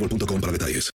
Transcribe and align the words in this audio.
boostmobile.com 0.00 0.40
para 0.40 0.52
detalles. 0.52 0.90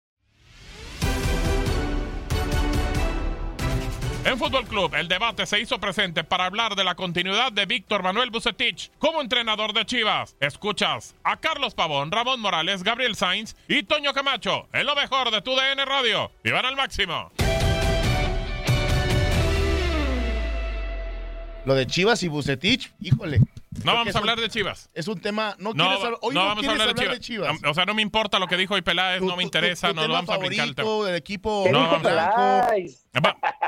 En 4.25 4.39
Fútbol 4.39 4.65
Club, 4.67 4.95
el 4.95 5.09
debate 5.09 5.47
se 5.47 5.59
hizo 5.61 5.81
presente 5.81 6.23
para 6.23 6.47
hablar 6.47 6.77
de 6.77 6.85
la 6.85 6.95
continuidad 6.95 7.51
de 7.51 7.67
Víctor 7.67 8.05
Manuel 8.05 8.31
Bucetich 8.31 8.93
como 8.99 9.21
entrenador 9.21 9.73
de 9.73 9.85
Chivas. 9.85 10.37
Escuchas 10.39 11.17
a 11.25 11.39
Carlos 11.39 11.75
Pavón, 11.75 12.13
Ramón 12.13 12.41
Morales, 12.41 12.85
Gabriel 12.85 13.17
Sainz 13.17 13.57
y 13.67 13.83
Toño 13.83 14.13
Camacho 14.15 14.69
en 14.73 14.87
lo 14.87 14.95
mejor 14.95 15.33
de 15.33 15.43
tu 15.43 15.51
DN 15.51 15.85
Radio. 15.85 16.31
Y 16.45 16.51
van 16.53 16.65
al 16.65 16.77
máximo. 16.77 17.33
Lo 21.65 21.75
de 21.75 21.87
Chivas 21.87 22.23
y 22.23 22.29
Bucetich, 22.29 22.93
híjole. 23.01 23.41
No 23.85 23.95
vamos 23.95 24.15
a 24.15 24.19
hablar 24.19 24.39
de 24.41 24.49
Chivas. 24.49 24.89
Es 24.95 25.09
un 25.09 25.21
tema. 25.21 25.57
No, 25.59 25.73
No, 25.75 25.85
quieres 25.87 26.05
hablar, 26.05 26.19
hoy 26.23 26.35
no 26.35 26.41
no, 26.43 26.47
vamos 26.49 26.67
a 26.67 26.71
hablar 26.71 26.89
hablar 26.91 27.09
de 27.09 27.15
de 27.15 27.21
Chivas. 27.21 27.59
O 27.67 27.75
sea, 27.75 27.85
no 27.87 27.95
me 27.95 28.03
importa 28.03 28.39
lo 28.39 28.47
que 28.47 28.57
dijo 28.57 28.75
hoy 28.75 28.83
Peláez, 28.83 29.21
Tu- 29.21 29.27
no 29.27 29.37
me 29.37 29.43
tu- 29.43 29.47
interesa, 29.49 29.89
tu 29.89 29.95
no 29.95 30.03
tema 30.03 30.15
vamos 30.15 30.31
a 30.31 30.39
brincar 30.39 30.69
el 30.69 30.75
tema. 30.75 30.91
del 31.07 31.15
equipo 31.17 31.65
¿Qué 31.65 31.71
dijo 31.71 31.99
blanco. 31.99 32.73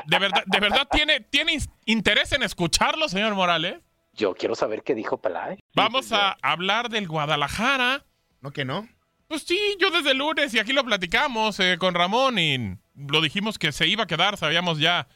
¿De 0.07 0.19
verdad, 0.19 0.43
de 0.45 0.59
verdad 0.59 0.87
tiene, 0.91 1.19
tiene 1.21 1.53
in- 1.53 1.61
interés 1.85 2.31
en 2.31 2.43
escucharlo, 2.43 3.09
señor 3.09 3.33
Morales? 3.35 3.79
Yo 4.13 4.33
quiero 4.35 4.55
saber 4.55 4.83
qué 4.83 4.95
dijo 4.95 5.17
Peláez. 5.17 5.59
Vamos 5.75 6.11
a 6.11 6.37
hablar 6.41 6.89
del 6.89 7.07
Guadalajara. 7.07 8.05
¿No 8.41 8.51
que 8.51 8.63
no? 8.63 8.87
Pues 9.27 9.41
sí, 9.43 9.59
yo 9.79 9.89
desde 9.89 10.11
el 10.11 10.19
lunes 10.19 10.53
y 10.53 10.59
aquí 10.59 10.71
lo 10.71 10.83
platicamos 10.85 11.59
eh, 11.59 11.77
con 11.79 11.95
Ramón 11.95 12.37
y 12.37 12.77
lo 12.95 13.21
dijimos 13.21 13.57
que 13.57 13.71
se 13.71 13.87
iba 13.87 14.03
a 14.03 14.07
quedar, 14.07 14.37
sabíamos 14.37 14.77
ya 14.79 15.07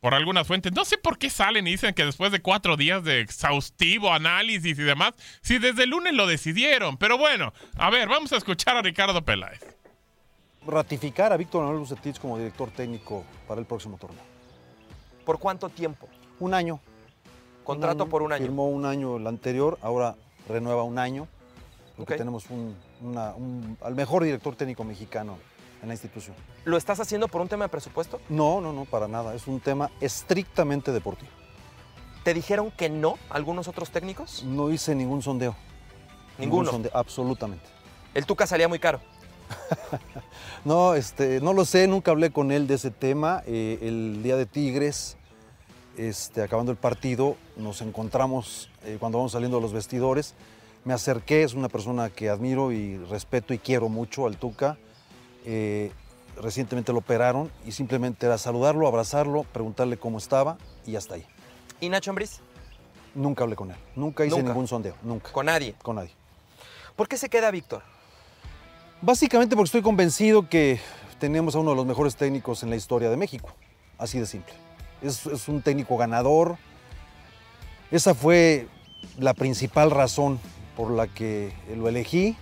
por 0.00 0.14
algunas 0.14 0.46
fuentes. 0.46 0.72
No 0.72 0.84
sé 0.84 0.98
por 0.98 1.18
qué 1.18 1.30
salen 1.30 1.66
y 1.66 1.70
dicen 1.72 1.94
que 1.94 2.04
después 2.04 2.30
de 2.32 2.40
cuatro 2.40 2.76
días 2.76 3.02
de 3.02 3.20
exhaustivo 3.20 4.12
análisis 4.12 4.78
y 4.78 4.82
demás, 4.82 5.14
si 5.42 5.58
desde 5.58 5.84
el 5.84 5.90
lunes 5.90 6.12
lo 6.14 6.26
decidieron. 6.26 6.96
Pero 6.96 7.18
bueno, 7.18 7.52
a 7.76 7.90
ver, 7.90 8.08
vamos 8.08 8.32
a 8.32 8.36
escuchar 8.36 8.76
a 8.76 8.82
Ricardo 8.82 9.24
Peláez. 9.24 9.60
ratificar 10.66 11.32
a 11.32 11.36
Víctor 11.36 11.62
Manuel 11.62 11.80
Bucetich 11.80 12.18
como 12.18 12.36
director 12.38 12.70
técnico 12.70 13.24
para 13.46 13.60
el 13.60 13.66
próximo 13.66 13.96
torneo. 13.98 14.22
¿Por 15.24 15.38
cuánto 15.38 15.68
tiempo? 15.68 16.08
Un 16.40 16.54
año. 16.54 16.80
Contrato 17.64 18.08
por 18.08 18.22
un 18.22 18.32
año. 18.32 18.42
Firmó 18.44 18.68
un 18.68 18.84
año 18.84 19.16
el 19.16 19.26
anterior, 19.26 19.78
ahora 19.82 20.14
renueva 20.48 20.82
un 20.84 20.98
año, 20.98 21.26
porque 21.96 22.14
tenemos 22.16 22.46
un, 22.50 22.76
una- 23.00 23.30
un- 23.34 23.76
al 23.80 23.94
mejor 23.96 24.22
director 24.24 24.54
técnico 24.54 24.84
mexicano 24.84 25.38
en 25.86 25.88
la 25.88 25.94
institución. 25.94 26.34
¿Lo 26.64 26.76
estás 26.76 26.98
haciendo 26.98 27.28
por 27.28 27.40
un 27.40 27.48
tema 27.48 27.64
de 27.64 27.68
presupuesto? 27.68 28.20
No, 28.28 28.60
no, 28.60 28.72
no, 28.72 28.84
para 28.84 29.06
nada. 29.06 29.34
Es 29.34 29.46
un 29.46 29.60
tema 29.60 29.90
estrictamente 30.00 30.90
deportivo. 30.90 31.30
¿Te 32.24 32.34
dijeron 32.34 32.72
que 32.72 32.90
no 32.90 33.18
algunos 33.30 33.68
otros 33.68 33.90
técnicos? 33.90 34.42
No 34.42 34.72
hice 34.72 34.96
ningún 34.96 35.22
sondeo. 35.22 35.54
Ninguno. 36.38 36.62
Ningún 36.62 36.66
sondeo, 36.66 36.90
absolutamente. 36.92 37.64
El 38.14 38.26
Tuca 38.26 38.46
salía 38.46 38.68
muy 38.68 38.78
caro. 38.78 39.00
No, 40.64 40.94
este, 40.94 41.40
no 41.40 41.52
lo 41.52 41.64
sé, 41.64 41.86
nunca 41.86 42.10
hablé 42.10 42.32
con 42.32 42.50
él 42.50 42.66
de 42.66 42.74
ese 42.74 42.90
tema. 42.90 43.44
Eh, 43.46 43.78
el 43.82 44.20
día 44.24 44.34
de 44.36 44.46
Tigres, 44.46 45.16
este, 45.96 46.42
acabando 46.42 46.72
el 46.72 46.78
partido, 46.78 47.36
nos 47.56 47.82
encontramos 47.82 48.68
eh, 48.82 48.96
cuando 48.98 49.18
vamos 49.18 49.30
saliendo 49.30 49.58
de 49.58 49.62
los 49.62 49.72
vestidores. 49.72 50.34
Me 50.84 50.92
acerqué, 50.92 51.44
es 51.44 51.54
una 51.54 51.68
persona 51.68 52.10
que 52.10 52.30
admiro 52.30 52.72
y 52.72 52.96
respeto 52.96 53.54
y 53.54 53.58
quiero 53.58 53.88
mucho 53.88 54.26
al 54.26 54.38
Tuca. 54.38 54.76
Eh, 55.46 55.92
recientemente 56.42 56.92
lo 56.92 56.98
operaron 56.98 57.50
y 57.64 57.72
simplemente 57.72 58.26
era 58.26 58.36
saludarlo, 58.36 58.86
abrazarlo, 58.86 59.44
preguntarle 59.44 59.96
cómo 59.96 60.18
estaba 60.18 60.58
y 60.84 60.96
hasta 60.96 61.14
ahí. 61.14 61.24
¿Y 61.80 61.88
Nacho 61.88 62.10
Ambriz? 62.10 62.40
Nunca 63.14 63.44
hablé 63.44 63.56
con 63.56 63.70
él, 63.70 63.76
nunca 63.94 64.26
hice 64.26 64.36
Nunca. 64.36 64.48
ningún 64.50 64.68
sondeo, 64.68 64.94
nunca. 65.02 65.32
¿Con 65.32 65.46
nadie? 65.46 65.74
Con 65.82 65.96
nadie. 65.96 66.10
¿Por 66.96 67.08
qué 67.08 67.16
se 67.16 67.28
queda 67.30 67.50
Víctor? 67.50 67.82
Básicamente 69.00 69.54
porque 69.56 69.66
estoy 69.68 69.82
convencido 69.82 70.48
que 70.48 70.80
tenemos 71.18 71.54
a 71.54 71.60
uno 71.60 71.70
de 71.70 71.76
los 71.76 71.86
mejores 71.86 72.16
técnicos 72.16 72.62
en 72.62 72.70
la 72.70 72.76
historia 72.76 73.08
de 73.08 73.16
México. 73.16 73.50
Así 73.96 74.18
de 74.18 74.26
simple. 74.26 74.52
Es, 75.00 75.24
es 75.26 75.48
un 75.48 75.62
técnico 75.62 75.96
ganador. 75.96 76.56
Esa 77.90 78.14
fue 78.14 78.66
la 79.18 79.32
principal 79.32 79.90
razón 79.90 80.40
por 80.76 80.90
la 80.90 81.06
que 81.06 81.52
lo 81.74 81.88
elegí 81.88 82.36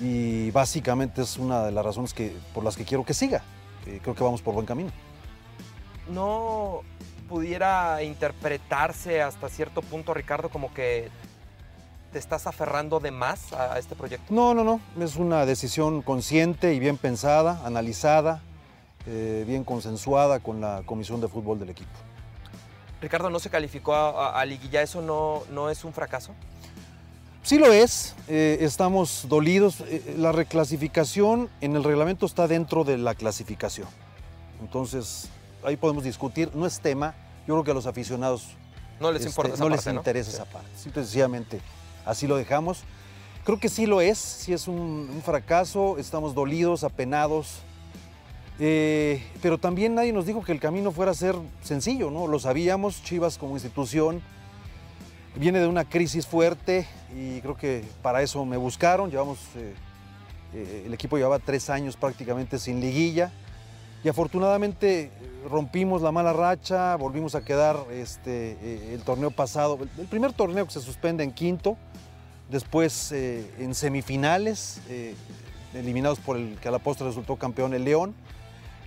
y 0.00 0.50
básicamente 0.50 1.22
es 1.22 1.36
una 1.36 1.62
de 1.64 1.72
las 1.72 1.84
razones 1.84 2.12
que, 2.14 2.36
por 2.52 2.64
las 2.64 2.76
que 2.76 2.84
quiero 2.84 3.04
que 3.04 3.14
siga. 3.14 3.42
Eh, 3.86 4.00
creo 4.02 4.14
que 4.14 4.24
vamos 4.24 4.42
por 4.42 4.54
buen 4.54 4.66
camino. 4.66 4.90
¿No 6.08 6.80
pudiera 7.28 8.02
interpretarse 8.02 9.22
hasta 9.22 9.48
cierto 9.48 9.80
punto, 9.82 10.12
Ricardo, 10.12 10.48
como 10.50 10.72
que 10.74 11.08
te 12.12 12.18
estás 12.18 12.46
aferrando 12.46 13.00
de 13.00 13.10
más 13.10 13.52
a 13.52 13.78
este 13.78 13.94
proyecto? 13.94 14.32
No, 14.32 14.54
no, 14.54 14.64
no. 14.64 14.80
Es 15.02 15.16
una 15.16 15.46
decisión 15.46 16.02
consciente 16.02 16.74
y 16.74 16.78
bien 16.78 16.96
pensada, 16.98 17.60
analizada, 17.64 18.42
eh, 19.06 19.44
bien 19.46 19.64
consensuada 19.64 20.40
con 20.40 20.60
la 20.60 20.82
Comisión 20.84 21.20
de 21.20 21.28
Fútbol 21.28 21.58
del 21.58 21.70
equipo. 21.70 21.90
Ricardo, 23.00 23.28
¿no 23.30 23.38
se 23.38 23.50
calificó 23.50 23.94
a, 23.94 24.10
a- 24.30 24.40
a 24.40 24.44
liguilla? 24.44 24.82
¿Eso 24.82 25.02
no, 25.02 25.42
no 25.50 25.68
es 25.70 25.84
un 25.84 25.92
fracaso? 25.92 26.32
Sí 27.44 27.58
lo 27.58 27.70
es, 27.70 28.14
eh, 28.26 28.56
estamos 28.62 29.26
dolidos. 29.28 29.82
Eh, 29.82 30.14
la 30.16 30.32
reclasificación 30.32 31.50
en 31.60 31.76
el 31.76 31.84
reglamento 31.84 32.24
está 32.24 32.48
dentro 32.48 32.84
de 32.84 32.96
la 32.96 33.14
clasificación. 33.14 33.86
Entonces, 34.62 35.28
ahí 35.62 35.76
podemos 35.76 36.04
discutir, 36.04 36.50
no 36.54 36.64
es 36.64 36.80
tema. 36.80 37.14
Yo 37.46 37.52
creo 37.54 37.64
que 37.64 37.70
a 37.72 37.74
los 37.74 37.86
aficionados 37.86 38.46
No 38.98 39.12
les 39.12 39.26
importa 39.26 39.52
esa 39.52 39.62
no 39.62 39.68
parte, 39.68 39.90
les 39.90 39.94
interesa 39.94 40.30
esa 40.30 40.46
parte. 40.46 40.70
Simple 40.74 41.02
y 41.02 41.04
sencillamente 41.04 41.60
así 42.06 42.26
lo 42.26 42.36
dejamos. 42.36 42.82
Creo 43.44 43.60
que 43.60 43.68
sí 43.68 43.84
lo 43.84 44.00
es, 44.00 44.16
sí 44.16 44.54
es 44.54 44.66
un, 44.66 45.10
un 45.14 45.22
fracaso, 45.22 45.98
estamos 45.98 46.34
dolidos, 46.34 46.82
apenados, 46.82 47.58
eh, 48.58 49.22
pero 49.42 49.58
también 49.58 49.94
nadie 49.94 50.14
nos 50.14 50.24
dijo 50.24 50.42
que 50.42 50.52
el 50.52 50.60
camino 50.60 50.92
fuera 50.92 51.10
a 51.10 51.14
ser 51.14 51.36
sencillo, 51.62 52.10
¿no? 52.10 52.26
Lo 52.26 52.38
sabíamos, 52.38 53.02
Chivas 53.02 53.36
como 53.36 53.52
institución 53.52 54.22
viene 55.36 55.58
de 55.60 55.66
una 55.66 55.84
crisis 55.84 56.26
fuerte 56.26 56.86
y 57.16 57.40
creo 57.40 57.56
que 57.56 57.84
para 58.02 58.22
eso 58.22 58.44
me 58.44 58.56
buscaron, 58.56 59.10
llevamos, 59.10 59.38
eh, 59.56 59.74
eh, 60.54 60.82
el 60.86 60.94
equipo 60.94 61.16
llevaba 61.16 61.38
tres 61.38 61.70
años 61.70 61.96
prácticamente 61.96 62.58
sin 62.58 62.80
liguilla 62.80 63.32
y 64.04 64.08
afortunadamente 64.08 65.02
eh, 65.04 65.10
rompimos 65.48 66.02
la 66.02 66.12
mala 66.12 66.32
racha, 66.32 66.96
volvimos 66.96 67.34
a 67.34 67.44
quedar 67.44 67.76
este, 67.90 68.94
el 68.94 69.02
torneo 69.02 69.30
pasado, 69.30 69.78
el- 69.98 70.06
primer 70.06 70.32
torneo 70.32 70.66
que 70.66 70.72
se 70.72 70.80
suspende 70.80 71.24
en 71.24 71.32
quinto, 71.32 71.76
después 72.50 73.10
en 73.12 73.74
semifinales, 73.74 74.80
eliminados 75.74 76.18
por 76.20 76.36
el 76.36 76.56
que 76.60 76.68
a 76.68 76.70
la 76.70 76.78
postre 76.78 77.06
resultó 77.06 77.36
campeón 77.36 77.72
el 77.74 77.84
León, 77.84 78.14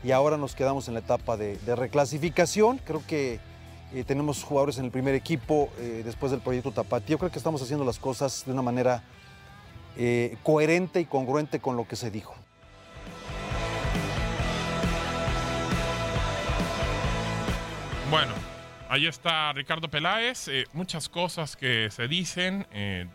y 0.03 0.11
ahora 0.11 0.37
nos 0.37 0.53
quedamos 0.55 0.87
en 0.87 0.93
la 0.93 0.99
etapa 1.01 1.37
de, 1.37 1.57
de 1.57 1.75
reclasificación. 1.75 2.77
Creo 2.85 3.01
que 3.07 3.39
eh, 3.93 4.03
tenemos 4.03 4.43
jugadores 4.43 4.77
en 4.79 4.85
el 4.85 4.91
primer 4.91 5.15
equipo 5.15 5.69
eh, 5.77 6.01
después 6.03 6.31
del 6.31 6.41
proyecto 6.41 6.71
Tapatío. 6.71 7.17
Creo 7.17 7.31
que 7.31 7.37
estamos 7.37 7.61
haciendo 7.61 7.85
las 7.85 7.99
cosas 7.99 8.43
de 8.45 8.51
una 8.51 8.61
manera 8.61 9.01
eh, 9.95 10.37
coherente 10.43 10.99
y 10.99 11.05
congruente 11.05 11.59
con 11.59 11.77
lo 11.77 11.87
que 11.87 11.95
se 11.95 12.11
dijo. 12.11 12.35
Bueno, 18.11 18.33
ahí 18.89 19.07
está 19.07 19.53
Ricardo 19.53 19.89
Peláez. 19.89 20.49
muchas 20.73 21.07
cosas 21.07 21.55
que 21.55 21.89
se 21.89 22.07
dicen. 22.07 22.67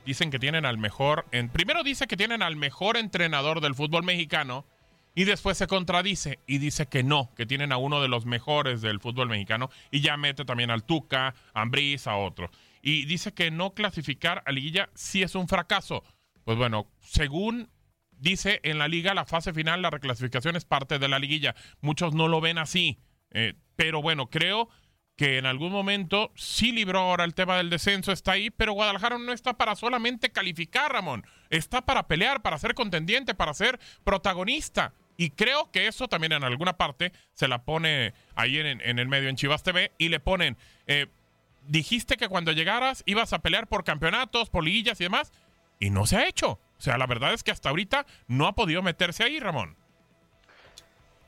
dicen 0.07 0.31
que 0.31 0.39
tienen 0.39 0.65
al 0.65 0.79
mejor. 0.79 1.27
En, 1.33 1.51
primero 1.51 1.83
dice 1.83 2.07
que 2.07 2.17
tienen 2.17 2.43
al 2.43 2.57
mejor 2.57 2.97
entrenador 2.97 3.61
del 3.61 3.75
fútbol 3.75 4.05
mexicano. 4.05 4.65
Y 5.15 5.25
después 5.25 5.59
se 5.59 5.67
contradice 5.67 6.39
y 6.47 6.59
dice 6.59 6.87
que 6.87 7.03
no, 7.03 7.31
que 7.37 7.45
tienen 7.47 7.73
a 7.73 7.77
uno 7.77 8.01
de 8.01 8.09
los 8.09 8.25
mejores 8.25 8.81
del 8.81 9.01
fútbol 9.01 9.29
mexicano. 9.29 9.71
Y 9.91 10.01
ya 10.01 10.17
mete 10.17 10.45
también 10.45 10.71
al 10.71 10.85
Tuca, 10.85 11.35
a 11.53 11.61
Ambriz, 11.61 12.07
a 12.07 12.17
otro. 12.17 12.51
Y 12.81 13.05
dice 13.05 13.33
que 13.33 13.51
no 13.51 13.75
clasificar 13.75 14.43
a 14.47 14.53
liguilla 14.53 14.89
sí 14.95 15.23
es 15.23 15.35
un 15.35 15.49
fracaso. 15.49 16.03
Pues 16.45 16.57
bueno, 16.57 16.89
según 17.01 17.69
dice 18.11 18.61
en 18.63 18.79
la 18.79 18.89
liga, 18.89 19.15
la 19.15 19.27
fase 19.27 19.53
final, 19.53 19.83
la 19.83 19.91
reclasificación 19.91 20.57
es 20.57 20.65
parte 20.65 20.99
de 20.99 21.09
la 21.09 21.19
liguilla. 21.19 21.55
Muchos 21.81 22.15
no 22.15 22.29
lo 22.29 22.41
ven 22.41 22.59
así. 22.59 22.99
eh, 23.31 23.55
pero 23.77 24.03
bueno, 24.03 24.29
creo 24.29 24.69
que 25.17 25.39
en 25.39 25.47
algún 25.47 25.73
momento 25.73 26.33
sí 26.37 26.73
libró 26.73 27.01
ahora 27.01 27.25
el 27.25 27.35
tema 27.35 27.57
del 27.57 27.71
descenso, 27.71 28.13
está 28.13 28.33
ahí, 28.33 28.51
pero 28.51 28.73
Guadalajara 28.73 29.19
no 29.19 29.33
está 29.33 29.55
para 29.55 29.77
solamente 29.77 30.33
calificar, 30.33 30.93
Ramón. 30.93 31.27
Está 31.51 31.83
para 31.83 32.09
pelear, 32.09 32.43
para 32.43 32.59
ser 32.59 32.75
contendiente, 32.75 33.35
para 33.35 33.55
ser 33.55 33.79
protagonista. 34.05 34.95
Y 35.17 35.31
creo 35.31 35.71
que 35.71 35.87
eso 35.87 36.09
también 36.09 36.33
en 36.33 36.45
alguna 36.45 36.77
parte 36.77 37.13
se 37.35 37.49
la 37.49 37.63
pone 37.63 38.15
ahí 38.35 38.59
en, 38.59 38.99
el 38.99 39.09
medio 39.09 39.29
en 39.29 39.37
Chivas 39.37 39.63
TV 39.63 39.93
y 39.99 40.09
le 40.09 40.21
ponen, 40.21 40.57
eh, 40.87 41.07
dijiste 41.69 42.17
que 42.17 42.29
cuando 42.29 42.53
llegaras 42.53 43.03
ibas 43.07 43.33
a 43.33 43.41
pelear 43.41 43.69
por 43.69 43.85
campeonatos, 43.85 44.51
por 44.51 44.65
liguillas 44.65 45.01
y 45.01 45.05
demás, 45.05 45.33
y 45.79 45.91
no 45.91 46.07
se 46.07 46.17
ha 46.17 46.27
hecho. 46.27 46.59
O 46.79 46.81
sea, 46.81 46.99
la 46.99 47.07
verdad 47.07 47.33
es 47.35 47.43
que 47.43 47.51
hasta 47.51 47.69
ahorita 47.69 48.07
no 48.27 48.47
ha 48.47 48.53
podido 48.55 48.83
meterse 48.83 49.23
ahí, 49.23 49.39
Ramón. 49.39 49.77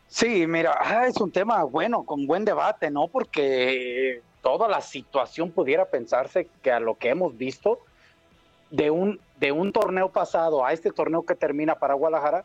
Sí, 0.08 0.46
mira, 0.46 0.78
ah, 0.80 1.06
es 1.06 1.16
un 1.20 1.32
tema 1.32 1.64
bueno, 1.64 2.04
con 2.04 2.26
buen 2.26 2.44
debate, 2.44 2.90
¿no? 2.90 3.08
Porque 3.08 4.22
toda 4.42 4.68
la 4.68 4.80
situación 4.80 5.50
pudiera 5.50 5.86
pensarse 5.86 6.48
que 6.62 6.70
a 6.70 6.78
lo 6.78 6.96
que 6.96 7.08
hemos 7.08 7.36
visto 7.36 7.80
de 8.70 8.90
un, 8.90 9.20
de 9.38 9.52
un 9.52 9.72
torneo 9.72 10.10
pasado 10.10 10.64
a 10.64 10.72
este 10.72 10.92
torneo 10.92 11.24
que 11.24 11.34
termina 11.34 11.76
para 11.76 11.94
Guadalajara, 11.94 12.44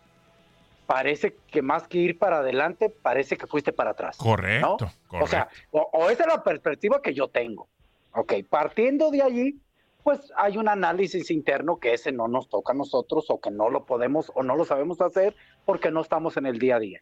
parece 0.89 1.35
que 1.51 1.61
más 1.61 1.87
que 1.87 1.99
ir 1.99 2.17
para 2.17 2.39
adelante, 2.39 2.89
parece 2.89 3.37
que 3.37 3.45
fuiste 3.45 3.71
para 3.71 3.91
atrás. 3.91 4.17
Correcto, 4.17 4.77
¿no? 4.81 4.91
correcto. 5.07 5.23
O 5.23 5.27
sea, 5.27 5.47
o, 5.69 5.87
o 5.93 6.09
esa 6.09 6.23
es 6.23 6.29
la 6.29 6.43
perspectiva 6.43 6.99
que 6.99 7.13
yo 7.13 7.27
tengo. 7.27 7.67
Ok, 8.15 8.33
partiendo 8.49 9.11
de 9.11 9.21
allí, 9.21 9.59
pues 10.03 10.33
hay 10.35 10.57
un 10.57 10.67
análisis 10.67 11.29
interno 11.29 11.77
que 11.77 11.93
ese 11.93 12.11
no 12.11 12.27
nos 12.27 12.49
toca 12.49 12.73
a 12.73 12.75
nosotros 12.75 13.29
o 13.29 13.39
que 13.39 13.51
no 13.51 13.69
lo 13.69 13.85
podemos 13.85 14.31
o 14.33 14.41
no 14.41 14.55
lo 14.55 14.65
sabemos 14.65 14.99
hacer 14.99 15.35
porque 15.63 15.91
no 15.91 16.01
estamos 16.01 16.37
en 16.37 16.47
el 16.47 16.57
día 16.57 16.77
a 16.77 16.79
día. 16.79 17.01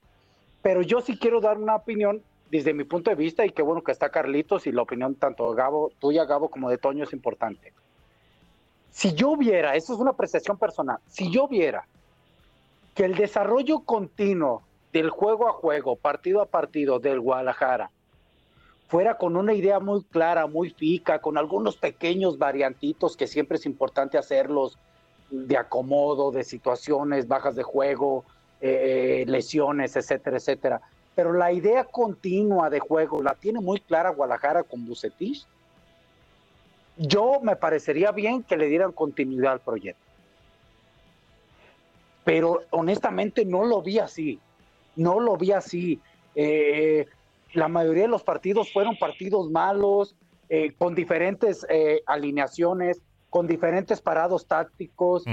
Pero 0.62 0.82
yo 0.82 1.00
sí 1.00 1.18
quiero 1.18 1.40
dar 1.40 1.58
una 1.58 1.78
opinión 1.78 2.22
desde 2.52 2.74
mi 2.74 2.84
punto 2.84 3.10
de 3.10 3.16
vista 3.16 3.46
y 3.46 3.52
qué 3.52 3.62
bueno 3.62 3.86
que 3.86 3.94
está 3.94 4.10
Carlitos 4.10 4.68
y 4.68 4.74
la 4.74 4.82
opinión 4.82 5.16
tanto 5.16 5.50
de 5.50 5.56
Gabo, 5.56 5.94
tuya 5.98 6.26
Gabo 6.26 6.50
como 6.50 6.70
de 6.70 6.78
Toño 6.78 7.06
es 7.06 7.14
importante. 7.14 7.72
Si 8.90 9.14
yo 9.14 9.38
viera, 9.38 9.78
eso 9.78 9.94
es 9.94 10.00
una 10.00 10.12
apreciación 10.12 10.58
personal, 10.58 10.98
si 11.08 11.32
yo 11.32 11.48
viera 11.48 11.88
que 12.98 13.06
el 13.06 13.14
desarrollo 13.14 13.82
continuo 13.82 14.64
del 14.92 15.12
juego 15.12 15.48
a 15.48 15.52
juego, 15.52 15.96
partido 15.96 16.42
a 16.42 16.48
partido 16.48 16.98
del 16.98 17.20
Guadalajara, 17.20 17.92
fuera 18.88 19.20
con 19.20 19.38
una 19.38 19.54
idea 19.54 19.80
muy 19.80 20.04
clara, 20.04 20.48
muy 20.48 20.72
fija, 20.72 21.20
con 21.20 21.38
algunos 21.38 21.78
pequeños 21.78 22.40
variantitos 22.40 23.16
que 23.16 23.28
siempre 23.28 23.58
es 23.58 23.68
importante 23.68 24.18
hacerlos 24.18 24.80
de 25.30 25.58
acomodo, 25.58 26.32
de 26.32 26.44
situaciones, 26.44 27.28
bajas 27.28 27.56
de 27.56 27.62
juego, 27.62 28.26
eh, 28.62 29.26
lesiones, 29.28 29.96
etcétera, 29.96 30.38
etcétera. 30.38 30.82
Pero 31.14 31.34
la 31.34 31.52
idea 31.52 31.84
continua 31.84 32.72
de 32.72 32.80
juego 32.80 33.22
la 33.22 33.36
tiene 33.36 33.60
muy 33.60 33.80
clara 33.80 34.10
Guadalajara 34.10 34.64
con 34.64 34.88
Bucetich. 34.88 35.46
Yo 36.98 37.42
me 37.44 37.56
parecería 37.56 38.12
bien 38.12 38.42
que 38.42 38.58
le 38.58 38.66
dieran 38.66 38.92
continuidad 38.92 39.54
al 39.54 39.60
proyecto. 39.60 40.07
Pero 42.28 42.64
honestamente 42.72 43.46
no 43.46 43.64
lo 43.64 43.82
vi 43.82 44.00
así. 44.00 44.38
No 44.98 45.22
lo 45.22 45.38
vi 45.38 45.54
así. 45.54 46.02
Eh, 46.36 47.06
la 47.54 47.70
mayoría 47.70 48.02
de 48.02 48.10
los 48.10 48.24
partidos 48.24 48.74
fueron 48.74 48.98
partidos 48.98 49.50
malos, 49.50 50.14
eh, 50.50 50.74
con 50.78 50.94
diferentes 50.94 51.66
eh, 51.70 52.02
alineaciones, 52.06 53.02
con 53.30 53.48
diferentes 53.48 54.02
parados 54.02 54.46
tácticos, 54.46 55.24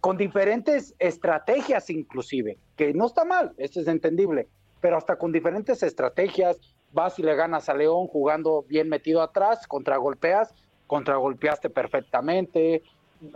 con 0.00 0.16
diferentes 0.18 0.94
estrategias 0.98 1.88
inclusive, 1.88 2.58
que 2.76 2.92
no 2.92 3.06
está 3.06 3.24
mal, 3.24 3.54
eso 3.56 3.80
es 3.80 3.88
entendible, 3.88 4.46
pero 4.82 4.98
hasta 4.98 5.16
con 5.16 5.32
diferentes 5.32 5.82
estrategias, 5.82 6.60
vas 6.92 7.18
y 7.18 7.22
le 7.22 7.34
ganas 7.34 7.70
a 7.70 7.74
León 7.74 8.08
jugando 8.08 8.64
bien 8.68 8.90
metido 8.90 9.22
atrás, 9.22 9.66
contragolpeas, 9.66 10.54
contragolpeaste 10.86 11.70
perfectamente, 11.70 12.82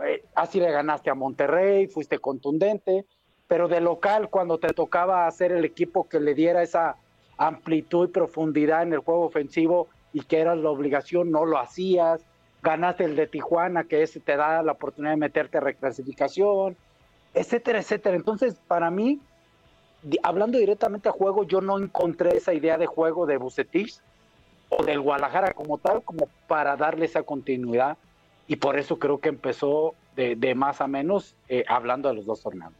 eh, 0.05 0.23
así 0.35 0.59
le 0.59 0.71
ganaste 0.71 1.09
a 1.09 1.15
Monterrey, 1.15 1.87
fuiste 1.87 2.19
contundente, 2.19 3.05
pero 3.47 3.67
de 3.67 3.81
local 3.81 4.29
cuando 4.29 4.57
te 4.57 4.69
tocaba 4.69 5.27
hacer 5.27 5.51
el 5.51 5.65
equipo 5.65 6.07
que 6.07 6.19
le 6.19 6.33
diera 6.33 6.61
esa 6.61 6.97
amplitud 7.37 8.09
y 8.09 8.11
profundidad 8.11 8.83
en 8.83 8.93
el 8.93 8.99
juego 8.99 9.25
ofensivo 9.25 9.87
y 10.13 10.21
que 10.21 10.39
era 10.39 10.55
la 10.55 10.69
obligación, 10.69 11.31
no 11.31 11.45
lo 11.45 11.57
hacías, 11.57 12.21
ganaste 12.61 13.05
el 13.05 13.15
de 13.15 13.27
Tijuana, 13.27 13.85
que 13.85 14.03
ese 14.03 14.19
te 14.19 14.35
da 14.35 14.61
la 14.63 14.73
oportunidad 14.73 15.13
de 15.13 15.17
meterte 15.17 15.57
a 15.57 15.61
reclasificación, 15.61 16.75
etcétera, 17.33 17.79
etcétera. 17.79 18.15
Entonces, 18.15 18.59
para 18.67 18.91
mí, 18.91 19.19
hablando 20.23 20.57
directamente 20.57 21.09
a 21.09 21.13
juego, 21.13 21.43
yo 21.43 21.61
no 21.61 21.79
encontré 21.79 22.37
esa 22.37 22.53
idea 22.53 22.77
de 22.77 22.85
juego 22.85 23.25
de 23.25 23.37
Bucetich 23.37 23.99
o 24.69 24.83
del 24.83 25.01
Guadalajara 25.01 25.53
como 25.53 25.77
tal, 25.77 26.03
como 26.03 26.27
para 26.47 26.75
darle 26.75 27.05
esa 27.05 27.23
continuidad. 27.23 27.97
Y 28.49 28.57
por 28.57 28.77
eso 28.77 28.97
creo 28.97 29.21
que 29.21 29.29
empezó 29.29 29.95
de, 30.15 30.35
de 30.35 30.55
más 30.55 30.81
a 30.81 30.87
menos 30.87 31.35
eh, 31.47 31.63
hablando 31.67 32.09
de 32.09 32.15
los 32.15 32.25
dos 32.25 32.41
torneos. 32.41 32.73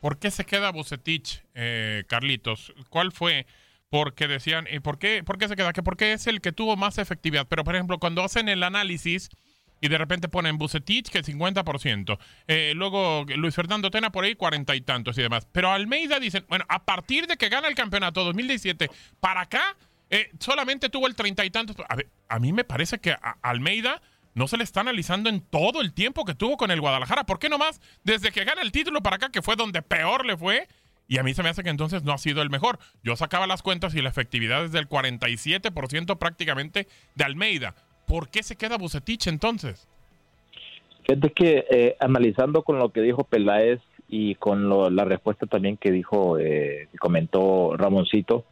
¿Por 0.00 0.16
qué 0.18 0.30
se 0.30 0.44
queda 0.44 0.70
Bucetich, 0.70 1.42
eh, 1.54 2.04
Carlitos? 2.06 2.72
¿Cuál 2.88 3.10
fue? 3.10 3.44
Porque 3.90 4.28
decían, 4.28 4.68
¿y 4.70 4.78
por 4.78 4.98
qué, 4.98 5.24
por 5.24 5.36
qué 5.36 5.48
se 5.48 5.56
queda? 5.56 5.72
Que 5.72 5.82
porque 5.82 6.12
es 6.12 6.28
el 6.28 6.40
que 6.40 6.52
tuvo 6.52 6.76
más 6.76 6.98
efectividad. 6.98 7.46
Pero, 7.48 7.64
por 7.64 7.74
ejemplo, 7.74 7.98
cuando 7.98 8.22
hacen 8.22 8.48
el 8.48 8.62
análisis 8.62 9.28
y 9.80 9.88
de 9.88 9.98
repente 9.98 10.28
ponen 10.28 10.56
Bucetich 10.56 11.10
que 11.10 11.24
50%, 11.24 12.18
eh, 12.46 12.72
luego 12.76 13.24
Luis 13.36 13.56
Fernando 13.56 13.90
Tena 13.90 14.12
por 14.12 14.22
ahí 14.22 14.36
40 14.36 14.76
y 14.76 14.82
tantos 14.82 15.18
y 15.18 15.22
demás. 15.22 15.48
Pero 15.50 15.72
Almeida 15.72 16.20
dicen, 16.20 16.44
bueno, 16.48 16.64
a 16.68 16.84
partir 16.84 17.26
de 17.26 17.36
que 17.36 17.48
gana 17.48 17.66
el 17.66 17.74
campeonato 17.74 18.22
2017 18.22 18.88
para 19.18 19.40
acá, 19.40 19.76
eh, 20.10 20.30
solamente 20.38 20.88
tuvo 20.88 21.08
el 21.08 21.16
30 21.16 21.44
y 21.44 21.50
tantos. 21.50 21.76
A, 22.28 22.38
mí 22.38 22.52
me 22.52 22.62
parece 22.62 22.98
que 22.98 23.16
Almeida 23.42 24.00
no 24.34 24.46
se 24.48 24.56
le 24.56 24.64
está 24.64 24.80
analizando 24.80 25.28
en 25.28 25.40
todo 25.40 25.80
el 25.80 25.92
tiempo 25.92 26.24
que 26.24 26.34
tuvo 26.34 26.56
con 26.56 26.70
el 26.70 26.80
Guadalajara. 26.80 27.24
¿Por 27.24 27.38
qué 27.38 27.48
nomás? 27.48 27.80
Desde 28.04 28.30
que 28.30 28.44
gana 28.44 28.62
el 28.62 28.72
título 28.72 29.02
para 29.02 29.16
acá, 29.16 29.30
que 29.30 29.42
fue 29.42 29.56
donde 29.56 29.82
peor 29.82 30.24
le 30.26 30.36
fue. 30.36 30.68
Y 31.08 31.18
a 31.18 31.22
mí 31.22 31.32
se 31.34 31.42
me 31.42 31.48
hace 31.48 31.62
que 31.64 31.70
entonces 31.70 32.02
no 32.02 32.12
ha 32.12 32.18
sido 32.18 32.42
el 32.42 32.50
mejor. 32.50 32.78
Yo 33.02 33.16
sacaba 33.16 33.46
las 33.46 33.62
cuentas 33.62 33.94
y 33.94 34.02
la 34.02 34.10
efectividad 34.10 34.64
es 34.64 34.72
del 34.72 34.88
47% 34.88 36.18
prácticamente 36.18 36.86
de 37.14 37.24
Almeida. 37.24 37.74
¿Por 38.06 38.28
qué 38.28 38.42
se 38.42 38.56
queda 38.56 38.76
Bucetich 38.76 39.26
entonces? 39.26 39.88
Fíjate 41.06 41.30
que 41.32 41.64
eh, 41.70 41.96
analizando 42.00 42.62
con 42.62 42.78
lo 42.78 42.90
que 42.90 43.00
dijo 43.00 43.24
Peláez 43.24 43.80
y 44.08 44.34
con 44.34 44.68
lo- 44.68 44.90
la 44.90 45.04
respuesta 45.06 45.46
también 45.46 45.78
que 45.78 45.90
dijo, 45.90 46.38
eh, 46.38 46.88
comentó 46.98 47.74
Ramoncito, 47.76 48.44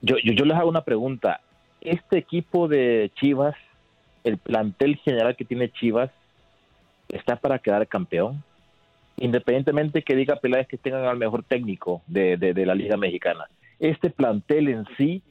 yo, 0.00 0.16
yo, 0.24 0.32
yo 0.32 0.44
les 0.44 0.56
hago 0.56 0.68
una 0.68 0.84
pregunta. 0.84 1.40
Este 1.80 2.18
equipo 2.18 2.68
de 2.68 3.10
Chivas, 3.20 3.54
el 4.24 4.38
plantel 4.38 4.96
general 4.98 5.36
que 5.36 5.44
tiene 5.44 5.70
Chivas, 5.70 6.10
está 7.08 7.36
para 7.36 7.58
quedar 7.58 7.86
campeón. 7.88 8.42
Independientemente 9.18 10.02
que 10.02 10.16
diga 10.16 10.36
Peláez 10.36 10.66
que 10.66 10.78
tengan 10.78 11.04
al 11.04 11.18
mejor 11.18 11.44
técnico 11.44 12.02
de, 12.06 12.36
de- 12.36 12.54
de 12.54 12.66
la 12.66 12.74
Liga 12.74 12.96
Mexicana. 12.96 13.46
Este 13.78 14.10
plantel 14.10 14.68
en 14.68 14.84
sí 14.96 15.22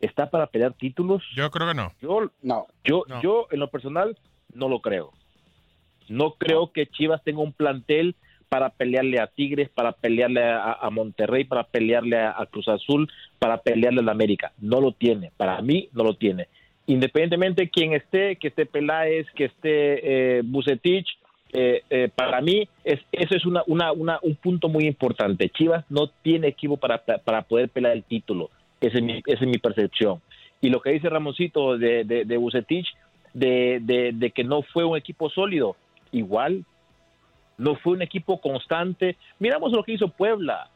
está 0.00 0.30
para 0.30 0.46
pelear 0.46 0.72
títulos. 0.72 1.22
Yo 1.34 1.50
creo 1.50 1.68
que 1.68 1.74
no. 1.74 1.92
Yo, 2.00 2.30
no. 2.42 2.66
yo, 2.84 3.04
yo 3.22 3.46
en 3.50 3.60
lo 3.60 3.68
personal 3.68 4.16
no 4.54 4.68
lo 4.68 4.80
creo. 4.80 5.12
No 6.08 6.32
creo 6.34 6.72
que 6.72 6.86
Chivas 6.86 7.22
tenga 7.24 7.40
un 7.42 7.52
plantel 7.52 8.14
para 8.48 8.70
pelearle 8.70 9.18
a 9.20 9.26
Tigres, 9.26 9.68
para 9.68 9.92
pelearle 9.92 10.44
a, 10.44 10.72
a 10.74 10.88
Monterrey, 10.90 11.44
para 11.44 11.64
pelearle 11.64 12.16
a, 12.18 12.40
a 12.40 12.46
Cruz 12.46 12.68
Azul, 12.68 13.10
para 13.40 13.58
pelearle 13.58 14.00
a 14.00 14.04
la 14.04 14.12
América. 14.12 14.52
No 14.58 14.80
lo 14.80 14.92
tiene. 14.92 15.32
Para 15.36 15.60
mí 15.62 15.88
no 15.92 16.04
lo 16.04 16.14
tiene. 16.16 16.48
Independientemente 16.86 17.62
de 17.62 17.70
quién 17.70 17.92
esté, 17.94 18.36
que 18.36 18.48
esté 18.48 18.64
Peláez, 18.66 19.26
que 19.32 19.46
esté 19.46 20.38
eh, 20.38 20.42
Bucetich, 20.44 21.06
eh, 21.52 21.82
eh, 21.90 22.08
para 22.14 22.40
mí 22.40 22.68
es, 22.84 23.00
eso 23.12 23.34
es 23.34 23.44
una, 23.46 23.62
una, 23.66 23.92
una- 23.92 24.18
un 24.22 24.36
punto 24.36 24.68
muy 24.68 24.86
importante. 24.86 25.48
Chivas 25.48 25.84
no 25.90 26.08
tiene 26.22 26.48
equipo 26.48 26.76
para, 26.76 26.98
para 26.98 27.42
poder 27.42 27.68
pelear 27.70 27.94
el 27.96 28.04
título. 28.04 28.50
Esa 28.80 28.98
es 28.98 29.02
mi, 29.04 29.18
esa 29.26 29.44
es 29.44 29.48
mi 29.48 29.58
percepción. 29.58 30.20
Y 30.60 30.68
lo 30.70 30.80
que 30.80 30.90
dice 30.90 31.08
Ramoncito 31.08 31.76
de, 31.78 32.04
de, 32.04 32.24
de 32.24 32.36
Bucetich, 32.36 32.86
de, 33.34 33.78
de, 33.82 34.12
de 34.14 34.30
que 34.30 34.44
no 34.44 34.62
fue 34.62 34.84
un 34.84 34.96
equipo 34.96 35.28
sólido, 35.30 35.76
igual, 36.12 36.64
no 37.58 37.74
fue 37.76 37.94
un 37.94 38.02
equipo 38.02 38.40
constante. 38.40 39.16
Miramos 39.38 39.72
lo 39.72 39.82
que 39.82 39.92
hizo 39.92 40.08
Puebla. 40.08 40.68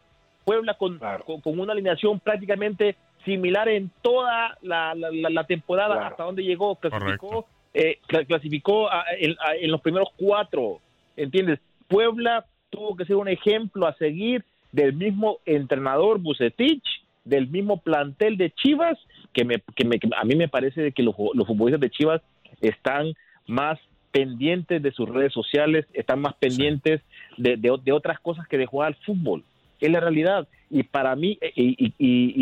Puebla 0.44 0.74
con, 0.74 0.98
con, 1.24 1.40
con 1.40 1.60
una 1.60 1.72
alineación 1.72 2.18
prácticamente 2.20 2.96
similar 3.30 3.68
en 3.68 3.90
toda 4.02 4.56
la, 4.62 4.94
la- 4.94 5.10
la- 5.30 5.44
temporada 5.44 5.94
hasta 6.08 6.24
donde 6.24 6.42
llegó. 6.42 6.76
Clasificó, 6.76 7.46
eh, 7.74 7.98
cla- 8.08 8.26
clasificó 8.26 8.90
a- 8.90 9.04
en, 9.18 9.32
a- 9.40 9.54
en 9.56 9.70
los 9.70 9.80
primeros 9.80 10.08
cuatro. 10.16 10.78
¿Entiendes? 11.16 11.58
Puebla 11.88 12.44
tuvo 12.70 12.96
que 12.96 13.04
ser 13.04 13.16
un 13.16 13.28
ejemplo 13.28 13.86
a 13.86 13.94
seguir 13.94 14.44
del 14.72 14.92
mismo 14.94 15.38
entrenador 15.46 16.18
Bucetich, 16.20 16.84
del 17.24 17.48
mismo 17.48 17.78
plantel 17.78 18.36
de 18.36 18.50
Chivas, 18.50 18.98
que, 19.32 19.44
me, 19.44 19.56
que, 19.76 19.84
me- 19.84 19.98
que 19.98 20.08
a 20.16 20.24
mí 20.24 20.34
me 20.34 20.48
parece 20.48 20.80
de 20.82 20.92
que 20.92 21.02
los, 21.02 21.14
los 21.34 21.46
futbolistas 21.46 21.80
de 21.80 21.90
Chivas 21.90 22.22
están 22.60 23.12
más 23.46 23.78
pendientes 24.12 24.82
de 24.82 24.90
sus 24.92 25.08
redes 25.08 25.32
sociales, 25.32 25.86
están 25.92 26.20
más 26.20 26.34
pendientes 26.34 27.00
de, 27.36 27.56
de- 27.56 27.78
de 27.82 27.92
otras 27.92 28.18
cosas 28.20 28.46
que 28.48 28.58
de 28.58 28.66
jugar 28.66 28.88
al 28.88 28.94
fútbol. 29.06 29.44
Es 29.80 29.90
la 29.90 30.00
realidad. 30.00 30.46
Y 30.68 30.82
para 30.82 31.16
mí, 31.16 31.38
eh, 31.40 31.52
y, 31.54 31.68
y- 31.86 31.94
y- 31.98 32.34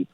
y, 0.00 0.06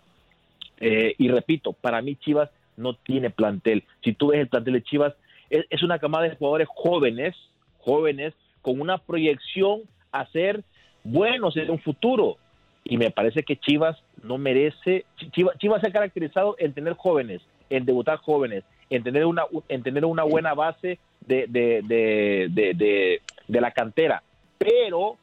eh, 0.80 1.14
y 1.18 1.28
repito, 1.28 1.72
para 1.72 2.02
mí 2.02 2.16
Chivas 2.16 2.50
no 2.76 2.94
tiene 2.94 3.30
plantel. 3.30 3.84
Si 4.02 4.12
tú 4.14 4.28
ves 4.28 4.40
el 4.40 4.48
plantel 4.48 4.74
de 4.74 4.82
Chivas, 4.82 5.14
es, 5.50 5.82
una 5.82 5.98
camada 5.98 6.24
de 6.28 6.36
jugadores 6.36 6.68
jóvenes, 6.74 7.36
jóvenes, 7.78 8.34
con 8.62 8.80
una 8.80 8.98
proyección 8.98 9.80
a 10.12 10.26
ser 10.26 10.62
buenos 11.04 11.56
en 11.56 11.70
un 11.70 11.78
futuro. 11.78 12.36
Y 12.84 12.96
me 12.96 13.10
parece 13.10 13.42
que 13.42 13.56
Chivas 13.56 13.98
no 14.22 14.38
merece, 14.38 15.04
Chivas, 15.32 15.58
Chivas 15.58 15.80
se 15.80 15.88
ha 15.88 15.92
caracterizado 15.92 16.56
en 16.58 16.72
tener 16.72 16.94
jóvenes, 16.94 17.42
en 17.68 17.84
debutar 17.84 18.18
jóvenes, 18.18 18.64
en 18.88 19.02
tener 19.02 19.26
una, 19.26 19.44
en 19.68 19.82
tener 19.82 20.04
una 20.04 20.22
buena 20.24 20.54
base 20.54 20.98
de, 21.26 21.46
de, 21.48 21.82
de- 21.82 23.20
de 23.48 23.60
la 23.60 23.72
cantera, 23.72 24.22
pero 24.58 25.16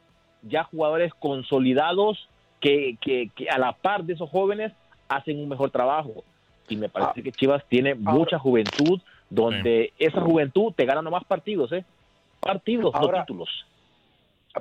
ya 0.44 0.64
jugadores 0.66 1.14
consolidados 1.14 2.28
que, 2.60 2.98
que, 3.00 3.30
que 3.36 3.50
a 3.50 3.58
la 3.58 3.72
par 3.74 4.04
de 4.04 4.14
esos 4.14 4.30
jóvenes 4.30 4.74
hacen 5.08 5.40
un 5.40 5.50
mejor 5.50 5.72
trabajo. 5.72 6.24
Y 6.70 6.76
me 6.76 6.90
parece 6.90 7.24
que 7.24 7.32
Chivas 7.32 7.64
tiene 7.70 7.96
mucha 7.96 8.38
juventud, 8.40 9.00
donde 9.30 9.94
esa 10.00 10.22
juventud 10.22 10.74
te 10.76 10.86
gana 10.86 11.02
nomás 11.02 11.24
partidos, 11.24 11.72
¿eh? 11.72 11.86
Partidos, 12.40 12.94
Ahora- 12.94 13.20
no 13.20 13.26
títulos. 13.26 13.66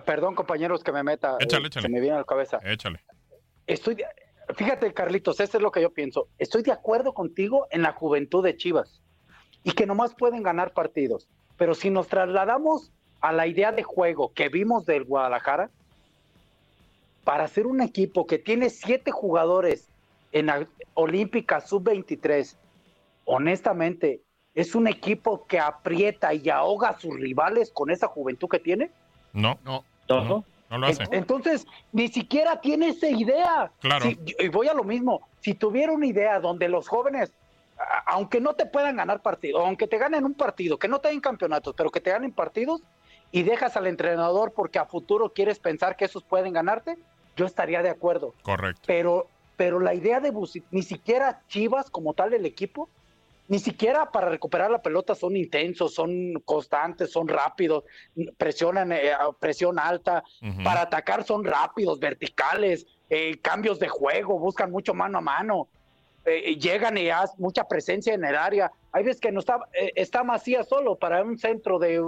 Perdón, 0.05 0.35
compañeros, 0.35 0.85
que 0.85 0.93
me 0.93 1.03
meta. 1.03 1.37
Échale, 1.41 1.65
eh, 1.65 1.69
échale. 1.69 1.83
Se 1.87 1.89
me 1.93 2.01
viene 2.01 2.17
a 2.17 2.19
la 2.21 2.25
cabeza. 2.25 2.61
Échale. 2.65 3.01
Estoy, 3.67 3.95
de- 3.95 4.05
fíjate, 4.55 4.93
Carlitos, 4.93 5.41
eso 5.41 5.57
es 5.57 5.63
lo 5.63 5.71
que 5.73 5.81
yo 5.81 5.91
pienso. 5.91 6.29
Estoy 6.39 6.63
de 6.63 6.73
acuerdo 6.73 7.15
contigo 7.15 7.67
en 7.71 7.83
la 7.83 7.93
juventud 7.93 8.45
de 8.45 8.57
Chivas 8.57 9.01
y 9.65 9.73
que 9.73 9.87
nomás 9.87 10.15
pueden 10.15 10.43
ganar 10.43 10.73
partidos. 10.73 11.29
Pero 11.57 11.75
si 11.75 11.91
nos 11.91 12.09
trasladamos 12.09 12.93
a 13.21 13.33
la 13.33 13.47
idea 13.47 13.73
de 13.73 13.83
juego 13.83 14.33
que 14.35 14.49
vimos 14.51 14.85
del 14.85 15.05
Guadalajara, 15.05 15.71
para 17.25 17.49
ser 17.49 17.67
un 17.67 17.81
equipo 17.81 18.27
que 18.27 18.39
tiene 18.39 18.71
siete 18.71 19.11
jugadores 19.11 19.89
en 20.39 20.47
la 20.47 20.67
Olímpica 20.95 21.61
Sub-23, 21.63 22.57
honestamente, 23.25 24.21
¿es 24.55 24.75
un 24.75 24.87
equipo 24.87 25.47
que 25.47 25.59
aprieta 25.59 26.35
y 26.35 26.49
ahoga 26.51 26.91
a 26.91 27.01
sus 27.01 27.15
rivales 27.15 27.71
con 27.73 27.91
esa 27.91 28.07
juventud 28.09 28.49
que 28.49 28.59
tiene? 28.59 28.91
No. 29.33 29.59
No. 29.65 29.85
No, 30.09 30.45
no 30.71 30.79
lo 30.79 30.87
hace. 30.87 31.05
Ent- 31.05 31.09
Entonces, 31.13 31.67
ni 31.93 32.09
siquiera 32.09 32.61
tiene 32.61 32.89
esa 32.89 33.09
idea. 33.09 33.73
Claro. 33.81 34.05
Si- 34.05 34.19
y 34.39 34.49
voy 34.49 34.69
a 34.69 34.75
lo 34.75 34.85
mismo. 34.85 35.27
Si 35.41 35.55
tuviera 35.55 35.93
una 35.93 36.07
idea 36.07 36.39
donde 36.39 36.69
los 36.69 36.87
jóvenes, 36.87 37.33
aunque 38.07 38.41
no 38.41 38.55
te 38.55 38.67
puedan 38.67 38.97
ganar 38.97 39.23
partidos, 39.23 39.63
aunque 39.65 39.87
te 39.87 39.97
ganen 39.99 40.25
un 40.25 40.35
partido, 40.35 40.79
que 40.79 40.87
no 40.89 41.01
te 41.01 41.09
den 41.09 41.21
campeonatos, 41.21 41.75
pero 41.77 41.91
que 41.91 42.01
te 42.01 42.11
ganen 42.11 42.33
partidos, 42.33 42.83
y 43.33 43.43
dejas 43.43 43.77
al 43.77 43.87
entrenador 43.87 44.53
porque 44.53 44.79
a 44.79 44.85
futuro 44.85 45.33
quieres 45.33 45.59
pensar 45.59 45.97
que 45.97 46.05
esos 46.05 46.23
pueden 46.25 46.53
ganarte, 46.53 46.97
yo 47.37 47.47
estaría 47.47 47.83
de 47.83 47.91
acuerdo. 47.91 48.35
Correcto. 48.43 48.83
Pero, 48.87 49.29
pero 49.57 49.81
la 49.81 49.95
idea 49.95 50.21
de 50.21 50.33
Busi- 50.33 50.65
ni 50.71 50.83
siquiera 50.83 51.43
Chivas 51.49 51.91
como 51.91 52.15
tal 52.15 52.35
el 52.35 52.47
equipo, 52.47 52.89
ni 53.49 53.59
siquiera 53.59 54.11
para 54.11 54.29
recuperar 54.29 54.71
la 54.71 54.83
pelota 54.83 55.15
son 55.15 55.37
intensos, 55.37 55.95
son 55.95 56.35
constantes, 56.45 57.13
son 57.13 57.29
rápidos, 57.29 57.85
presionan 58.37 58.93
eh, 58.93 59.13
presión 59.39 59.79
alta, 59.79 60.23
Ujú. 60.43 60.63
para 60.65 60.83
atacar 60.83 61.25
son 61.25 61.45
rápidos, 61.45 62.01
verticales, 62.01 62.87
eh, 63.09 63.39
cambios 63.41 63.79
de 63.79 63.89
juego, 63.89 64.39
buscan 64.39 64.71
mucho 64.71 64.95
mano 64.95 65.19
a 65.19 65.21
mano, 65.21 65.69
eh, 66.25 66.57
llegan 66.57 66.99
y 66.99 67.09
hacen 67.09 67.37
mucha 67.39 67.65
presencia 67.65 68.15
en 68.15 68.25
el 68.25 68.35
área. 68.35 68.73
Hay 68.91 69.05
veces 69.05 69.21
que 69.21 69.31
no 69.31 69.39
está, 69.39 69.61
eh, 69.81 69.93
está 69.95 70.25
Macías 70.25 70.69
solo 70.69 70.97
para 70.97 71.23
un 71.23 71.39
centro 71.39 71.79
de 71.79 72.03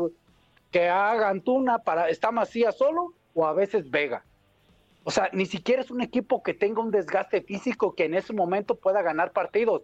que 0.73 0.88
haga 0.88 1.28
Antuna, 1.28 1.78
para, 1.78 2.09
está 2.11 2.33
Macías 2.33 2.76
solo 2.76 3.14
o 3.33 3.47
a 3.47 3.52
veces 3.52 3.88
Vega. 3.88 4.25
O 5.09 5.11
sea, 5.11 5.31
ni 5.33 5.47
siquiera 5.47 5.81
es 5.81 5.91
un 5.91 6.03
equipo 6.03 6.43
que 6.43 6.53
tenga 6.53 6.83
un 6.83 6.91
desgaste 6.91 7.41
físico 7.41 7.95
que 7.95 8.05
en 8.05 8.12
ese 8.12 8.35
momento 8.35 8.75
pueda 8.75 9.00
ganar 9.00 9.33
partidos. 9.33 9.81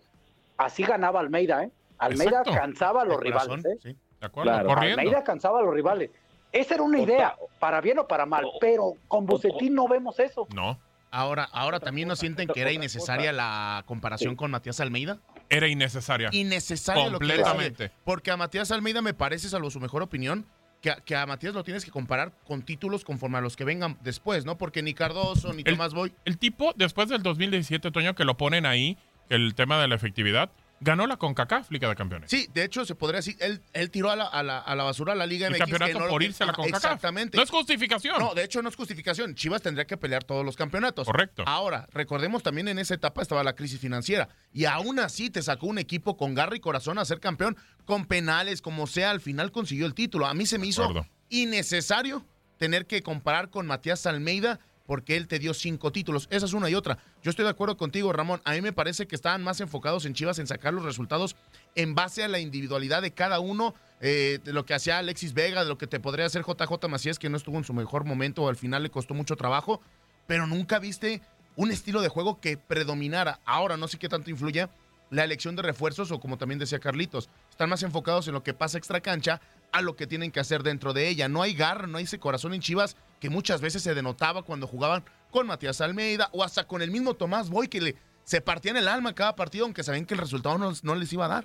Así 0.58 0.82
ganaba 0.82 1.20
Almeida, 1.20 1.64
¿eh? 1.64 1.70
Almeida 1.96 2.40
Exacto. 2.40 2.52
cansaba 2.52 3.00
a 3.00 3.04
los 3.06 3.16
De 3.16 3.24
rivales, 3.24 3.48
corazón, 3.48 3.72
¿eh? 3.86 3.96
De 4.20 4.26
acuerdo, 4.26 4.50
Claro. 4.52 4.68
corriendo. 4.68 5.00
Almeida 5.00 5.24
cansaba 5.24 5.60
a 5.60 5.62
los 5.62 5.72
rivales. 5.72 6.10
Esa 6.52 6.74
era 6.74 6.82
una 6.82 6.98
idea, 6.98 7.36
para 7.58 7.80
bien 7.80 8.00
o 8.00 8.06
para 8.06 8.26
mal, 8.26 8.44
pero 8.60 8.92
con 9.08 9.24
Bucetín 9.24 9.74
no 9.74 9.88
vemos 9.88 10.20
eso. 10.20 10.46
No. 10.54 10.78
Ahora, 11.10 11.48
ahora 11.52 11.80
también 11.80 12.06
no 12.06 12.16
sienten 12.16 12.46
que 12.46 12.60
era 12.60 12.70
innecesaria 12.72 13.32
la 13.32 13.82
comparación 13.86 14.36
con 14.36 14.50
Matías 14.50 14.78
Almeida. 14.80 15.20
Era 15.48 15.68
innecesaria. 15.68 16.28
Innecesaria 16.32 17.04
lo 17.08 17.18
que 17.18 17.26
Completamente. 17.28 17.92
Porque 18.04 18.30
a 18.30 18.36
Matías 18.36 18.70
Almeida 18.72 19.00
me 19.00 19.14
parece, 19.14 19.48
salvo 19.48 19.70
su 19.70 19.80
mejor 19.80 20.02
opinión, 20.02 20.44
que 20.84 20.90
a, 20.90 20.96
que 20.96 21.16
a 21.16 21.24
Matías 21.24 21.54
lo 21.54 21.64
tienes 21.64 21.82
que 21.82 21.90
comparar 21.90 22.30
con 22.46 22.60
títulos 22.60 23.04
conforme 23.04 23.38
a 23.38 23.40
los 23.40 23.56
que 23.56 23.64
vengan 23.64 23.96
después, 24.02 24.44
¿no? 24.44 24.58
Porque 24.58 24.82
ni 24.82 24.92
Cardoso 24.92 25.54
ni 25.54 25.62
El- 25.64 25.72
Tomás 25.78 25.94
Boy. 25.94 26.12
El 26.26 26.36
tipo, 26.36 26.74
después 26.76 27.08
del 27.08 27.22
2017, 27.22 27.90
Toño, 27.90 28.14
que 28.14 28.26
lo 28.26 28.36
ponen 28.36 28.66
ahí, 28.66 28.98
el 29.30 29.54
tema 29.54 29.80
de 29.80 29.88
la 29.88 29.94
efectividad, 29.94 30.50
ganó 30.84 31.06
la 31.06 31.16
CONCACAF 31.16 31.70
Liga 31.70 31.88
de 31.88 31.96
Campeones. 31.96 32.30
Sí, 32.30 32.48
de 32.54 32.62
hecho, 32.64 32.84
se 32.84 32.94
podría 32.94 33.16
decir, 33.18 33.36
él, 33.40 33.60
él 33.72 33.90
tiró 33.90 34.10
a 34.10 34.16
la, 34.16 34.26
a, 34.26 34.42
la, 34.42 34.58
a 34.58 34.74
la 34.76 34.84
basura 34.84 35.14
a 35.14 35.16
la 35.16 35.26
Liga 35.26 35.46
El 35.46 35.54
MX. 35.54 35.58
campeonato 35.60 35.98
no 35.98 36.04
lo- 36.04 36.10
por 36.10 36.22
irse 36.22 36.44
a 36.44 36.46
la 36.46 36.52
CONCACAF. 36.52 36.84
Exactamente. 36.84 37.36
No 37.36 37.42
es 37.42 37.50
justificación. 37.50 38.18
No, 38.18 38.34
de 38.34 38.44
hecho 38.44 38.62
no 38.62 38.68
es 38.68 38.76
justificación. 38.76 39.34
Chivas 39.34 39.62
tendría 39.62 39.86
que 39.86 39.96
pelear 39.96 40.22
todos 40.24 40.44
los 40.44 40.56
campeonatos. 40.56 41.06
Correcto. 41.06 41.42
Ahora, 41.46 41.88
recordemos 41.92 42.42
también 42.42 42.68
en 42.68 42.78
esa 42.78 42.94
etapa 42.94 43.22
estaba 43.22 43.42
la 43.42 43.54
crisis 43.54 43.80
financiera. 43.80 44.28
Y 44.52 44.66
aún 44.66 44.98
así 45.00 45.30
te 45.30 45.42
sacó 45.42 45.66
un 45.66 45.78
equipo 45.78 46.16
con 46.16 46.34
garra 46.34 46.54
y 46.56 46.60
corazón 46.60 46.98
a 46.98 47.04
ser 47.04 47.18
campeón, 47.18 47.56
con 47.86 48.04
penales, 48.06 48.60
como 48.62 48.86
sea, 48.86 49.10
al 49.10 49.20
final 49.20 49.50
consiguió 49.52 49.86
el 49.86 49.94
título. 49.94 50.26
A 50.26 50.34
mí 50.34 50.46
se 50.46 50.58
me 50.58 50.66
hizo 50.66 50.92
innecesario 51.30 52.24
tener 52.58 52.86
que 52.86 53.02
comparar 53.02 53.50
con 53.50 53.66
Matías 53.66 54.06
Almeida 54.06 54.60
porque 54.86 55.16
él 55.16 55.28
te 55.28 55.38
dio 55.38 55.54
cinco 55.54 55.92
títulos. 55.92 56.28
Esa 56.30 56.46
es 56.46 56.52
una 56.52 56.68
y 56.68 56.74
otra. 56.74 56.98
Yo 57.22 57.30
estoy 57.30 57.44
de 57.44 57.50
acuerdo 57.50 57.76
contigo, 57.76 58.12
Ramón. 58.12 58.40
A 58.44 58.52
mí 58.52 58.60
me 58.60 58.72
parece 58.72 59.06
que 59.06 59.14
estaban 59.14 59.42
más 59.42 59.60
enfocados 59.60 60.04
en 60.04 60.14
Chivas 60.14 60.38
en 60.38 60.46
sacar 60.46 60.74
los 60.74 60.84
resultados 60.84 61.36
en 61.74 61.94
base 61.94 62.22
a 62.22 62.28
la 62.28 62.38
individualidad 62.38 63.02
de 63.02 63.12
cada 63.12 63.40
uno, 63.40 63.74
eh, 64.00 64.38
de 64.44 64.52
lo 64.52 64.64
que 64.66 64.74
hacía 64.74 64.98
Alexis 64.98 65.32
Vega, 65.32 65.62
de 65.62 65.68
lo 65.68 65.78
que 65.78 65.86
te 65.86 66.00
podría 66.00 66.26
hacer 66.26 66.42
JJ 66.42 66.88
Macías, 66.88 67.18
que 67.18 67.30
no 67.30 67.36
estuvo 67.36 67.56
en 67.56 67.64
su 67.64 67.72
mejor 67.72 68.04
momento 68.04 68.42
o 68.42 68.48
al 68.48 68.56
final 68.56 68.82
le 68.82 68.90
costó 68.90 69.14
mucho 69.14 69.36
trabajo, 69.36 69.80
pero 70.26 70.46
nunca 70.46 70.78
viste 70.78 71.22
un 71.56 71.70
estilo 71.70 72.02
de 72.02 72.08
juego 72.08 72.40
que 72.40 72.56
predominara. 72.56 73.40
Ahora 73.44 73.76
no 73.76 73.88
sé 73.88 73.98
qué 73.98 74.08
tanto 74.08 74.30
influye 74.30 74.68
la 75.10 75.24
elección 75.24 75.56
de 75.56 75.62
refuerzos 75.62 76.10
o 76.10 76.20
como 76.20 76.38
también 76.38 76.58
decía 76.58 76.78
Carlitos, 76.78 77.28
están 77.50 77.70
más 77.70 77.82
enfocados 77.82 78.26
en 78.26 78.34
lo 78.34 78.42
que 78.42 78.54
pasa 78.54 78.78
extra 78.78 79.00
cancha 79.00 79.40
a 79.72 79.80
lo 79.80 79.96
que 79.96 80.06
tienen 80.06 80.30
que 80.30 80.40
hacer 80.40 80.62
dentro 80.62 80.92
de 80.92 81.08
ella. 81.08 81.28
No 81.28 81.42
hay 81.42 81.54
garra, 81.54 81.86
no 81.86 81.98
hay 81.98 82.04
ese 82.04 82.18
corazón 82.18 82.54
en 82.54 82.60
Chivas 82.60 82.96
que 83.24 83.30
muchas 83.30 83.62
veces 83.62 83.82
se 83.82 83.94
denotaba 83.94 84.42
cuando 84.42 84.66
jugaban 84.66 85.02
con 85.30 85.46
Matías 85.46 85.80
Almeida 85.80 86.28
o 86.32 86.44
hasta 86.44 86.64
con 86.66 86.82
el 86.82 86.90
mismo 86.90 87.14
Tomás 87.14 87.48
Boy 87.48 87.68
que 87.68 87.80
le, 87.80 87.94
se 88.22 88.42
partían 88.42 88.76
el 88.76 88.86
alma 88.86 89.14
cada 89.14 89.34
partido 89.34 89.64
aunque 89.64 89.82
sabían 89.82 90.04
que 90.04 90.12
el 90.12 90.20
resultado 90.20 90.58
no, 90.58 90.70
no 90.82 90.94
les 90.94 91.10
iba 91.14 91.24
a 91.24 91.28
dar. 91.28 91.44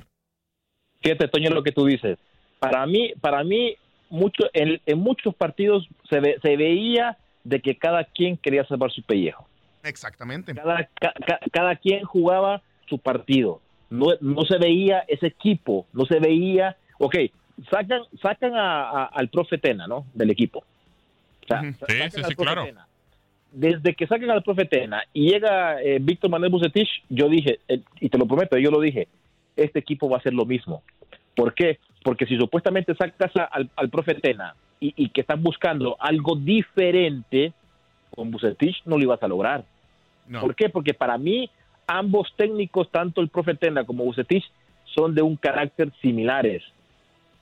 Fíjate, 1.02 1.30
Toño, 1.30 1.52
lo 1.52 1.64
que 1.64 1.72
tú 1.72 1.86
dices. 1.86 2.20
Para 2.60 2.86
mí, 2.86 3.14
para 3.22 3.46
mí 3.46 3.78
mucho, 4.10 4.44
en, 4.52 4.82
en 4.86 5.00
muchos 5.00 5.34
partidos 5.34 5.88
se, 6.10 6.20
ve- 6.20 6.38
se 6.42 6.58
veía 6.58 7.18
de 7.46 7.62
que 7.62 7.78
cada 7.78 8.04
quien 8.04 8.36
quería 8.36 8.66
salvar 8.66 8.92
su 8.92 9.02
pellejo. 9.04 9.48
Exactamente. 9.84 10.54
Cada, 10.56 10.84
ca- 11.00 11.14
ca- 11.26 11.40
cada 11.54 11.78
quien 11.78 12.04
jugaba 12.04 12.62
su 12.90 12.98
partido. 13.00 13.62
No, 13.90 14.08
no 14.20 14.42
se 14.44 14.58
veía 14.58 15.06
ese 15.08 15.28
equipo, 15.28 15.88
no 15.94 16.06
se 16.06 16.20
veía, 16.20 16.76
ok, 16.98 17.16
sacan, 17.72 18.02
sacan 18.22 18.54
a- 18.56 18.90
a- 18.90 19.06
al 19.06 19.30
profe 19.30 19.58
Tena, 19.58 19.88
¿no? 19.88 20.06
Del 20.14 20.30
equipo. 20.32 20.66
Sea, 21.50 21.62
Sí, 21.62 21.74
sacan 21.74 22.12
sí, 22.12 22.18
al 22.22 22.26
sí, 22.30 22.36
profe 22.36 22.36
claro. 22.46 22.64
Tena. 22.66 22.88
Desde 23.52 23.96
que 23.96 24.06
sacan 24.08 24.30
al 24.32 24.44
profe 24.44 24.66
Tena 24.66 25.04
y 25.12 25.32
llega 25.32 25.82
eh, 25.82 25.98
Víctor 26.00 26.30
Manuel 26.30 26.52
Bucetich, 26.52 26.88
yo 27.10 27.28
dije, 27.28 27.60
eh, 27.68 27.82
y 28.00 28.08
te 28.10 28.18
lo 28.18 28.26
prometo, 28.28 28.58
yo 28.58 28.70
lo 28.72 28.80
dije, 28.80 29.08
este 29.56 29.80
equipo 29.80 30.08
va 30.08 30.18
a 30.18 30.20
hacer 30.20 30.34
lo 30.34 30.46
mismo. 30.46 30.84
¿Por 31.36 31.54
qué? 31.54 31.80
Porque 32.04 32.26
si 32.28 32.38
supuestamente 32.38 32.94
sacas 32.96 33.36
a- 33.36 33.46
al, 33.46 33.70
al 33.76 33.90
profe 33.90 34.16
Tena 34.16 34.56
y, 34.80 34.94
y 34.96 35.10
que 35.10 35.22
están 35.22 35.42
buscando 35.44 35.98
algo 36.00 36.36
diferente, 36.36 37.52
con 38.16 38.30
Bucetich 38.32 38.82
no 38.86 38.98
lo 38.98 39.04
ibas 39.04 39.22
a 39.24 39.28
lograr. 39.28 39.64
¿Por 40.40 40.56
qué? 40.56 40.70
Porque 40.70 40.94
para 40.94 41.18
mí 41.18 41.50
ambos 41.88 42.32
técnicos, 42.38 42.90
tanto 42.92 43.20
el 43.20 43.30
profe 43.30 43.56
Tena 43.56 43.84
como 43.84 44.04
Bucetich, 44.04 44.46
son 44.96 45.16
de 45.16 45.24
un 45.24 45.36
carácter 45.38 45.92
similares. 46.02 46.62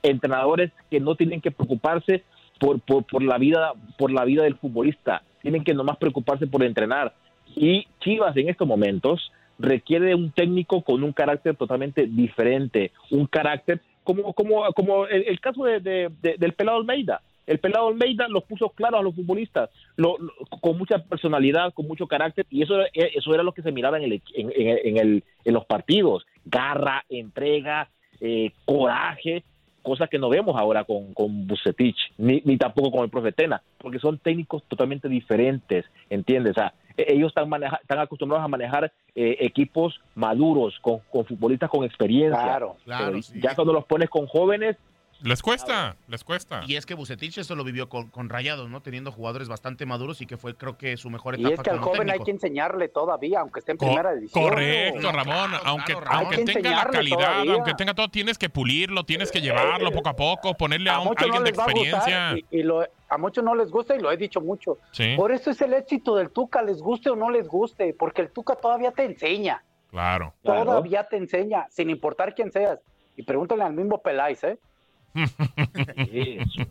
Entrenadores 0.03 0.71
que 0.89 0.99
no 1.01 1.15
tienen 1.15 1.41
que 1.41 1.51
preocuparse 1.51 2.23
por, 2.59 2.79
por, 2.81 3.05
por 3.05 3.23
la 3.23 3.37
vida 3.37 3.73
por 3.97 4.11
la 4.11 4.25
vida 4.25 4.43
del 4.43 4.55
futbolista, 4.55 5.21
tienen 5.41 5.63
que 5.63 5.73
nomás 5.73 5.97
preocuparse 5.97 6.47
por 6.47 6.63
entrenar. 6.63 7.13
Y 7.55 7.87
Chivas 8.01 8.35
en 8.37 8.49
estos 8.49 8.67
momentos 8.67 9.31
requiere 9.59 10.13
un 10.13 10.31
técnico 10.31 10.81
con 10.83 11.03
un 11.03 11.13
carácter 11.13 11.55
totalmente 11.55 12.05
diferente, 12.05 12.91
un 13.11 13.25
carácter 13.25 13.81
como 14.03 14.33
como 14.33 14.71
como 14.73 15.05
el, 15.07 15.39
caso 15.39 15.63
de, 15.63 15.79
de- 15.79 16.09
de- 16.21 16.35
del 16.37 16.53
pelado 16.53 16.77
Almeida. 16.77 17.21
El 17.47 17.59
pelado 17.59 17.87
Almeida 17.87 18.27
los 18.27 18.43
puso 18.43 18.69
claros 18.71 18.99
a 18.99 19.03
los 19.03 19.15
futbolistas, 19.15 19.69
lo- 19.95 20.17
con 20.61 20.77
mucha 20.77 20.99
personalidad, 20.99 21.73
con 21.73 21.87
mucho 21.87 22.05
carácter, 22.05 22.45
y 22.49 22.61
eso, 22.61 22.75
era- 22.81 22.89
eso 22.93 23.33
era 23.33 23.41
lo 23.43 23.53
que 23.53 23.61
se 23.61 23.71
miraba 23.71 23.97
en, 23.97 24.03
el, 24.03 24.21
en- 24.35 24.51
en 24.55 24.97
el, 24.97 25.23
en 25.45 25.53
los 25.53 25.65
partidos. 25.65 26.25
Garra, 26.45 27.05
entrega, 27.09 27.89
eh, 28.19 28.51
coraje, 28.65 29.43
cosa 29.87 30.07
que 30.07 30.19
no 30.19 30.27
vemos 30.27 30.55
ahora 30.57 30.83
con, 30.83 31.13
con 31.13 31.47
Bucetich, 31.47 31.97
ni, 32.17 32.41
ni 32.43 32.57
tampoco 32.57 32.91
con 32.91 33.03
el 33.05 33.09
profe 33.09 33.31
Tena, 33.31 33.61
porque 33.77 33.99
son 33.99 34.17
técnicos 34.19 34.61
totalmente 34.67 35.07
diferentes, 35.07 35.85
¿entiendes? 36.09 36.51
O 36.51 36.55
sea, 36.55 36.73
e- 36.97 37.13
ellos 37.13 37.29
están, 37.29 37.47
maneja- 37.47 37.79
están 37.81 37.99
acostumbrados 37.99 38.43
a 38.43 38.49
manejar 38.49 38.91
eh, 39.15 39.37
equipos 39.39 40.01
maduros, 40.15 40.77
con, 40.81 40.99
con 41.09 41.23
futbolistas 41.25 41.69
con 41.69 41.85
experiencia. 41.85 42.41
Claro, 42.43 42.75
claro, 42.83 43.21
sí. 43.21 43.39
Ya 43.41 43.55
cuando 43.55 43.71
los 43.71 43.85
pones 43.85 44.09
con 44.09 44.27
jóvenes, 44.27 44.75
Les 45.23 45.41
cuesta, 45.41 45.95
les 46.07 46.23
cuesta. 46.23 46.61
Y 46.67 46.75
es 46.75 46.85
que 46.85 46.93
Bucetich 46.93 47.37
eso 47.39 47.55
lo 47.55 47.63
vivió 47.63 47.89
con, 47.89 48.09
con 48.09 48.29
Rayados, 48.29 48.69
¿no? 48.69 48.81
Teniendo 48.81 49.11
jugadores 49.11 49.47
bastante 49.47 49.85
maduros 49.85 50.21
y 50.21 50.25
que 50.27 50.37
fue, 50.37 50.55
creo 50.55 50.77
que, 50.77 50.95
su 50.97 51.09
mejor 51.09 51.39
Y 51.39 51.41
etapa 51.41 51.53
es 51.55 51.61
que 51.61 51.69
al 51.71 51.79
joven 51.79 52.09
hay 52.11 52.19
que 52.19 52.31
enseñarle 52.31 52.87
todavía, 52.87 53.39
aunque 53.39 53.59
esté 53.59 53.71
en 53.71 53.77
Co- 53.77 53.85
primera 53.87 54.13
división. 54.13 54.43
Correcto, 54.43 55.01
No, 55.01 55.11
Ramón. 55.11 55.49
claro, 55.49 55.63
aunque 55.65 55.93
claro, 55.93 56.05
Ramón. 56.05 56.45
tenga 56.45 56.69
la 56.69 56.85
calidad, 56.85 57.17
todavía. 57.17 57.53
aunque 57.53 57.73
tenga 57.73 57.93
todo, 57.93 58.09
tienes 58.09 58.37
que 58.37 58.49
pulirlo, 58.49 59.03
tienes 59.05 59.31
que 59.31 59.41
llevarlo 59.41 59.91
poco 59.91 60.09
a 60.09 60.15
poco, 60.15 60.53
ponerle 60.53 60.89
a, 60.89 60.95
A 60.95 60.99
un- 60.99 61.07
muchos 61.07 61.23
alguien 61.23 61.41
no 61.41 61.45
de 61.45 61.49
a 61.49 61.53
experiencia. 61.63 62.31
gustar 62.33 62.37
y, 62.37 62.45
y 62.59 62.63
lo- 62.63 62.85
a 63.09 63.17
muchos 63.17 63.43
no 63.43 63.55
les 63.55 63.71
gusta 63.71 63.95
y 63.95 63.99
lo 63.99 64.11
he 64.11 64.17
dicho 64.17 64.39
mucho. 64.41 64.77
Sí. 64.91 65.15
Por 65.15 65.31
eso 65.31 65.49
es 65.51 65.61
el 65.61 65.73
éxito 65.73 66.15
del 66.15 66.29
Tuca, 66.29 66.61
les 66.61 66.79
guste 66.81 67.09
o 67.09 67.15
no 67.15 67.29
les 67.31 67.47
guste, 67.47 67.95
porque 67.97 68.21
el 68.21 68.29
Tuca 68.31 68.55
todavía 68.55 68.91
te 68.91 69.05
enseña, 69.05 69.63
Claro. 69.89 70.33
todavía 70.43 71.05
te 71.05 71.17
enseña, 71.17 71.65
sin 71.69 71.89
importar 71.89 72.35
quién 72.35 72.51
seas. 72.51 72.79
Y 73.15 73.23
pregúntale 73.23 73.63
al 73.63 73.73
mismo 73.73 73.99
Peláez, 74.01 74.43
¿eh? 74.43 74.59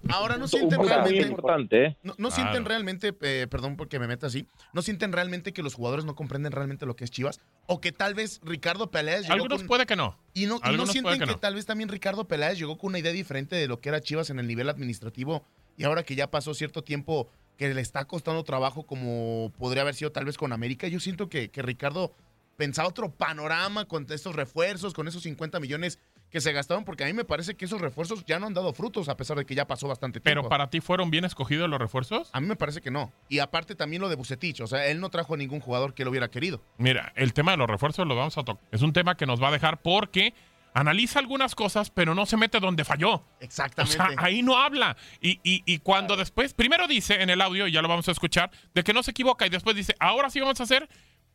Ahora 0.08 0.36
no 0.36 0.48
sienten 0.48 0.82
realmente... 0.82 1.26
importante. 1.28 1.84
¿eh? 1.86 1.96
No, 2.02 2.14
no 2.18 2.28
Claro. 2.28 2.34
sienten 2.42 2.64
realmente, 2.64 3.14
eh, 3.22 3.46
perdón 3.50 3.76
porque 3.76 3.98
me 3.98 4.06
meta 4.06 4.26
así, 4.26 4.46
no 4.72 4.82
sienten 4.82 5.12
realmente 5.12 5.52
que 5.52 5.62
los 5.62 5.74
jugadores 5.74 6.04
no 6.04 6.14
comprenden 6.14 6.52
realmente 6.52 6.86
lo 6.86 6.96
que 6.96 7.04
es 7.04 7.10
Chivas 7.10 7.40
o 7.66 7.80
que 7.80 7.92
tal 7.92 8.14
vez 8.14 8.40
Ricardo 8.44 8.90
Peláez 8.90 9.22
llegó 9.22 9.34
Algunos 9.34 9.58
con- 9.58 9.66
puede 9.68 9.86
que 9.86 9.96
no. 9.96 10.18
y 10.34 10.46
no, 10.46 10.56
y 10.56 10.58
no 10.60 10.64
algunos 10.64 10.92
sienten 10.92 11.14
que, 11.14 11.20
que 11.26 11.32
no. 11.32 11.38
tal 11.38 11.54
vez 11.54 11.66
también 11.66 11.88
Ricardo 11.88 12.26
Peláez 12.28 12.58
llegó 12.58 12.78
con 12.78 12.88
una 12.90 12.98
idea 12.98 13.12
diferente 13.12 13.56
de 13.56 13.68
lo 13.68 13.80
que 13.80 13.88
era 13.88 14.00
Chivas 14.00 14.30
en 14.30 14.38
el 14.38 14.46
nivel 14.46 14.68
administrativo 14.68 15.44
y 15.76 15.84
ahora 15.84 16.02
que 16.02 16.14
ya 16.14 16.30
pasó 16.30 16.54
cierto 16.54 16.82
tiempo 16.82 17.28
que 17.56 17.72
le 17.72 17.80
está 17.80 18.04
costando 18.04 18.44
trabajo 18.44 18.84
como 18.86 19.50
podría 19.58 19.82
haber 19.82 19.94
sido 19.94 20.12
tal 20.12 20.24
vez 20.26 20.36
con 20.36 20.52
América, 20.52 20.88
yo 20.88 21.00
siento 21.00 21.28
que, 21.28 21.48
que 21.50 21.62
Ricardo 21.62 22.12
pensaba 22.56 22.88
otro 22.88 23.10
panorama 23.10 23.86
con 23.86 24.06
estos 24.10 24.34
refuerzos, 24.34 24.92
con 24.94 25.08
esos 25.08 25.22
50 25.22 25.58
millones 25.60 25.98
que 26.36 26.42
se 26.42 26.52
gastaron, 26.52 26.84
porque 26.84 27.02
a 27.02 27.06
mí 27.06 27.14
me 27.14 27.24
parece 27.24 27.54
que 27.54 27.64
esos 27.64 27.80
refuerzos 27.80 28.22
ya 28.26 28.38
no 28.38 28.46
han 28.46 28.52
dado 28.52 28.74
frutos 28.74 29.08
a 29.08 29.16
pesar 29.16 29.38
de 29.38 29.46
que 29.46 29.54
ya 29.54 29.66
pasó 29.66 29.88
bastante 29.88 30.20
tiempo. 30.20 30.42
Pero 30.42 30.50
para 30.50 30.68
ti 30.68 30.82
fueron 30.82 31.10
bien 31.10 31.24
escogidos 31.24 31.66
los 31.70 31.78
refuerzos. 31.78 32.28
A 32.34 32.42
mí 32.42 32.46
me 32.46 32.56
parece 32.56 32.82
que 32.82 32.90
no. 32.90 33.10
Y 33.30 33.38
aparte 33.38 33.74
también 33.74 34.02
lo 34.02 34.10
de 34.10 34.16
Bucetich, 34.16 34.60
o 34.60 34.66
sea, 34.66 34.84
él 34.86 35.00
no 35.00 35.08
trajo 35.08 35.32
a 35.32 35.38
ningún 35.38 35.60
jugador 35.60 35.94
que 35.94 36.04
lo 36.04 36.10
hubiera 36.10 36.28
querido. 36.28 36.60
Mira, 36.76 37.10
el 37.16 37.32
tema 37.32 37.52
de 37.52 37.56
los 37.56 37.70
refuerzos 37.70 38.06
lo 38.06 38.14
vamos 38.14 38.36
a 38.36 38.44
tocar. 38.44 38.62
Es 38.70 38.82
un 38.82 38.92
tema 38.92 39.16
que 39.16 39.24
nos 39.24 39.42
va 39.42 39.48
a 39.48 39.52
dejar 39.52 39.80
porque 39.80 40.34
analiza 40.74 41.20
algunas 41.20 41.54
cosas, 41.54 41.88
pero 41.88 42.14
no 42.14 42.26
se 42.26 42.36
mete 42.36 42.60
donde 42.60 42.84
falló. 42.84 43.14
O 43.14 43.24
Exactamente. 43.40 43.96
sea, 43.96 44.10
ahí 44.18 44.42
no 44.42 44.58
habla. 44.58 44.94
Y, 45.22 45.40
y, 45.42 45.62
y 45.64 45.78
cuando 45.78 46.16
después, 46.16 46.52
primero 46.52 46.86
dice 46.86 47.22
en 47.22 47.30
el 47.30 47.40
audio, 47.40 47.66
y 47.66 47.72
ya 47.72 47.80
lo 47.80 47.88
vamos 47.88 48.08
a 48.08 48.12
escuchar, 48.12 48.50
de 48.74 48.84
que 48.84 48.92
no 48.92 49.02
se 49.02 49.12
equivoca. 49.12 49.46
Y 49.46 49.48
después 49.48 49.74
dice, 49.74 49.94
ahora 50.00 50.28
sí 50.28 50.38
vamos 50.38 50.60
a 50.60 50.66
ser 50.66 50.86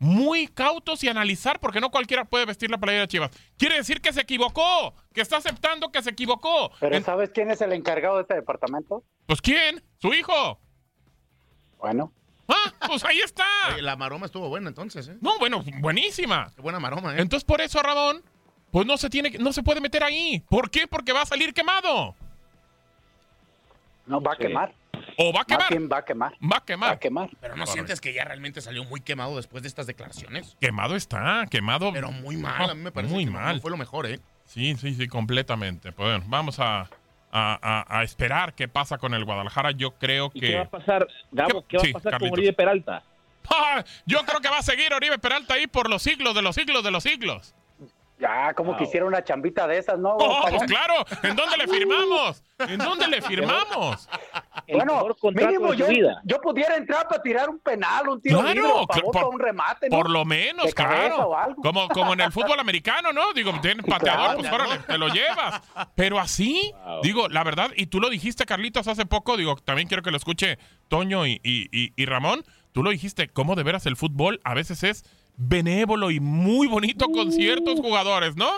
muy 0.04 0.48
cautos 0.48 1.04
y 1.04 1.10
analizar, 1.10 1.60
porque 1.60 1.80
no 1.80 1.92
cualquiera 1.92 2.26
puede 2.26 2.46
vestir 2.48 2.72
la 2.72 2.80
playera 2.80 3.04
de 3.04 3.08
Chivas. 3.08 3.30
Quiere 3.56 3.76
decir 3.76 4.02
que 4.02 4.12
se 4.12 4.22
equivocó, 4.22 4.96
que 5.14 5.22
está 5.22 5.38
aceptando 5.38 5.92
que 5.92 6.02
se 6.02 6.10
equivocó. 6.10 6.72
Pero 6.80 6.96
En- 6.96 7.04
¿sabes 7.04 7.30
quién 7.30 7.52
es 7.52 7.62
el 7.62 7.72
encargado 7.72 8.16
de 8.16 8.24
este 8.24 8.34
departamento? 8.34 9.04
pues 9.28 9.40
¿quién? 9.42 9.84
Su 10.00 10.12
hijo. 10.14 10.60
Bueno, 11.78 12.12
Ah, 12.48 12.74
pues 12.88 13.06
ahí 13.06 13.20
está. 13.20 13.46
Oye, 13.74 13.82
la 13.84 13.96
maroma 13.96 14.26
estuvo 14.26 14.50
buena 14.50 14.68
entonces, 14.70 15.08
¿eh? 15.08 15.18
No, 15.22 15.38
bueno, 15.38 15.64
buenísima. 15.80 16.52
Qué 16.56 16.62
buena 16.64 16.80
maroma, 16.80 17.16
¿eh? 17.16 17.22
Entonces 17.22 17.46
por 17.46 17.62
eso, 17.62 17.82
Ramón, 17.82 18.24
pues 18.72 18.88
no 18.88 18.98
se 18.98 19.10
tiene, 19.10 19.32
que- 19.32 19.38
no 19.38 19.54
se 19.54 19.62
puede 19.64 19.80
meter 19.82 20.04
ahí. 20.04 20.44
¿Por 20.50 20.70
qué? 20.72 20.88
Porque 20.88 21.14
va 21.14 21.22
a 21.22 21.26
salir 21.28 21.54
quemado. 21.54 22.16
no 24.08 24.20
va 24.20 24.34
a 24.34 24.36
Sí. 24.36 24.42
quemar. 24.42 24.74
O 25.18 25.32
va 25.34 25.42
a 25.42 25.46
quemar. 25.46 25.92
va 25.92 25.98
a 25.98 26.06
quemar. 26.06 26.32
Va 26.34 26.36
a 26.46 26.50
Va 26.50 26.58
a 26.58 26.66
quemar. 26.66 27.00
quemar. 27.00 27.30
Pero 27.40 27.56
no 27.56 27.66
sientes 27.68 28.02
que 28.02 28.14
ya 28.14 28.24
realmente 28.26 28.62
salió 28.62 28.84
muy 28.86 29.02
quemado 29.02 29.36
después 29.36 29.62
de 29.64 29.68
estas 29.70 29.88
declaraciones. 29.88 30.56
Quemado 30.60 30.96
está, 30.96 31.46
quemado. 31.50 31.92
Pero 31.94 32.12
muy 32.12 32.38
mal, 32.38 32.70
a 32.70 32.74
mí 32.74 32.82
me 32.82 32.92
parece 32.92 33.14
Muy 33.14 33.26
que 33.26 33.32
mal. 33.32 33.62
fue 33.62 33.72
lo 33.72 33.78
mejor, 33.78 34.06
¿eh? 34.08 34.20
Sí, 34.46 34.76
sí, 34.78 34.94
sí, 34.96 35.08
completamente. 35.08 35.92
Pues 35.92 36.10
bueno, 36.10 36.26
vamos 36.28 36.60
a, 36.60 36.82
a- 36.82 36.88
a- 37.32 37.86
a 38.00 38.04
esperar 38.04 38.54
qué 38.54 38.68
pasa 38.68 38.98
con 38.98 39.14
el 39.14 39.24
Guadalajara. 39.26 39.72
Yo 39.72 39.92
creo 39.92 40.32
¿Y 40.34 40.40
qué 40.42 40.56
va 40.56 40.62
a 40.62 40.66
que... 40.66 40.70
pasar, 40.70 41.08
Gabo? 41.32 41.62
¿Qué- 41.68 41.68
¿Qué, 41.68 41.78
va 41.78 41.84
sí, 41.84 41.90
a 41.90 41.94
pasar 41.94 42.12
Carlitos. 42.14 42.32
con 42.32 42.40
Oribe 42.40 42.54
Peralta? 42.54 43.04
¡Ah! 43.50 43.84
Yo 44.06 44.20
creo 44.26 44.40
que 44.42 44.50
va 44.50 44.58
a 44.60 44.64
seguir 44.64 44.94
Oribe 44.94 45.18
Peralta 45.20 45.54
ahí 45.54 45.68
por 45.68 45.90
los 45.90 46.02
siglos 46.04 46.36
de 46.36 46.42
los 46.42 46.56
siglos 46.56 46.84
de 46.84 46.92
los 46.92 47.04
siglos. 47.04 47.54
Ya, 48.22 48.54
como 48.54 48.72
Wow. 48.72 48.80
quisiera 48.80 49.06
una 49.06 49.24
chambita 49.24 49.66
de 49.68 49.80
esas, 49.80 49.98
¿no? 49.98 50.12
¡Oh, 50.16 50.42
Paloma? 50.44 50.66
claro! 50.68 50.94
¿En 51.24 51.36
dónde 51.36 51.58
le 51.58 51.68
firmamos? 51.68 52.44
¿En 52.60 52.78
dónde 52.78 53.08
le 53.08 53.22
firmamos? 53.22 54.08
El 54.68 54.76
Bueno, 54.78 55.08
mínimo 55.34 55.74
yo, 55.74 55.88
yo 56.24 56.40
pudiera 56.40 56.76
entrar 56.76 57.08
para 57.08 57.22
tirar 57.22 57.50
un 57.50 57.60
penal, 57.60 58.08
un 58.10 58.22
tiro 58.22 58.40
Claro, 58.40 58.54
libre, 58.54 58.70
a 58.70 58.74
cl- 58.74 58.88
favor, 58.88 59.04
por- 59.04 59.14
para 59.14 59.28
un 59.28 59.40
remate, 59.40 59.90
¿no? 59.90 59.98
Por 59.98 60.10
lo 60.12 60.24
menos, 60.24 60.68
De 60.68 60.74
claro. 60.74 61.16
o 61.30 61.36
algo. 61.36 61.62
Como, 61.64 61.88
como 61.90 62.14
en 62.14 62.22
el 62.22 62.32
fútbol 62.32 62.60
americano, 62.60 63.12
¿no? 63.12 63.34
Digo, 63.34 63.52
tienen 63.62 63.84
pateador, 63.84 64.38
claro. 64.38 64.40
pues 64.40 64.52
órale, 64.54 64.78
te 64.86 64.98
lo 65.00 65.08
llevas. 65.10 65.62
Pero 65.96 66.20
así, 66.20 66.72
Wow. 66.86 67.02
digo, 67.02 67.28
la 67.30 67.44
verdad, 67.44 67.72
y 67.76 67.88
tú 67.88 68.00
lo 68.00 68.10
dijiste, 68.10 68.46
Carlitos, 68.46 68.88
hace 68.88 69.06
poco, 69.08 69.36
digo, 69.36 69.56
también 69.56 69.88
quiero 69.88 70.04
que 70.04 70.12
lo 70.12 70.18
escuche 70.18 70.60
Toño 70.90 71.26
y, 71.26 71.42
y- 71.44 71.68
y- 71.72 71.94
y 71.96 72.06
Ramón. 72.06 72.44
Tú 72.72 72.84
lo 72.84 72.92
dijiste, 72.92 73.28
cómo 73.30 73.56
de 73.56 73.64
veras 73.64 73.86
el 73.86 73.98
fútbol 73.98 74.40
a 74.46 74.54
veces 74.54 74.84
es 74.84 75.04
benévolo 75.38 76.12
y 76.12 76.20
muy 76.20 76.68
bonito 76.68 77.08
con 77.10 77.32
ciertos 77.32 77.80
jugadores, 77.80 78.36
¿no? 78.36 78.50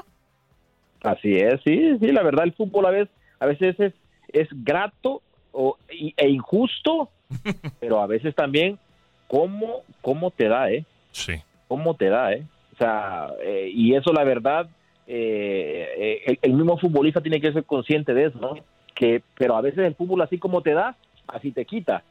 Así 1.03 1.36
es, 1.36 1.59
sí, 1.63 1.97
sí, 1.99 2.07
la 2.12 2.23
verdad 2.23 2.45
el 2.45 2.53
fútbol 2.53 2.86
a 2.86 2.91
veces, 2.91 3.09
a 3.39 3.45
veces 3.45 3.77
es, 3.79 3.93
es 4.29 4.47
grato 4.63 5.21
o, 5.51 5.77
y- 5.91 6.13
e 6.17 6.29
injusto, 6.29 7.09
pero 7.79 8.01
a 8.01 8.07
veces 8.07 8.33
también 8.36 8.79
cómo, 9.27 9.81
cómo 10.01 10.31
te 10.31 10.47
da, 10.47 10.71
¿eh? 10.71 10.86
Sí. 11.12 11.33
Cómo 11.67 11.95
te 11.95 12.09
da, 12.09 12.33
¿eh? 12.33 12.43
O 12.73 12.77
sea, 12.77 13.29
eh, 13.43 13.69
y 13.73 13.95
eso 13.95 14.13
la 14.13 14.23
verdad, 14.23 14.67
eh, 15.05 15.88
eh, 15.97 16.21
el, 16.25 16.39
el 16.41 16.53
mismo 16.53 16.77
futbolista 16.77 17.21
tiene 17.21 17.41
que 17.41 17.51
ser 17.51 17.65
consciente 17.65 18.13
de 18.13 18.25
eso, 18.25 18.39
¿no? 18.39 18.55
Que, 18.95 19.21
pero 19.38 19.55
a 19.57 19.62
veces 19.62 19.79
el 19.79 19.95
fútbol 19.95 20.21
así 20.21 20.38
como 20.38 20.62
te 20.62 20.73
da, 20.73 20.95
así 21.27 21.51
te 21.51 21.65
quita, 21.65 22.03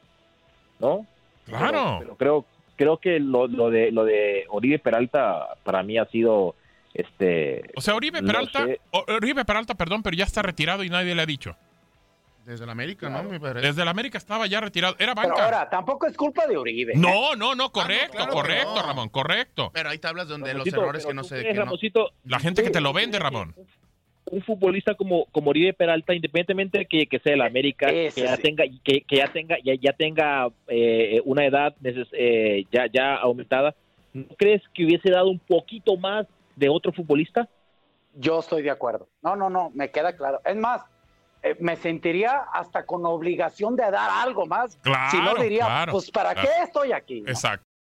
¿no? 0.79 1.05
Claro. 1.45 1.97
Pero, 1.99 1.99
pero 1.99 2.15
creo, 2.17 2.45
creo 2.75 2.97
que 2.97 3.19
lo, 3.19 3.47
lo 3.47 3.69
de 3.69 3.91
lo 3.91 4.05
de 4.05 4.45
Oribe 4.49 4.79
Peralta 4.79 5.55
para 5.63 5.83
mí 5.83 5.97
ha 5.97 6.05
sido 6.05 6.55
este 6.93 7.63
O 7.75 7.81
sea, 7.81 7.95
Oribe 7.95 8.21
no 8.21 8.27
Peralta, 8.27 8.65
sé. 8.65 8.79
Oribe 8.91 9.45
Peralta, 9.45 9.75
perdón, 9.75 10.03
pero 10.03 10.15
ya 10.15 10.25
está 10.25 10.41
retirado 10.41 10.83
y 10.83 10.89
nadie 10.89 11.15
le 11.15 11.21
ha 11.21 11.25
dicho. 11.25 11.55
Desde 12.45 12.65
el 12.65 12.69
América, 12.69 13.09
¿no? 13.09 13.23
Me 13.23 13.39
parece. 13.39 13.65
Desde 13.67 13.81
el 13.83 13.87
América 13.87 14.17
estaba 14.17 14.45
ya 14.47 14.59
retirado. 14.59 14.95
Era 14.99 15.15
Pero 15.15 15.29
banca. 15.29 15.45
ahora, 15.45 15.69
tampoco 15.69 16.07
es 16.07 16.17
culpa 16.17 16.45
de 16.45 16.57
Uribe. 16.57 16.91
¿eh? 16.91 16.97
No, 16.97 17.35
no, 17.37 17.55
no, 17.55 17.71
correcto, 17.71 18.17
claro 18.17 18.33
correcto, 18.33 18.75
no. 18.75 18.81
Ramón, 18.81 19.09
correcto. 19.09 19.71
Pero 19.73 19.89
hay 19.89 19.97
tablas 19.97 20.27
donde 20.27 20.53
los 20.53 20.67
errores 20.67 21.05
pero 21.05 21.09
que 21.09 21.13
no 21.13 21.21
tú 21.77 21.79
sé 21.79 21.93
La 22.25 22.39
gente 22.39 22.61
que 22.63 22.69
te 22.69 22.81
lo 22.81 22.91
vende, 22.91 23.17
Ramón. 23.17 23.55
Un 24.31 24.41
futbolista 24.41 24.95
como, 24.95 25.25
como 25.25 25.49
Oribe 25.49 25.73
Peralta, 25.73 26.13
independientemente 26.13 26.79
de 26.79 26.85
que, 26.85 27.07
que 27.07 27.19
sea 27.19 27.33
el 27.33 27.41
América, 27.41 27.87
que 27.87 28.09
ya, 28.15 28.37
tenga, 28.37 28.63
que, 28.83 29.01
que 29.01 29.17
ya 29.17 29.31
tenga, 29.31 29.57
ya, 29.63 29.73
ya 29.79 29.93
tenga 29.93 30.49
eh, 30.67 31.21
una 31.25 31.45
edad 31.45 31.75
eh, 31.83 32.65
ya, 32.71 32.87
ya 32.91 33.15
aumentada, 33.15 33.75
¿no 34.13 34.25
crees 34.37 34.61
que 34.73 34.85
hubiese 34.85 35.11
dado 35.11 35.29
un 35.29 35.39
poquito 35.39 35.97
más 35.97 36.27
de 36.55 36.69
otro 36.69 36.91
futbolista? 36.91 37.49
Yo 38.15 38.39
estoy 38.39 38.61
de 38.61 38.69
acuerdo. 38.69 39.07
No, 39.21 39.35
no, 39.35 39.49
no, 39.49 39.71
me 39.73 39.89
queda 39.91 40.15
claro. 40.15 40.39
Es 40.45 40.55
más, 40.55 40.83
eh, 41.41 41.55
me 41.59 41.75
sentiría 41.75 42.45
hasta 42.53 42.85
con 42.85 43.05
obligación 43.05 43.75
de 43.75 43.83
dar 43.83 44.09
algo 44.11 44.45
más. 44.45 44.77
Claro, 44.77 45.11
si 45.11 45.17
no 45.17 45.35
diría, 45.35 45.65
claro, 45.65 45.91
pues 45.91 46.11
¿para 46.11 46.33
claro. 46.33 46.49
qué 46.49 46.63
estoy 46.63 46.91
aquí? 46.91 47.21
no? 47.21 47.29
Exacto. 47.29 47.65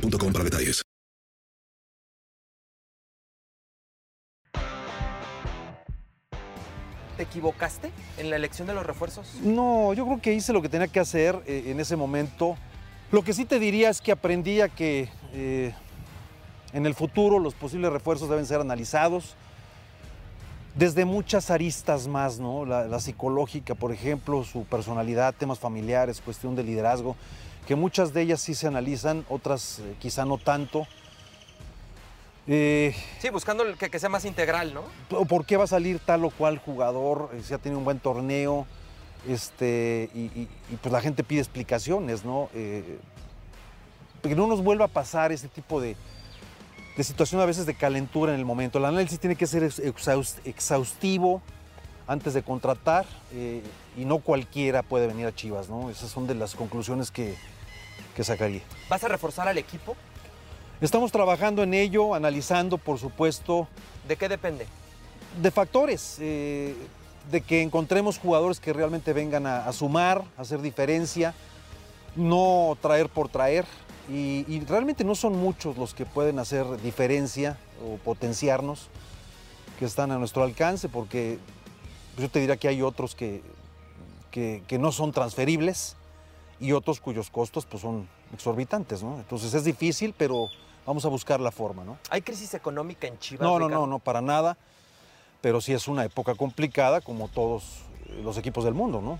boostmobile.com 0.00 0.32
para 0.32 0.44
detalles. 0.44 0.82
¿Te 7.16 7.22
equivocaste 7.22 7.90
en 8.18 8.28
la 8.28 8.36
elección 8.36 8.68
de 8.68 8.74
los 8.74 8.84
refuerzos? 8.84 9.36
No, 9.42 9.94
yo 9.94 10.04
creo 10.04 10.20
que 10.20 10.34
hice 10.34 10.52
lo 10.52 10.60
que 10.60 10.68
tenía 10.68 10.88
que 10.88 11.00
hacer 11.00 11.42
eh, 11.46 11.64
en 11.68 11.80
ese 11.80 11.96
momento. 11.96 12.58
Lo 13.10 13.22
que 13.22 13.32
sí 13.32 13.46
te 13.46 13.58
diría 13.58 13.88
es 13.88 14.02
que 14.02 14.12
aprendí 14.12 14.60
a 14.60 14.68
que 14.68 15.08
eh, 15.32 15.72
en 16.74 16.84
el 16.84 16.94
futuro 16.94 17.38
los 17.38 17.54
posibles 17.54 17.90
refuerzos 17.90 18.28
deben 18.28 18.44
ser 18.44 18.60
analizados 18.60 19.34
desde 20.74 21.06
muchas 21.06 21.50
aristas 21.50 22.06
más, 22.06 22.38
¿no? 22.38 22.66
La, 22.66 22.86
la 22.86 23.00
psicológica, 23.00 23.74
por 23.74 23.92
ejemplo, 23.92 24.44
su 24.44 24.64
personalidad, 24.64 25.34
temas 25.34 25.58
familiares, 25.58 26.20
cuestión 26.20 26.54
de 26.54 26.64
liderazgo, 26.64 27.16
que 27.66 27.74
muchas 27.74 28.12
de 28.12 28.22
ellas 28.22 28.40
sí 28.40 28.54
se 28.54 28.66
analizan, 28.66 29.24
otras 29.28 29.80
eh, 29.80 29.94
quizá 29.98 30.24
no 30.24 30.38
tanto. 30.38 30.86
Eh, 32.46 32.94
Sí, 33.20 33.28
buscando 33.30 33.64
el 33.64 33.76
que, 33.76 33.90
que 33.90 33.98
sea 33.98 34.08
más 34.08 34.24
integral, 34.24 34.72
¿no? 34.72 34.82
por 35.26 35.44
qué 35.46 35.56
va 35.56 35.64
a 35.64 35.68
salir 35.68 35.98
tal 35.98 36.24
o 36.24 36.30
cual 36.30 36.58
jugador, 36.58 37.30
eh, 37.34 37.42
si 37.44 37.52
ha 37.54 37.58
tenido 37.58 37.78
un 37.78 37.84
buen 37.84 37.98
torneo, 37.98 38.66
este, 39.28 40.08
y, 40.14 40.20
y- 40.20 40.48
y, 40.70 40.76
pues 40.80 40.92
la 40.92 41.00
gente 41.00 41.24
pide 41.24 41.40
explicaciones, 41.40 42.24
¿no? 42.24 42.48
Que 42.52 44.34
no 44.36 44.46
nos 44.46 44.62
vuelva 44.62 44.84
a 44.84 44.88
pasar 44.88 45.32
ese 45.32 45.48
tipo 45.48 45.80
de, 45.80 45.96
de 46.96 47.04
situación 47.04 47.40
a 47.40 47.44
veces 47.46 47.66
de 47.66 47.74
calentura 47.74 48.32
en 48.32 48.38
el 48.38 48.44
momento. 48.44 48.78
El 48.78 48.84
análisis 48.84 49.18
tiene 49.18 49.34
que 49.36 49.46
ser 49.48 49.64
ex- 49.64 49.80
exhaus- 49.80 50.36
exhaustivo 50.44 51.42
antes 52.06 52.34
de 52.34 52.42
contratar 52.44 53.04
eh, 53.32 53.62
y 53.96 54.04
no 54.04 54.18
cualquiera 54.18 54.82
puede 54.84 55.08
venir 55.08 55.26
a 55.26 55.34
Chivas, 55.34 55.68
¿no? 55.68 55.90
Esas 55.90 56.10
son 56.10 56.28
de 56.28 56.34
las 56.36 56.54
conclusiones 56.54 57.10
que, 57.10 57.34
que 58.14 58.24
sacaría. 58.24 58.62
¿Vas 58.88 59.04
a 59.04 59.08
reforzar 59.08 59.48
al 59.48 59.58
equipo? 59.58 59.96
Estamos 60.80 61.10
trabajando 61.10 61.62
en 61.62 61.74
ello, 61.74 62.14
analizando, 62.14 62.78
por 62.78 62.98
supuesto, 62.98 63.68
¿De 64.06 64.16
qué 64.16 64.28
depende? 64.28 64.66
de 65.40 65.50
factores, 65.50 66.16
eh, 66.20 66.74
de 67.30 67.40
que 67.40 67.60
encontremos 67.62 68.18
jugadores 68.18 68.60
que 68.60 68.72
realmente 68.72 69.12
vengan 69.12 69.46
a, 69.46 69.66
a 69.66 69.72
sumar, 69.72 70.22
a 70.38 70.42
hacer 70.42 70.62
diferencia, 70.62 71.34
no 72.14 72.76
traer 72.80 73.08
por 73.08 73.28
traer. 73.28 73.66
Y, 74.08 74.44
y 74.48 74.60
realmente 74.60 75.02
no 75.04 75.14
son 75.14 75.36
muchos 75.36 75.76
los 75.76 75.92
que 75.92 76.06
pueden 76.06 76.38
hacer 76.38 76.64
diferencia 76.80 77.58
o 77.84 77.96
potenciarnos, 77.96 78.88
que 79.78 79.84
están 79.84 80.10
a 80.12 80.18
nuestro 80.18 80.42
alcance, 80.42 80.88
porque 80.88 81.38
yo 82.16 82.30
te 82.30 82.38
diría 82.38 82.56
que 82.56 82.68
hay 82.68 82.80
otros 82.80 83.14
que, 83.14 83.42
que, 84.30 84.62
que 84.66 84.78
no 84.78 84.92
son 84.92 85.12
transferibles 85.12 85.96
y 86.60 86.72
otros 86.72 87.00
cuyos 87.00 87.30
costos 87.30 87.66
pues, 87.66 87.82
son 87.82 88.08
exorbitantes. 88.32 89.02
¿no? 89.02 89.16
Entonces 89.16 89.52
es 89.54 89.64
difícil, 89.64 90.14
pero 90.16 90.48
vamos 90.86 91.04
a 91.04 91.08
buscar 91.08 91.40
la 91.40 91.50
forma. 91.50 91.84
¿no? 91.84 91.98
¿Hay 92.10 92.22
crisis 92.22 92.54
económica 92.54 93.06
en 93.06 93.18
Chivas? 93.18 93.42
No, 93.42 93.58
no, 93.58 93.66
Ricardo? 93.66 93.86
no, 93.86 93.92
no, 93.92 93.98
para 93.98 94.20
nada. 94.20 94.56
Pero 95.40 95.60
sí 95.60 95.72
es 95.72 95.86
una 95.86 96.04
época 96.04 96.34
complicada 96.34 97.00
como 97.00 97.28
todos 97.28 97.82
los 98.22 98.36
equipos 98.38 98.64
del 98.64 98.74
mundo, 98.74 99.00
¿no? 99.00 99.18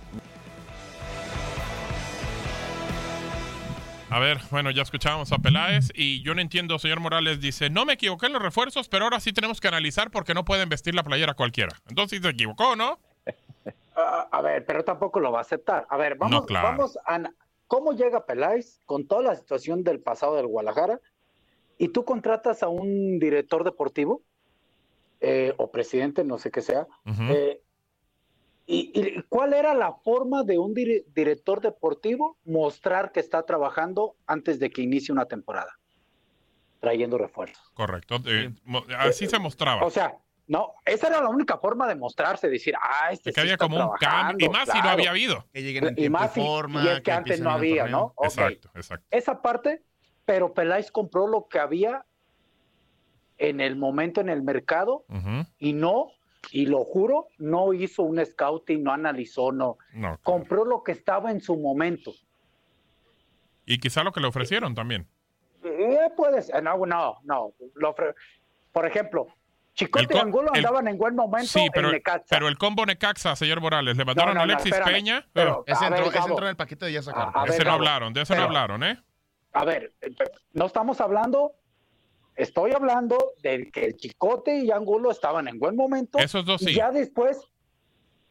A 4.08 4.20
ver, 4.20 4.40
bueno, 4.50 4.70
ya 4.70 4.82
escuchábamos 4.82 5.32
a 5.32 5.38
Peláez 5.38 5.90
y 5.94 6.22
yo 6.22 6.34
no 6.34 6.40
entiendo, 6.40 6.78
señor 6.78 7.00
Morales 7.00 7.40
dice, 7.40 7.70
no 7.70 7.84
me 7.84 7.94
equivoqué 7.94 8.26
en 8.26 8.34
los 8.34 8.42
refuerzos, 8.42 8.88
pero 8.88 9.04
ahora 9.04 9.18
sí 9.18 9.32
tenemos 9.32 9.60
que 9.60 9.66
analizar 9.66 10.12
porque 10.12 10.32
no 10.32 10.44
pueden 10.44 10.68
vestir 10.68 10.94
la 10.94 11.02
playera 11.02 11.34
cualquiera. 11.34 11.76
Entonces 11.88 12.18
sí 12.18 12.22
se 12.22 12.30
equivocó, 12.30 12.76
¿no? 12.76 13.00
A 13.96 14.42
ver, 14.42 14.66
pero 14.66 14.84
tampoco 14.84 15.20
lo 15.20 15.32
va 15.32 15.38
a 15.38 15.42
aceptar. 15.42 15.86
A 15.88 15.96
ver, 15.96 16.16
vamos, 16.16 16.40
No, 16.42 16.46
claro. 16.46 16.68
vamos 16.68 16.98
a... 17.06 17.20
¿Cómo 17.66 17.92
llega 17.94 18.26
Peláez 18.26 18.80
con 18.84 19.08
toda 19.08 19.22
la 19.22 19.34
situación 19.34 19.82
del 19.82 20.00
pasado 20.00 20.36
del 20.36 20.46
Guadalajara 20.46 21.00
y 21.78 21.88
tú 21.88 22.04
contratas 22.04 22.62
a 22.62 22.68
un 22.68 23.18
director 23.18 23.64
deportivo 23.64 24.22
eh, 25.20 25.52
o 25.56 25.70
presidente, 25.70 26.22
no 26.24 26.38
sé 26.38 26.50
qué 26.50 26.60
sea, 26.60 26.86
eh, 27.30 27.60
y, 28.66 28.92
y 28.94 29.22
cuál 29.28 29.54
era 29.54 29.74
la 29.74 29.94
forma 29.94 30.44
de 30.44 30.58
un 30.58 30.74
dire- 30.74 31.04
director 31.14 31.60
deportivo 31.60 32.36
mostrar 32.44 33.10
que 33.12 33.20
está 33.20 33.44
trabajando 33.44 34.14
antes 34.26 34.58
de 34.60 34.70
que 34.70 34.82
inicie 34.82 35.12
una 35.12 35.26
temporada? 35.26 35.78
Trayendo 36.80 37.16
refuerzos. 37.18 37.70
Correcto. 37.74 38.16
eh, 38.26 38.52
así 38.98 39.26
se 39.26 39.38
mostraba. 39.38 39.84
O 39.84 39.90
sea, 39.90 40.16
no, 40.48 40.74
esa 40.84 41.08
era 41.08 41.20
la 41.20 41.28
única 41.28 41.58
forma 41.58 41.88
de 41.88 41.96
mostrarse, 41.96 42.48
decir, 42.48 42.74
ah, 42.80 43.10
este 43.10 43.30
De 43.30 43.34
que 43.34 43.40
sí 43.40 43.40
había 43.40 43.52
está 43.54 43.64
como 43.66 43.90
un 43.90 43.96
cambio, 43.98 44.46
y 44.46 44.50
más 44.50 44.68
si 44.68 44.80
no 44.80 44.88
había 44.90 45.10
habido. 45.10 45.44
Que 45.52 45.62
lleguen 45.62 45.84
en 45.88 45.92
Y 45.92 45.96
tiempo 45.96 46.18
más 46.20 46.30
y 46.36 46.40
si- 46.40 46.46
forma. 46.46 46.84
y 46.84 46.88
es 46.88 47.00
que 47.00 47.12
antes 47.12 47.40
no 47.40 47.50
había. 47.50 47.86
¿no? 47.88 48.14
Exacto, 48.22 48.70
exacto. 48.74 49.06
Esa 49.10 49.42
parte, 49.42 49.82
pero 50.24 50.54
Peláez 50.54 50.90
compró 50.92 51.26
lo 51.26 51.48
que 51.48 51.58
había 51.58 52.04
en 53.38 53.60
el 53.60 53.76
momento 53.76 54.20
en 54.20 54.28
el 54.28 54.42
mercado 54.42 55.04
y 55.58 55.72
no, 55.72 56.12
y 56.52 56.66
lo 56.66 56.84
juro, 56.84 57.26
no 57.38 57.72
hizo 57.74 58.02
un 58.04 58.24
scouting, 58.24 58.82
no 58.82 58.92
analizó, 58.92 59.50
no. 59.52 59.78
No. 59.92 60.18
Compró 60.22 60.64
lo 60.64 60.82
que 60.84 60.92
estaba 60.92 61.30
en 61.32 61.40
su 61.40 61.56
momento. 61.56 62.12
Y 63.64 63.78
quizá 63.78 64.04
lo 64.04 64.12
que 64.12 64.20
le 64.20 64.28
ofrecieron 64.28 64.74
también. 64.74 65.08
Eh, 65.64 66.08
puede 66.16 66.40
ser, 66.42 66.62
no, 66.62 66.76
no, 66.86 67.18
no. 67.24 67.52
Lo 67.74 67.94
ofre- 67.96 68.14
Por 68.72 68.86
ejemplo, 68.86 69.26
Chicote 69.76 70.14
y 70.14 70.18
Angulo 70.18 70.50
el- 70.54 70.58
andaban 70.58 70.88
en 70.88 70.96
buen 70.98 71.14
momento 71.14 71.46
Sí, 71.48 71.68
pero, 71.72 71.88
en 71.88 71.94
Necaxa. 71.94 72.24
pero 72.28 72.48
el 72.48 72.58
combo 72.58 72.84
Necaxa, 72.86 73.36
señor 73.36 73.60
Morales, 73.60 73.96
le 73.96 74.04
mandaron 74.04 74.34
no, 74.34 74.40
a 74.40 74.46
no, 74.46 74.52
Alexis 74.52 74.72
espérame, 74.72 74.92
Peña. 74.94 75.26
pero- 75.32 75.64
Eh, 75.66 75.72
Ese 75.72 75.84
A 75.84 75.88
ver, 75.90 75.98
entró, 75.98 76.10
ese 76.10 76.18
Gabo. 76.18 76.28
entró 76.30 76.46
en 76.46 76.50
el 76.50 76.56
paquete 76.56 76.86
de 76.86 76.92
ya 76.92 77.02
sacaron. 77.02 77.32
A- 77.36 77.42
a 77.42 77.44
ese 77.44 77.58
ver, 77.58 77.66
no 77.66 77.72
Gabo, 77.72 77.76
hablaron, 77.76 78.12
de 78.14 78.22
ese 78.22 78.34
no 78.36 78.42
hablaron, 78.42 78.82
¿eh? 78.82 79.02
A 79.52 79.64
ver, 79.64 79.92
eh, 80.00 80.10
no 80.54 80.66
estamos 80.66 81.00
hablando, 81.00 81.52
estoy 82.34 82.72
hablando 82.72 83.16
de 83.42 83.70
que 83.70 83.84
el 83.84 83.96
Chicote 83.96 84.58
y 84.58 84.70
Angulo 84.70 85.10
estaban 85.10 85.46
en 85.48 85.58
buen 85.58 85.76
momento. 85.76 86.18
Esos 86.18 86.44
dos 86.44 86.62
y 86.62 86.66
sí. 86.66 86.74
ya 86.74 86.90
después, 86.90 87.38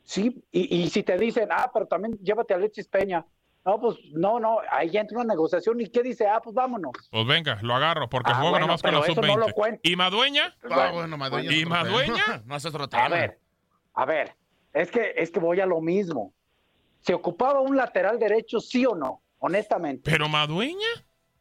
sí, 0.04 0.44
y, 0.52 0.84
y 0.84 0.90
si 0.90 1.04
te 1.04 1.18
dicen, 1.18 1.50
ah, 1.52 1.70
pero 1.74 1.86
también 1.88 2.18
llévate 2.24 2.54
a 2.54 2.58
Alexis 2.58 2.88
Peña. 2.88 3.26
No, 3.66 3.80
pues 3.80 3.98
no, 4.12 4.40
no, 4.40 4.60
ahí 4.70 4.92
ya 4.92 5.02
entra 5.02 5.18
una 5.18 5.34
negociación. 5.34 5.82
¿Y 5.82 5.88
qué 5.90 6.04
dice? 6.04 6.28
Ah, 6.28 6.40
pues 6.42 6.54
vámonos. 6.54 6.92
Pues 7.10 7.26
venga, 7.26 7.58
lo 7.64 7.74
agarro, 7.74 8.08
porque 8.08 8.32
Ah, 8.32 8.36
juega 8.36 8.52
bueno, 8.52 8.68
nomás 8.68 8.82
con 8.84 8.94
la 8.94 9.00
eso 9.00 9.16
no 9.16 9.22
sub-20. 9.24 9.38
lo 9.48 9.54
cuenta. 9.54 9.80
¿Y 9.84 9.96
Madueña? 9.96 10.56
Ah, 10.70 10.92
bueno, 10.94 11.18
Madueña. 11.18 11.52
¿Y. 11.52 11.66
Madueña? 11.66 12.24
No, 12.46 12.56
ese 12.56 12.68
es 12.70 12.76
otro 12.76 12.88
tema. 12.88 13.06
A 13.06 13.10
ver, 13.10 13.40
a 13.96 14.06
ver, 14.06 14.36
es 14.74 14.92
que, 14.92 15.14
es 15.18 15.32
que 15.32 15.40
voy 15.40 15.60
a 15.62 15.66
lo 15.66 15.82
mismo. 15.82 16.32
¿Se 17.02 17.14
ocupaba 17.16 17.60
un 17.62 17.76
lateral 17.76 18.20
derecho, 18.20 18.60
sí 18.60 18.86
o 18.86 18.94
no? 18.96 19.22
Honestamente. 19.40 20.10
¿Pero 20.12 20.30
Madueña? 20.30 20.88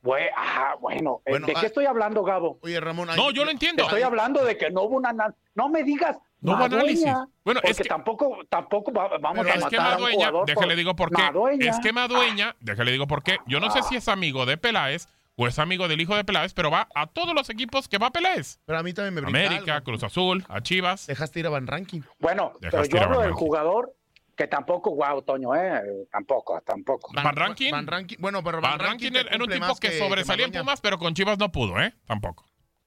Bue- 0.03 0.31
ah, 0.37 0.77
bueno, 0.81 1.21
eh, 1.27 1.31
Bueno, 1.31 1.47
¿de 1.47 1.55
ah, 1.57 1.61
qué 1.61 1.67
estoy 1.67 1.87
hablando, 1.87 2.23
Gabo? 2.23 2.59
Oye, 2.63 2.79
Ramón. 2.81 3.09
No, 3.17 3.31
yo 3.33 3.43
lo 3.43 3.49
Te 3.49 3.53
entiendo. 3.53 3.83
estoy 3.85 4.03
hablando 4.03 4.45
de 4.45 4.57
que 4.57 4.71
no 4.71 4.83
hubo 4.83 4.97
una... 4.97 5.13
na- 5.13 5.35
No 5.55 5.69
me 5.71 5.83
digas 5.83 6.19
No 6.45 6.53
hubo 6.53 6.59
Madueña, 6.61 6.81
análisis. 7.13 7.35
Bueno, 7.45 7.61
es 7.65 7.71
porque 7.71 7.83
que- 7.83 7.89
tampoco, 7.89 8.39
tampoco 8.49 8.93
va- 8.93 9.19
vamos 9.19 9.47
a 9.47 9.49
Es 9.49 9.55
que 9.55 9.61
matar 9.61 9.81
a 9.81 9.83
un 9.83 9.91
Madueña, 10.03 10.17
jugador 10.27 10.47
déjale 10.47 10.67
por- 10.69 10.77
digo 10.77 10.97
por 10.97 11.11
qué. 11.11 11.23
Madueña. 11.23 11.71
Es 11.71 11.79
que 11.81 11.93
Madueña, 11.93 12.57
déjale 12.61 12.93
digo 12.93 13.07
por 13.07 13.23
qué. 13.23 13.39
Yo 13.47 13.61
no 13.61 13.71
sé 13.71 13.83
si 13.83 13.97
es 13.97 14.09
amigo 14.09 14.47
de 14.47 14.57
Peláez 14.57 15.09
o 15.37 15.49
es 15.49 15.59
amigo 15.59 15.89
del 15.89 16.01
hijo 16.01 16.15
de 16.15 16.23
Peláez, 16.25 16.55
pero 16.55 16.71
va 16.71 16.87
a 16.95 17.07
todos 17.09 17.35
los 17.35 17.51
equipos 17.51 17.89
que 17.89 17.99
va 17.99 18.11
Peláez. 18.11 18.61
Pero 18.67 18.79
a 18.79 18.83
mí 18.83 18.93
también 18.93 19.15
me 19.15 19.21
brinca 19.23 19.47
América, 19.47 19.75
algo. 19.77 19.85
Cruz 19.87 20.03
Azul, 20.05 20.45
a 20.49 20.61
Chivas. 20.61 21.07
Dejaste 21.07 21.41
ir 21.41 21.47
a 21.47 21.51
Van 21.51 21.67
Ranking. 21.67 22.03
Bueno, 22.21 22.53
Dejaste 22.61 22.89
pero 22.91 22.93
yo 22.93 22.99
a 22.99 23.05
hablo 23.05 23.17
Van 23.17 23.23
del 23.25 23.31
Ranking. 23.33 23.47
jugador 23.47 23.95
que 24.37 24.47
tampoco, 24.49 24.95
wow, 24.95 25.23
Toño, 25.23 25.55
eh, 25.55 25.81
tampoco, 26.11 26.61
tampoco. 26.67 27.11
Van 27.15 27.35
Ranking. 27.37 27.71
Van 27.71 27.87
Ranking. 27.87 28.17
Bueno, 28.19 28.43
pero 28.45 28.61
Van 28.61 28.79
Ranking 28.79 29.13
te 29.13 29.21
era 29.21 29.37
un 29.43 29.49
tipo 29.49 29.61
más 29.61 29.81
que, 29.81 29.99
sobresalía 29.99 30.45
en 30.47 30.51
Madueña. 30.51 30.61
Pumas, 30.65 30.81
pero 30.81 30.99
con 30.99 31.15
Chivas 31.15 31.39
no 31.39 31.51
pudo, 31.51 31.81
¿eh? 31.81 31.95
Tampoco. 32.07 32.45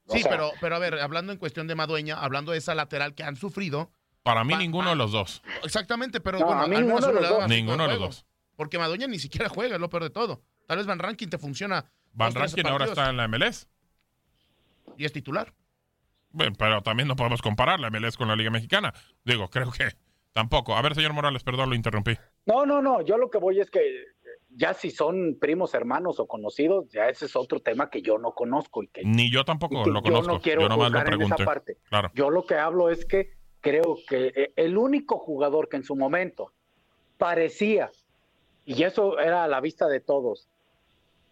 Sí, 0.10 0.20
O 0.20 0.22
sea- 0.22 0.32
pero, 0.32 0.52
pero 0.62 0.76
a 0.76 0.80
ver, 0.80 1.00
hablando 1.00 1.32
en 1.34 1.38
cuestión 1.40 1.68
de 1.68 1.76
Madueña, 1.76 2.16
hablando 2.20 2.52
de 2.54 2.60
esa 2.60 2.74
lateral 2.76 3.14
que 3.14 3.24
han 3.24 3.36
sufrido. 3.36 3.92
Para 4.24 4.44
mí 4.44 4.54
Va- 4.54 4.60
ninguno 4.60 4.86
va- 4.86 4.92
de 4.92 4.96
los 4.98 5.12
dos. 5.12 5.42
Exactamente, 5.64 6.20
pero 6.22 6.40
No, 6.40 6.46
bueno, 6.46 6.62
al 6.62 6.70
menos 6.70 6.84
ninguno 6.86 7.06
de 7.08 7.12
uno 7.12 7.14
los 7.14 7.22
le 7.22 7.28
dos. 7.28 7.38
cinco 7.44 7.54
Ninguno 7.54 7.84
de 7.84 7.90
los 7.90 7.98
juego. 7.98 8.06
dos. 8.08 8.26
Porque 8.56 8.78
Madueña 8.80 9.08
ni 9.08 9.20
siquiera 9.20 9.50
juega, 9.50 9.76
es 9.76 9.82
lo 9.82 9.90
peor 9.90 10.04
de 10.04 10.10
todo. 10.10 10.42
Tal 10.66 10.78
vez 10.78 10.86
Van 10.88 11.00
Ranking 11.00 11.28
te 11.28 11.38
funciona. 11.38 11.86
Van 12.14 12.34
Rankin 12.34 12.68
ahora 12.68 12.86
está 12.86 13.10
en 13.10 13.18
la 13.18 13.28
MLS. 13.28 13.68
Y 14.98 15.06
es 15.06 15.14
titular. 15.14 15.54
Bueno, 16.32 16.54
pero 16.58 16.82
también 16.82 17.08
no 17.08 17.16
podemos 17.16 17.42
comparar 17.42 17.80
la 17.80 17.88
MLS 17.90 18.18
con 18.18 18.28
la 18.28 18.36
Liga 18.36 18.50
Mexicana. 18.50 18.94
Digo, 19.24 19.50
creo 19.50 19.72
que 19.72 19.96
tampoco. 20.34 20.76
A 20.76 20.82
ver, 20.82 20.96
señor 20.96 21.14
Morales, 21.14 21.44
perdón, 21.44 21.70
lo 21.70 21.76
interrumpí. 21.76 22.18
No, 22.46 22.66
no, 22.66 22.82
no, 22.82 23.02
yo 23.02 23.18
lo 23.18 23.30
que 23.30 23.38
voy 23.38 23.60
es 23.60 23.70
que 23.70 23.80
ya 24.50 24.74
si 24.74 24.92
son 24.92 25.38
primos, 25.40 25.74
hermanos 25.74 26.20
o 26.20 26.28
conocidos, 26.28 26.90
ya 26.90 27.10
ese 27.10 27.26
es 27.26 27.36
otro 27.36 27.60
tema 27.60 27.90
que 27.90 28.02
yo 28.02 28.18
no 28.18 28.32
conozco 28.34 28.84
y 28.84 28.88
que, 28.88 29.04
Ni 29.04 29.32
yo 29.32 29.42
y 29.42 29.46
tampoco 29.46 29.84
que 29.84 29.90
lo 29.90 30.02
yo 30.02 30.04
conozco. 30.04 30.34
no 30.34 30.42
quiero 30.42 30.62
yo 30.62 30.70
nomás 30.70 30.92
lo 30.92 31.00
juzgar 31.00 31.14
en 31.14 31.22
esa 31.22 31.38
parte. 31.38 31.78
Claro. 31.90 32.12
Yo 32.14 32.30
lo 32.30 32.46
que 32.46 32.56
hablo 32.56 32.90
es 32.90 33.06
que 33.06 33.32
creo 33.62 33.98
que 34.08 34.28
eh, 34.36 34.54
el 34.56 34.78
único 34.78 35.20
jugador 35.20 35.70
que 35.70 35.78
en 35.78 35.84
su 35.84 35.96
momento 35.96 36.54
parecía, 37.18 37.92
y 38.66 38.84
eso 38.84 39.20
era 39.20 39.44
a 39.44 39.48
la 39.48 39.62
vista 39.62 39.88
de 39.88 40.00
todos, 40.00 40.48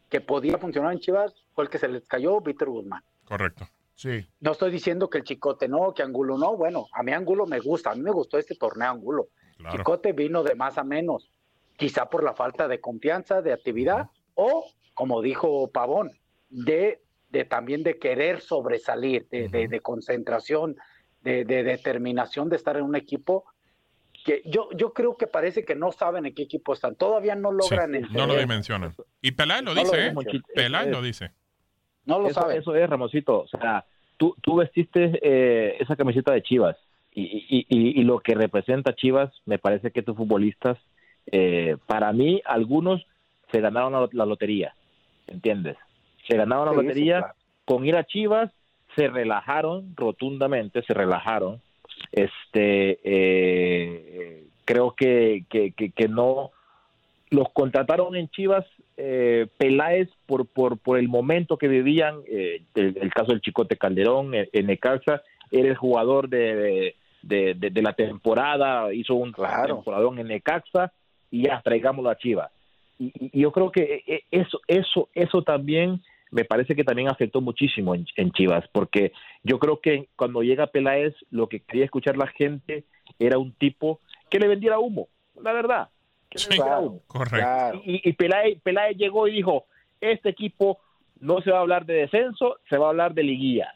que 0.09 0.21
podía 0.21 0.57
funcionar 0.57 0.93
en 0.93 0.99
Chivas, 0.99 1.33
fue 1.53 1.63
el 1.63 1.69
que 1.69 1.77
se 1.77 1.87
les 1.87 2.07
cayó, 2.07 2.39
Víctor 2.41 2.69
Guzmán. 2.69 3.03
Correcto. 3.25 3.67
Sí. 3.95 4.27
No 4.41 4.51
estoy 4.51 4.71
diciendo 4.71 5.09
que 5.09 5.19
el 5.19 5.23
Chicote 5.23 5.67
no, 5.67 5.93
que 5.93 6.03
Angulo 6.03 6.37
no. 6.37 6.57
Bueno, 6.57 6.87
a 6.91 7.01
mí 7.01 7.13
Angulo 7.13 7.45
me 7.45 7.59
gusta, 7.59 7.91
a 7.91 7.95
mí 7.95 8.01
me 8.01 8.11
gustó 8.11 8.37
este 8.37 8.55
torneo 8.55 8.89
Angulo. 8.89 9.29
Claro. 9.57 9.77
Chicote 9.77 10.11
vino 10.11 10.43
de 10.43 10.53
más 10.55 10.77
a 10.77 10.83
menos, 10.83 11.31
quizá 11.77 12.09
por 12.09 12.23
la 12.23 12.33
falta 12.33 12.67
de 12.67 12.79
confianza, 12.79 13.41
de 13.41 13.53
actividad, 13.53 14.07
o, 14.33 14.65
como 14.93 15.21
dijo 15.21 15.69
Pavón, 15.71 16.11
de, 16.49 17.01
de 17.29 17.45
también 17.45 17.83
de 17.83 17.97
querer 17.99 18.41
sobresalir, 18.41 19.27
de, 19.29 19.49
de- 19.49 19.67
de 19.67 19.79
concentración, 19.81 20.75
de, 21.21 21.43
de 21.45 21.63
determinación 21.63 22.49
de 22.49 22.55
estar 22.55 22.77
en 22.77 22.83
un 22.83 22.95
equipo 22.95 23.45
que 24.23 24.41
yo, 24.45 24.69
yo 24.75 24.93
creo 24.93 25.17
que 25.17 25.27
parece 25.27 25.65
que 25.65 25.75
no 25.75 25.91
saben 25.91 26.25
en 26.25 26.33
qué 26.33 26.43
equipo 26.43 26.73
están, 26.73 26.95
todavía 26.95 27.35
no 27.35 27.51
Sí, 27.51 27.57
logran 27.57 27.91
no 28.11 28.25
lo 28.25 28.35
dimensionan. 28.37 28.95
Y 29.21 29.31
Peláez 29.31 29.63
lo 29.63 29.73
No 29.73 29.83
lo 29.83 29.91
dice, 29.91 30.07
¿eh? 30.07 30.13
Peláez 30.55 30.89
lo 30.89 31.01
dice. 31.01 31.31
No 32.05 32.19
lo 32.19 32.27
eso, 32.29 32.41
saben. 32.41 32.57
eso 32.57 32.75
es, 32.75 32.89
Ramosito. 32.89 33.41
O 33.41 33.47
sea, 33.47 33.85
tú, 34.17 34.35
tú 34.41 34.55
vestiste 34.55 35.19
eh, 35.21 35.77
esa 35.79 35.95
camiseta 35.95 36.31
de 36.31 36.41
Chivas 36.43 36.77
y, 37.11 37.23
y, 37.23 37.65
y, 37.69 37.99
y 37.99 38.03
lo 38.03 38.19
que 38.19 38.33
representa 38.35 38.95
Chivas, 38.95 39.31
me 39.45 39.59
parece 39.59 39.91
que 39.91 40.01
tus 40.03 40.15
futbolistas, 40.15 40.77
eh, 41.31 41.77
para 41.87 42.11
mí, 42.13 42.41
algunos 42.45 43.05
se 43.51 43.59
ganaron 43.61 43.93
la, 43.93 44.07
la 44.11 44.25
lotería, 44.25 44.73
¿entiendes? 45.27 45.77
Se 46.27 46.35
ganaron 46.37 46.65
la 46.67 46.71
Sí, 46.81 46.87
lotería 46.87 47.17
claro. 47.19 47.33
con 47.65 47.85
ir 47.85 47.95
a 47.95 48.03
Chivas, 48.05 48.51
se 48.95 49.07
relajaron 49.07 49.93
rotundamente, 49.95 50.81
se 50.83 50.93
relajaron. 50.93 51.61
Este, 52.11 52.99
eh, 53.03 54.43
creo 54.65 54.91
que, 54.91 55.45
que, 55.49 55.71
que, 55.71 55.91
que 55.91 56.07
no 56.07 56.51
los 57.29 57.49
contrataron 57.53 58.15
en 58.15 58.29
Chivas 58.29 58.65
eh, 58.97 59.47
Peláez 59.57 60.09
por, 60.25 60.45
por, 60.47 60.77
por 60.77 60.97
el 60.97 61.07
momento 61.09 61.57
que 61.57 61.67
vivían, 61.67 62.19
eh, 62.27 62.61
el, 62.75 62.97
el 63.01 63.13
caso 63.13 63.31
del 63.31 63.41
Chicote 63.41 63.77
Calderón 63.77 64.33
en, 64.33 64.47
en 64.53 64.67
Necaxa, 64.67 65.21
era 65.51 65.67
el 65.69 65.75
jugador 65.75 66.29
de, 66.29 66.95
de, 67.21 67.53
de- 67.55 67.69
de 67.69 67.81
la 67.81 67.93
temporada, 67.93 68.93
hizo 68.93 69.15
un 69.15 69.31
Claro. 69.31 69.75
temporadón 69.75 70.19
en 70.19 70.27
Necaxa 70.27 70.91
y 71.31 71.47
ya 71.47 71.61
traigámoslo 71.63 72.09
a 72.09 72.17
Chivas. 72.17 72.51
Y, 72.99 73.39
yo 73.39 73.51
creo 73.51 73.71
que 73.71 74.03
eh, 74.07 74.23
eso, 74.31 74.59
eso, 74.67 75.09
eso 75.13 75.41
también 75.43 76.01
me 76.31 76.45
parece 76.45 76.75
que 76.75 76.83
también 76.83 77.09
afectó 77.09 77.41
muchísimo 77.41 77.95
en, 77.95 78.05
en 78.15 78.31
Chivas, 78.31 78.65
porque 78.71 79.11
yo 79.43 79.59
creo 79.59 79.79
que 79.79 80.07
cuando 80.15 80.41
llega 80.41 80.67
Peláez, 80.67 81.13
lo 81.29 81.47
que 81.47 81.61
quería 81.61 81.85
escuchar 81.85 82.17
la 82.17 82.27
gente 82.27 82.83
era 83.19 83.37
un 83.37 83.53
tipo 83.53 83.99
que 84.29 84.39
le 84.39 84.47
vendiera 84.47 84.79
humo, 84.79 85.07
la 85.41 85.53
verdad. 85.53 85.89
Que 86.29 86.39
le 86.39 86.43
Sí, 86.45 86.49
vendiera 86.49 86.79
humo. 86.79 87.01
correcto. 87.07 87.81
Y, 87.85 88.09
y 88.09 88.13
Peláez, 88.13 88.59
Peláez 88.61 88.97
llegó 88.97 89.27
y 89.27 89.33
dijo, 89.33 89.65
este 90.01 90.29
equipo 90.29 90.79
no 91.19 91.41
se 91.41 91.51
va 91.51 91.59
a 91.59 91.61
hablar 91.61 91.85
de 91.85 91.93
descenso, 91.93 92.57
se 92.69 92.77
va 92.77 92.87
a 92.87 92.89
hablar 92.89 93.13
de 93.13 93.23
liguilla. 93.23 93.73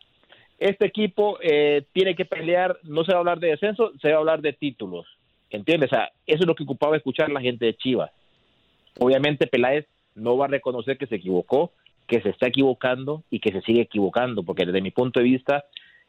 Este 0.57 0.85
equipo 0.85 1.37
eh, 1.41 1.85
tiene 1.93 2.15
que 2.15 2.25
pelear, 2.25 2.77
no 2.83 3.03
se 3.05 3.11
va 3.13 3.17
a 3.17 3.19
hablar 3.19 3.39
de 3.39 3.49
descenso, 3.49 3.91
se 4.01 4.09
va 4.09 4.15
a 4.15 4.19
hablar 4.19 4.41
de 4.41 4.53
títulos. 4.53 5.07
¿Entiendes? 5.49 5.91
O 5.91 5.95
sea, 5.95 6.11
eso 6.27 6.39
es 6.41 6.47
lo 6.47 6.55
que 6.55 6.63
ocupaba 6.63 6.95
escuchar 6.97 7.29
la 7.31 7.41
gente 7.41 7.65
de 7.65 7.75
Chivas. 7.75 8.11
Obviamente 8.99 9.47
Peláez 9.47 9.85
no 10.15 10.37
va 10.37 10.45
a 10.45 10.49
reconocer 10.49 10.97
que 10.97 11.07
se 11.07 11.15
equivocó, 11.15 11.71
que 12.07 12.21
se 12.21 12.29
está 12.29 12.47
equivocando 12.47 13.23
y 13.29 13.39
que 13.39 13.51
se 13.51 13.61
sigue 13.61 13.81
equivocando, 13.81 14.43
porque 14.43 14.65
desde 14.65 14.81
mi 14.81 14.91
punto 14.91 15.19
de 15.19 15.25
vista, 15.25 15.63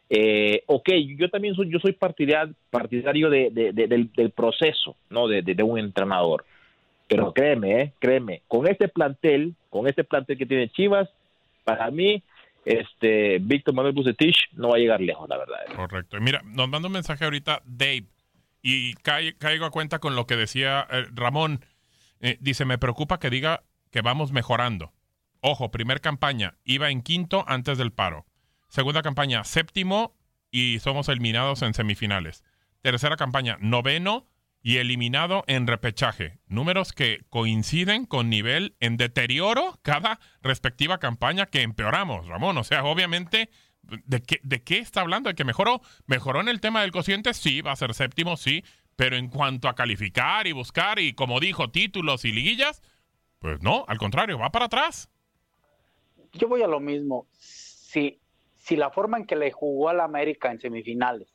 eh, 0.08 0.62
ok, 0.66 0.88
yo 1.16 1.28
también 1.30 1.54
soy, 1.54 1.70
yo 1.70 1.78
soy 1.78 1.92
partidario, 1.92 3.30
de, 3.30 3.50
de- 3.50 3.72
de- 3.72 3.86
del, 3.86 4.10
del 4.12 4.30
proceso, 4.30 4.96
¿no? 5.08 5.28
De, 5.28 5.62
un 5.62 5.78
entrenador. 5.78 6.44
Pero 7.06 7.32
créeme, 7.32 7.80
eh, 7.82 7.92
créeme, 7.98 8.42
con 8.48 8.66
este 8.68 8.88
plantel, 8.88 9.54
con 9.68 9.86
este 9.88 10.04
plantel 10.04 10.38
que 10.38 10.46
tiene 10.46 10.68
Chivas, 10.70 11.08
para 11.64 11.90
mí, 11.90 12.22
este 12.64 13.38
Víctor 13.40 13.74
Manuel 13.74 13.94
Bucetich 13.94 14.36
no 14.52 14.68
va 14.70 14.76
a 14.76 14.78
llegar 14.78 15.00
lejos, 15.00 15.28
la 15.28 15.36
verdad. 15.38 15.58
Correcto. 15.74 16.16
Y 16.16 16.20
mira, 16.20 16.40
nos 16.44 16.68
manda 16.68 16.86
un 16.88 16.92
mensaje 16.92 17.24
ahorita 17.24 17.62
Dave 17.64 18.04
y 18.62 18.94
caigo 18.94 19.64
a 19.64 19.70
cuenta 19.70 19.98
con 19.98 20.14
lo 20.14 20.26
que 20.26 20.36
decía 20.36 20.86
eh, 20.90 21.06
Ramón. 21.12 21.64
Eh, 22.20 22.36
dice, 22.40 22.64
me 22.64 22.78
preocupa 22.78 23.18
que 23.18 23.30
diga 23.30 23.64
que 23.90 24.02
vamos 24.02 24.32
mejorando. 24.32 24.92
Ojo, 25.40 25.70
primer 25.70 26.00
campaña, 26.00 26.58
iba 26.64 26.90
en 26.90 27.02
quinto 27.02 27.44
antes 27.48 27.78
del 27.78 27.92
paro. 27.92 28.26
Segunda 28.68 29.02
campaña, 29.02 29.44
séptimo 29.44 30.14
y 30.50 30.78
somos 30.80 31.08
eliminados 31.08 31.62
en 31.62 31.74
semifinales. 31.74 32.44
Tercera 32.82 33.16
campaña, 33.16 33.56
noveno 33.60 34.26
y 34.62 34.76
eliminado 34.76 35.44
en 35.46 35.66
repechaje. 35.66 36.38
Números 36.46 36.92
que 36.92 37.24
coinciden 37.30 38.04
con 38.04 38.28
nivel 38.28 38.76
en 38.80 38.96
deterioro 38.96 39.78
cada 39.82 40.20
respectiva 40.42 40.98
campaña 40.98 41.46
que 41.46 41.62
empeoramos, 41.62 42.26
Ramón. 42.26 42.58
O 42.58 42.64
sea, 42.64 42.84
obviamente, 42.84 43.50
¿de 43.82 44.22
qué, 44.22 44.40
¿de 44.42 44.62
qué 44.62 44.78
está 44.78 45.00
hablando? 45.00 45.28
¿De 45.28 45.34
que 45.34 45.44
mejoró? 45.44 45.80
¿Mejoró 46.06 46.40
en 46.40 46.48
el 46.48 46.60
tema 46.60 46.82
del 46.82 46.92
cociente? 46.92 47.34
Sí, 47.34 47.60
va 47.60 47.72
a 47.72 47.76
ser 47.76 47.94
séptimo, 47.94 48.36
sí. 48.36 48.64
Pero 48.96 49.16
en 49.16 49.28
cuanto 49.28 49.68
a 49.68 49.74
calificar 49.74 50.46
y 50.46 50.52
buscar 50.52 50.98
y, 50.98 51.14
como 51.14 51.40
dijo, 51.40 51.70
títulos 51.70 52.24
y 52.24 52.32
liguillas, 52.32 52.82
pues 53.38 53.62
no, 53.62 53.84
al 53.88 53.98
contrario, 53.98 54.38
va 54.38 54.50
para 54.50 54.66
atrás. 54.66 55.10
yo 56.32 56.48
voy 56.48 56.62
a 56.62 56.68
lo 56.68 56.80
mismo. 56.80 57.26
Si, 57.32 58.20
si 58.58 58.76
la 58.76 58.90
forma 58.90 59.18
en 59.18 59.26
que 59.26 59.36
le 59.36 59.50
jugó 59.50 59.88
al 59.88 60.00
América 60.00 60.50
en 60.50 60.60
semifinales, 60.60 61.28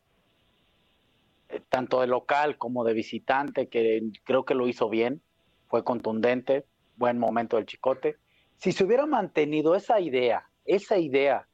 eh, 1.50 1.62
tanto 1.70 2.02
de 2.02 2.08
local 2.08 2.58
como 2.58 2.84
de 2.84 2.94
visitante, 2.94 3.68
que 3.68 4.04
creo 4.24 4.46
que 4.46 4.56
lo 4.56 4.68
hizo 4.68 4.90
bien, 4.90 5.22
fue 5.68 5.84
contundente, 5.84 6.66
buen 6.96 7.18
momento 7.18 7.58
del 7.58 7.66
Chicote. 7.66 8.18
Si 8.58 8.72
se 8.72 8.84
hubiera 8.84 9.06
mantenido 9.06 9.76
esa 9.76 10.00
idea, 10.00 10.48
esa 10.66 10.98
idea 10.98 11.48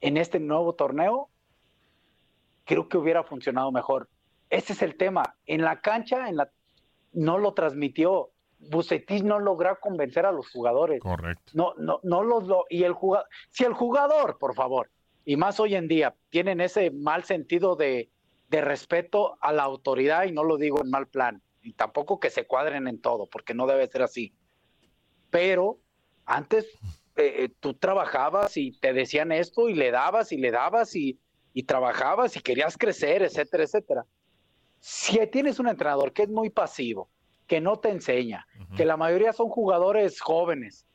en 0.00 0.16
este 0.16 0.40
nuevo 0.40 0.74
torneo, 0.74 1.28
creo 2.64 2.88
que 2.88 2.98
hubiera 2.98 3.22
funcionado 3.24 3.70
mejor. 3.72 4.08
Ese 4.48 4.72
es 4.72 4.82
el 4.82 4.96
tema. 4.96 5.36
En 5.46 5.62
la 5.62 5.80
cancha, 5.80 6.28
en 6.28 6.36
la, 6.36 6.50
no 7.12 7.38
lo 7.38 7.54
transmitió. 7.54 8.30
Bucetich 8.58 9.22
no 9.22 9.38
logró 9.38 9.78
convencer 9.80 10.26
a 10.26 10.32
los 10.32 10.50
jugadores. 10.50 11.00
Correcto. 11.00 11.52
No, 11.54 11.74
no, 11.78 12.00
no 12.02 12.22
los 12.22 12.44
lo, 12.46 12.64
y 12.68 12.84
el 12.84 12.92
jugador, 12.92 13.26
si 13.50 13.64
el 13.64 13.72
jugador, 13.72 14.38
por 14.38 14.54
favor, 14.54 14.90
y 15.24 15.36
más 15.36 15.60
hoy 15.60 15.74
en 15.74 15.88
día, 15.88 16.14
tienen 16.28 16.60
ese 16.60 16.90
mal 16.90 17.24
sentido 17.24 17.74
de, 17.76 18.10
de 18.48 18.60
respeto 18.60 19.38
a 19.40 19.52
la 19.52 19.62
autoridad, 19.62 20.24
y 20.24 20.32
no 20.32 20.44
lo 20.44 20.58
digo 20.58 20.82
en 20.82 20.90
mal 20.90 21.06
plan, 21.06 21.42
y 21.62 21.72
tampoco 21.72 22.20
que 22.20 22.28
se 22.28 22.46
cuadren 22.46 22.86
en 22.86 23.00
todo, 23.00 23.26
porque 23.26 23.54
no 23.54 23.66
debe 23.66 23.86
ser 23.86 24.02
así. 24.02 24.34
Pero 25.30 25.78
antes 26.26 26.66
eh, 27.20 27.50
tú 27.60 27.74
trabajabas 27.74 28.56
y 28.56 28.72
te 28.72 28.92
decían 28.92 29.32
esto 29.32 29.68
y 29.68 29.74
le 29.74 29.90
dabas 29.90 30.32
y 30.32 30.36
le 30.36 30.50
dabas 30.50 30.94
y, 30.96 31.18
y 31.52 31.64
trabajabas 31.64 32.36
y 32.36 32.40
querías 32.40 32.76
crecer, 32.76 33.22
etcétera, 33.22 33.64
etcétera. 33.64 34.06
Si 34.80 35.18
tienes 35.28 35.58
un 35.58 35.68
entrenador 35.68 36.12
que 36.12 36.22
es 36.22 36.28
muy 36.28 36.50
pasivo, 36.50 37.08
que 37.46 37.60
no 37.60 37.78
te 37.78 37.90
enseña, 37.90 38.46
que 38.76 38.84
la 38.84 38.96
mayoría 38.96 39.32
son 39.32 39.48
jugadores 39.48 40.20
jóvenes, 40.20 40.86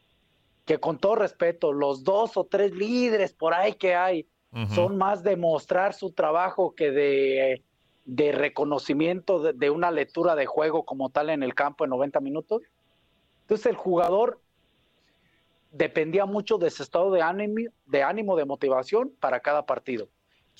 que 0.65 0.79
con 0.79 0.97
todo 0.97 1.15
respeto, 1.15 1.73
los 1.73 2.03
dos 2.03 2.37
o 2.37 2.45
tres 2.45 2.73
líderes 2.73 3.33
por 3.33 3.53
ahí 3.53 3.73
que 3.73 3.93
hay, 3.93 4.27
son 4.73 4.97
más 4.97 5.21
de 5.21 5.35
mostrar 5.35 5.93
su 5.93 6.13
trabajo 6.13 6.75
que 6.75 6.91
de, 6.91 7.61
de 8.05 8.31
reconocimiento 8.31 9.39
de, 9.39 9.51
de 9.51 9.69
una 9.69 9.91
lectura 9.91 10.33
de 10.33 10.45
juego 10.45 10.85
como 10.85 11.09
tal 11.09 11.29
en 11.29 11.43
el 11.43 11.53
campo 11.53 11.83
en 11.83 11.89
90 11.89 12.21
minutos. 12.21 12.61
Entonces 13.41 13.65
el 13.65 13.75
jugador 13.75 14.39
dependía 15.75 16.25
mucho 16.25 16.57
de 16.57 16.69
ese 16.69 16.83
estado 16.83 17.11
de 17.11 17.21
ánimo, 17.21 17.69
de 17.85 18.03
ánimo, 18.03 18.37
de 18.37 18.45
motivación 18.45 19.13
para 19.19 19.41
cada 19.41 19.65
partido. 19.65 20.09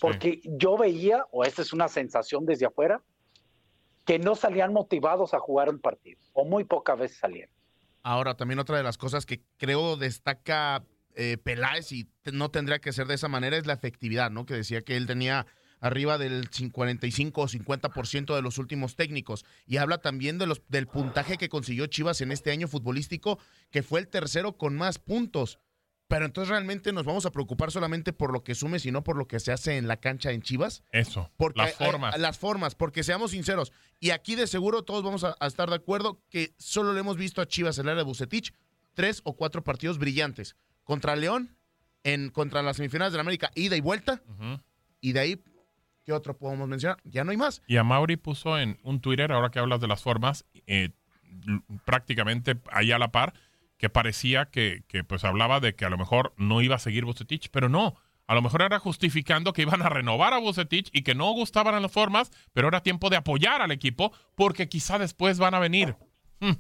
Porque 0.01 0.41
yo 0.43 0.77
veía, 0.77 1.25
o 1.31 1.45
esta 1.45 1.61
es 1.61 1.71
una 1.71 1.87
sensación 1.87 2.45
desde 2.45 2.65
afuera, 2.65 3.01
que 4.05 4.19
no 4.19 4.35
salían 4.35 4.73
motivados 4.73 5.33
a 5.33 5.39
jugar 5.39 5.69
un 5.69 5.79
partido, 5.79 6.19
o 6.33 6.43
muy 6.43 6.65
pocas 6.65 6.99
veces 6.99 7.17
salían. 7.17 7.49
Ahora, 8.03 8.35
también 8.35 8.59
otra 8.59 8.75
de 8.77 8.83
las 8.83 8.97
cosas 8.97 9.25
que 9.25 9.41
creo 9.57 9.95
destaca 9.95 10.83
eh, 11.15 11.37
Peláez 11.37 11.93
y 11.93 12.09
no 12.33 12.51
tendría 12.51 12.79
que 12.79 12.91
ser 12.91 13.07
de 13.07 13.15
esa 13.15 13.29
manera 13.29 13.55
es 13.55 13.65
la 13.65 13.73
efectividad, 13.73 14.29
¿no? 14.31 14.45
Que 14.45 14.53
decía 14.53 14.81
que 14.81 14.97
él 14.97 15.07
tenía 15.07 15.47
arriba 15.79 16.17
del 16.17 16.49
5- 16.49 16.71
45 16.71 17.41
o 17.41 17.47
50% 17.47 18.35
de 18.35 18.41
los 18.41 18.57
últimos 18.57 18.95
técnicos. 18.95 19.45
Y 19.67 19.77
habla 19.77 19.97
también 19.99 20.37
de 20.37 20.47
los, 20.47 20.61
del 20.67 20.87
puntaje 20.87 21.37
que 21.37 21.49
consiguió 21.49 21.87
Chivas 21.87 22.21
en 22.21 22.31
este 22.31 22.51
año 22.51 22.67
futbolístico, 22.67 23.39
que 23.71 23.83
fue 23.83 23.99
el 23.99 24.07
tercero 24.07 24.57
con 24.57 24.75
más 24.75 24.99
puntos. 24.99 25.59
Pero 26.07 26.25
entonces 26.25 26.49
realmente 26.49 26.93
nos 26.93 27.03
vamos 27.03 27.25
a 27.25 27.31
preocupar 27.31 27.71
solamente 27.71 28.13
por 28.13 28.31
lo 28.31 28.43
que 28.43 28.53
sume, 28.53 28.77
sino 28.77 29.03
por 29.03 29.17
lo 29.17 29.27
que 29.27 29.39
se 29.39 29.51
hace 29.51 29.77
en 29.77 29.87
la 29.87 29.97
cancha 29.97 30.31
en 30.31 30.43
Chivas. 30.43 30.83
Eso, 30.91 31.31
Porque 31.35 31.61
las 31.61 31.81
hay- 31.81 31.87
formas. 31.87 32.19
las 32.19 32.37
formas, 32.37 32.75
porque 32.75 33.03
seamos 33.03 33.31
sinceros, 33.31 33.71
y 33.99 34.11
aquí 34.11 34.35
de 34.35 34.45
seguro 34.45 34.83
todos 34.83 35.03
vamos 35.03 35.23
a, 35.23 35.35
a 35.39 35.47
estar 35.47 35.67
de 35.67 35.75
acuerdo 35.77 36.21
que 36.29 36.53
solo 36.59 36.93
le 36.93 36.99
hemos 36.99 37.17
visto 37.17 37.41
a 37.41 37.47
Chivas 37.47 37.79
en 37.79 37.85
el 37.85 37.89
área 37.89 38.03
de 38.03 38.07
Bucetich 38.07 38.53
tres 38.93 39.21
o 39.23 39.35
cuatro 39.35 39.63
partidos 39.63 39.97
brillantes. 39.97 40.55
Contra 40.83 41.15
León, 41.15 41.57
en, 42.03 42.29
contra 42.29 42.61
las 42.61 42.77
semifinales 42.77 43.11
de 43.11 43.17
la 43.17 43.21
América, 43.21 43.49
ida 43.55 43.75
y 43.75 43.81
vuelta, 43.81 44.21
y 45.01 45.13
de 45.13 45.19
ahí, 45.19 45.43
¿qué 46.05 46.13
otro 46.13 46.37
podemos 46.37 46.67
mencionar? 46.67 46.97
Ya 47.03 47.23
no 47.23 47.31
hay 47.31 47.37
más. 47.37 47.61
Y 47.67 47.77
a 47.77 47.83
Mauri 47.83 48.15
puso 48.15 48.57
en 48.57 48.77
un 48.83 49.01
Twitter, 49.01 49.31
ahora 49.31 49.49
que 49.49 49.59
hablas 49.59 49.81
de 49.81 49.87
las 49.87 50.01
formas, 50.01 50.45
eh, 50.67 50.91
prácticamente 51.83 52.57
ahí 52.71 52.91
a 52.91 52.99
la 52.99 53.11
par, 53.11 53.33
que 53.77 53.89
parecía 53.89 54.45
que, 54.45 54.83
que, 54.87 55.03
pues 55.03 55.23
hablaba 55.25 55.59
de 55.59 55.75
que 55.75 55.85
a 55.85 55.89
lo 55.89 55.97
mejor 55.97 56.33
no 56.37 56.61
iba 56.61 56.75
a 56.75 56.79
seguir 56.79 57.03
Bucetich, 57.05 57.49
pero 57.49 57.67
no. 57.67 57.95
A 58.27 58.33
lo 58.33 58.41
mejor 58.41 58.61
era 58.61 58.79
justificando 58.79 59.53
que 59.53 59.63
iban 59.63 59.81
a 59.81 59.89
renovar 59.89 60.33
a 60.33 60.39
Bucetich 60.39 60.89
y 60.93 61.03
que 61.03 61.13
no 61.13 61.31
gustaban 61.33 61.79
las 61.79 61.91
formas, 61.91 62.31
pero 62.53 62.67
era 62.67 62.81
tiempo 62.81 63.09
de 63.09 63.17
apoyar 63.17 63.61
al 63.61 63.71
equipo 63.71 64.13
porque 64.35 64.69
quizá 64.69 64.97
después 64.97 65.37
van 65.37 65.53
a 65.53 65.59
venir. 65.59 65.95
Hmm. 66.39 66.53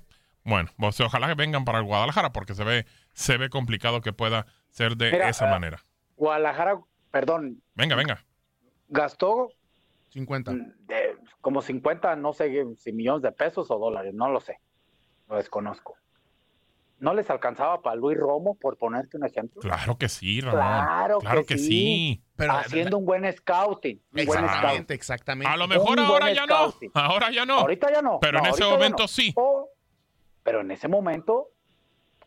Bueno, 0.43 0.69
pues 0.77 0.99
ojalá 0.99 1.27
que 1.27 1.33
vengan 1.33 1.65
para 1.65 1.79
el 1.79 1.85
Guadalajara 1.85 2.31
porque 2.31 2.53
se 2.53 2.63
ve, 2.63 2.85
se 3.13 3.37
ve 3.37 3.49
complicado 3.49 4.01
que 4.01 4.13
pueda 4.13 4.45
ser 4.69 4.95
de 4.95 5.11
Mira, 5.11 5.29
esa 5.29 5.47
ah, 5.47 5.51
manera. 5.51 5.81
Guadalajara, 6.17 6.79
perdón, 7.09 7.63
Venga, 7.73 7.95
venga. 7.95 8.23
Gastó 8.95 9.49
50. 10.09 10.53
de- 10.53 11.17
como 11.41 11.61
50, 11.61 12.15
no 12.15 12.33
sé 12.33 12.65
si 12.77 12.91
millones 12.91 13.21
de 13.21 13.31
pesos 13.31 13.69
o 13.69 13.77
dólares, 13.77 14.13
no 14.13 14.29
lo 14.29 14.39
sé, 14.39 14.59
lo 15.29 15.35
desconozco. 15.35 15.95
¿No 16.97 17.13
les 17.13 17.29
alcanzaba 17.29 17.81
para 17.81 17.97
Luis 17.97 18.17
Romo, 18.17 18.55
por 18.55 18.77
ponerte 18.77 19.17
un 19.17 19.25
ejemplo? 19.25 19.61
Claro 19.61 19.97
que 19.97 20.07
sí, 20.07 20.39
Ramón. 20.39 20.59
Claro, 20.61 21.19
Claro 21.19 21.41
que, 21.41 21.47
que 21.55 21.57
sí. 21.57 21.67
sí. 21.67 22.23
Pero- 22.37 22.53
Haciendo 22.53 22.97
un 22.97 23.05
buen 23.05 23.31
scouting. 23.33 23.97
Un 23.97 24.11
buen 24.11 24.23
Exactamente, 24.23 24.77
scouting. 24.77 24.95
exactamente. 24.95 25.53
A 25.53 25.57
lo 25.57 25.67
mejor 25.67 25.99
Un 25.99 26.05
ahora 26.05 26.31
ya 26.33 26.45
no. 26.45 26.73
Ahora 26.93 27.31
ya 27.31 27.45
no. 27.45 27.59
Ahorita 27.59 27.91
ya 27.93 28.01
no. 28.01 28.17
Pero 28.21 28.39
No, 28.39 28.45
en 28.45 28.53
ese 28.53 28.63
momento 28.63 29.03
no. 29.03 29.07
sí. 29.09 29.33
Oh, 29.35 29.69
pero 30.41 30.61
en 30.61 30.71
ese 30.71 30.87
momento, 30.87 31.49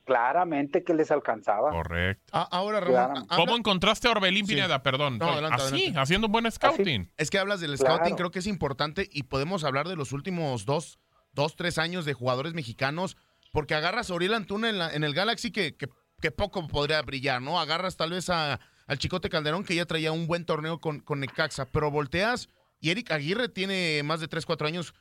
claramente 0.09 0.83
que 0.83 0.95
les 0.95 1.11
alcanzaba. 1.11 1.71
Correcto. 1.71 2.25
Ah, 2.33 2.49
ahora, 2.51 2.81
Ramón, 2.81 3.27
Claro. 3.27 3.27
¿Cómo 3.45 3.57
encontraste 3.57 4.09
a 4.09 4.13
Orbelín 4.13 4.47
Pineda? 4.47 4.83
Perdón. 4.83 5.19
No, 5.19 5.27
adelante, 5.31 5.63
así, 5.63 5.75
adelante. 5.75 6.01
haciendo 6.01 6.27
un 6.27 6.33
buen 6.33 6.51
scouting. 6.51 7.13
Es 7.19 7.31
que 7.31 7.39
hablas 7.39 7.61
del 7.61 7.77
Claro. 7.77 7.97
scouting, 7.97 8.17
creo 8.17 8.31
que 8.31 8.39
es 8.41 8.47
importante 8.47 9.09
y 9.13 9.25
podemos 9.25 9.63
hablar 9.65 9.87
de 9.87 9.97
los 9.97 10.13
últimos 10.13 10.65
dos, 10.65 10.99
dos 11.33 11.55
tres 11.57 11.77
años 11.79 12.05
de 12.07 12.15
jugadores 12.15 12.55
mexicanos, 12.55 13.17
porque 13.53 13.75
agarras 13.75 14.11
a 14.11 14.15
Uriel 14.15 14.35
Antuna 14.35 14.71
en, 14.71 14.79
la- 14.79 14.93
en 14.93 15.05
el 15.05 15.13
Galaxy 15.15 15.51
que, 15.53 15.77
que, 15.77 15.89
que 16.21 16.31
poco 16.31 16.67
podría 16.67 17.03
brillar, 17.03 17.43
¿no? 17.43 17.61
Agarras 17.61 17.97
tal 17.97 18.11
vez 18.11 18.31
a, 18.31 18.59
al 18.87 18.99
Chicote 18.99 19.29
Calderón 19.29 19.65
que 19.65 19.75
ya 19.75 19.85
traía 19.85 20.11
un 20.13 20.27
buen 20.27 20.45
torneo 20.47 20.81
con, 20.81 21.01
con 21.01 21.21
Necaxa, 21.21 21.67
pero 21.67 21.91
volteas 21.91 22.49
y 22.81 22.91
Eric 22.91 23.11
Aguirre 23.11 23.49
tiene 23.49 24.03
más 24.05 24.21
de 24.21 24.29
3, 24.29 24.47
4 24.47 24.67
años 24.67 24.95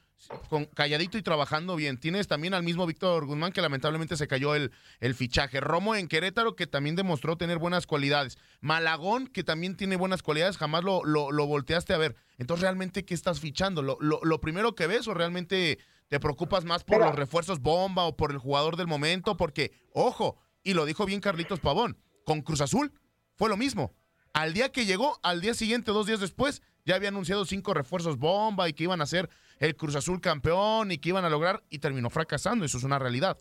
con, 0.50 0.66
calladito 0.66 1.18
y 1.18 1.22
trabajando 1.22 1.76
bien. 1.76 1.98
Tienes 1.98 2.28
también 2.28 2.54
al 2.54 2.64
mismo 2.64 2.86
Víctor 2.86 3.26
Guzmán 3.26 3.52
que 3.52 3.62
lamentablemente 3.62 4.18
se 4.18 4.28
cayó 4.28 4.56
el, 4.56 4.72
el 5.00 5.16
fichaje. 5.16 5.60
Romo 5.60 5.96
en 5.96 6.08
Querétaro 6.08 6.56
que 6.56 6.68
también 6.68 6.96
demostró 6.96 7.38
tener 7.38 7.58
buenas 7.58 7.88
cualidades. 7.88 8.38
Malagón 8.62 9.28
que 9.28 9.44
también 9.44 9.76
tiene 9.76 9.96
buenas 9.96 10.24
cualidades, 10.24 10.58
jamás 10.58 10.84
lo, 10.84 11.04
lo, 11.04 11.32
lo 11.32 11.46
volteaste 11.46 11.94
a 11.94 11.98
ver. 11.98 12.16
Entonces 12.38 12.64
realmente, 12.64 13.06
¿qué 13.06 13.14
estás 13.14 13.40
fichando? 13.40 13.82
¿Lo, 13.82 13.98
lo, 14.00 14.20
lo 14.24 14.42
primero 14.42 14.76
que 14.76 14.88
ves 14.88 15.08
o 15.08 15.14
realmente 15.14 15.80
te 16.08 16.20
preocupas 16.20 16.66
más 16.66 16.84
por 16.84 16.98
Mira. 16.98 17.08
los 17.08 17.16
refuerzos 17.16 17.60
bomba 17.60 18.04
o 18.04 18.16
por 18.16 18.32
el 18.32 18.38
jugador 18.38 18.78
del 18.78 18.88
momento? 18.88 19.38
Porque, 19.38 19.72
ojo, 19.94 20.38
y 20.64 20.74
lo 20.74 20.86
dijo 20.86 21.06
bien 21.06 21.22
Carlitos 21.22 21.60
Pavón, 21.60 21.98
con 22.26 22.42
Cruz 22.42 22.62
Azul 22.62 22.92
fue 23.36 23.50
lo 23.50 23.58
mismo. 23.58 23.94
Al 24.34 24.54
día 24.54 24.72
que 24.72 24.86
llegó, 24.86 25.20
al 25.24 25.42
día 25.42 25.54
siguiente, 25.54 25.92
dos 25.92 26.06
días 26.06 26.20
después, 26.20 26.62
ya 26.86 26.96
había 26.96 27.10
anunciado 27.10 27.46
cinco 27.46 27.74
refuerzos 27.74 28.18
bomba 28.18 28.68
y 28.70 28.74
que 28.74 28.84
iban 28.84 29.02
a 29.02 29.06
ser 29.06 29.30
el 29.60 29.76
Cruz 29.76 29.96
Azul 29.96 30.22
campeón 30.22 30.92
y 30.92 30.98
que 30.98 31.10
iban 31.10 31.26
a 31.26 31.30
lograr 31.30 31.64
y 31.70 31.80
terminó 31.80 32.10
fracasando. 32.10 32.66
Eso 32.66 32.78
es 32.78 32.84
una 32.84 33.00
realidad. 33.00 33.38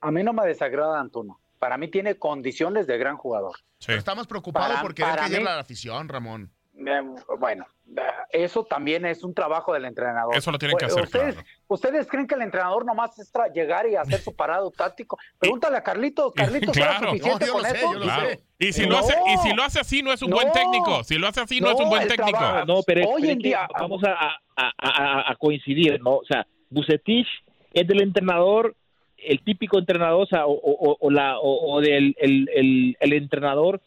A 0.00 0.10
mí 0.10 0.22
no 0.22 0.32
me 0.32 0.46
desagrada 0.46 1.00
Antuna. 1.00 1.34
Para 1.58 1.76
mí 1.78 1.88
tiene 1.88 2.16
condiciones 2.18 2.86
de 2.88 2.98
gran 2.98 3.16
jugador. 3.16 3.56
Pero 3.86 3.98
estamos 3.98 4.26
preocupados 4.26 4.70
Para- 4.70 4.82
por 4.82 4.94
querer 4.94 5.10
para 5.12 5.22
callar 5.22 5.38
mí- 5.40 5.44
la 5.44 5.58
afición, 5.60 6.08
Ramón. 6.08 6.50
Eh, 6.74 7.00
bueno, 7.38 7.66
eh, 7.96 8.00
eso 8.32 8.64
también 8.64 9.04
es 9.06 9.22
un 9.22 9.32
trabajo 9.34 9.72
del 9.74 9.84
entrenador. 9.84 10.34
Eso 10.34 10.50
lo 10.50 10.58
tienen 10.58 10.76
que 10.76 10.86
hacer, 10.86 11.04
¿Ustedes, 11.04 11.36
¿Ustedes 11.74 12.06
creen 12.06 12.26
que 12.26 12.34
el 12.34 12.42
entrenador 12.42 12.84
nomás 12.84 13.18
es 13.18 13.32
tra- 13.32 13.52
llegar 13.52 13.88
y 13.88 13.96
hacer 13.96 14.20
su 14.20 14.34
parado 14.36 14.70
táctico? 14.70 15.18
Pregúntale 15.38 15.76
a 15.76 15.82
Carlitos. 15.82 16.32
Carlitos 16.34 16.74
Claro. 16.76 17.10
suficiente 17.10 17.46
No, 17.46 17.46
yo 17.46 17.52
con 17.54 17.62
lo 17.62 17.68
sé, 17.68 17.76
eso. 17.76 17.92
yo 17.92 17.98
lo 17.98 18.04
Claro. 18.04 18.28
sé. 18.30 18.40
Y 18.58 18.72
si, 18.72 18.82
No. 18.82 18.88
lo 18.90 18.98
hace, 18.98 19.14
y 19.26 19.36
si 19.38 19.54
lo 19.54 19.62
hace 19.64 19.80
así, 19.80 20.02
no 20.02 20.12
es 20.12 20.22
un 20.22 20.30
buen 20.30 20.48
No. 20.48 20.52
técnico. 20.52 21.04
Si 21.04 21.16
lo 21.18 21.26
hace 21.28 21.40
así, 21.40 21.60
no, 21.60 21.68
es 21.70 21.74
un 21.76 21.84
No, 21.84 21.88
buen 21.90 22.06
técnico. 22.08 22.38
trabajo- 22.38 22.66
No, 22.66 22.80
pero, 22.86 23.00
es- 23.00 23.06
Hoy 23.08 23.30
en 23.30 23.38
día- 23.38 23.66
vamos 23.78 24.02
a, 24.04 24.36
a- 24.56 24.72
a- 24.78 25.30
a 25.32 25.34
coincidir, 25.36 26.00
¿no? 26.00 26.16
O 26.16 26.24
sea, 26.24 26.46
Bucetich 26.70 27.26
es 27.74 27.86
del 27.88 28.02
entrenador, 28.02 28.74
el 29.18 29.42
típico 29.44 29.78
entrenador, 29.78 30.22
o 30.22 30.26
sea, 30.26 30.46
o, 30.46 30.52
o- 30.52 30.96
o 31.00 31.10
la, 31.10 31.38
o, 31.38 31.74
o 31.74 31.80
del 31.80 32.14
el, 32.18 32.48
el- 32.54 32.96
el 33.00 33.12
entrenador 33.12 33.80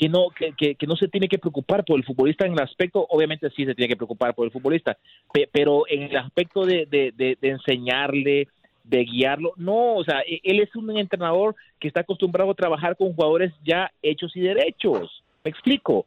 que 0.00 0.08
no 0.08 0.30
que, 0.30 0.52
que- 0.56 0.74
que 0.76 0.86
no 0.86 0.96
se 0.96 1.08
tiene 1.08 1.28
que 1.28 1.38
preocupar 1.38 1.84
por 1.84 1.98
el 1.98 2.04
futbolista 2.06 2.46
en 2.46 2.54
el 2.54 2.60
aspecto, 2.60 3.06
obviamente 3.10 3.50
sí 3.50 3.66
se 3.66 3.74
tiene 3.74 3.90
que 3.90 3.96
preocupar 3.96 4.34
por 4.34 4.46
el 4.46 4.50
futbolista, 4.50 4.96
pe- 5.30 5.46
pero 5.52 5.82
en 5.88 6.04
el 6.04 6.16
aspecto 6.16 6.64
de, 6.64 6.86
de- 6.86 7.12
de- 7.14 7.36
de 7.38 7.48
enseñarle, 7.50 8.48
de 8.82 9.04
guiarlo, 9.04 9.52
no, 9.56 9.96
o 9.96 10.02
sea, 10.04 10.20
e- 10.26 10.40
él 10.42 10.60
es 10.60 10.74
un 10.74 10.96
entrenador 10.96 11.54
que 11.78 11.86
está 11.88 12.00
acostumbrado 12.00 12.50
a 12.50 12.54
trabajar 12.54 12.96
con 12.96 13.12
jugadores 13.12 13.52
ya 13.62 13.92
hechos 14.02 14.34
y 14.34 14.40
derechos, 14.40 15.22
me 15.44 15.50
explico. 15.50 16.06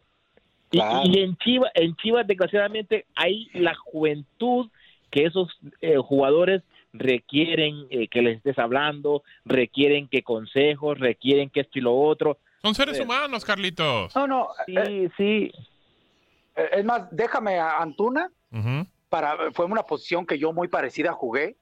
Y 1.06 1.20
en 1.20 1.36
Chivas, 1.38 1.72
en 1.76 1.96
Chivas 1.98 2.26
desgraciadamente 2.26 3.06
hay 3.14 3.48
la 3.54 3.76
juventud 3.76 4.70
que 5.12 5.26
esos 5.26 5.50
eh, 5.82 5.98
jugadores 5.98 6.64
requieren 6.94 7.86
eh, 7.92 8.08
que 8.08 8.24
les 8.24 8.38
estés 8.38 8.58
hablando, 8.58 9.22
requieren 9.46 10.08
que 10.08 10.24
consejos, 10.24 11.00
requieren 11.00 11.52
que 11.52 11.60
esto 11.60 11.78
y 11.78 11.82
lo 11.84 11.94
otro. 11.96 12.40
Son 12.64 12.74
seres 12.76 13.00
humanos, 13.00 13.44
Carlitos. 13.44 14.16
No, 14.16 14.26
no. 14.26 14.48
Sí, 14.66 15.10
sí. 15.18 15.52
Eh, 16.56 16.70
Es 16.74 16.86
más, 16.86 17.04
déjame 17.12 17.60
a 17.60 17.78
Antuna, 17.80 18.30
para, 19.10 19.52
fue 19.52 19.66
una 19.66 19.84
posición 19.84 20.26
que 20.26 20.40
yo 20.40 20.54
muy 20.54 20.70
parecida 20.70 21.12
jugué. 21.12 21.58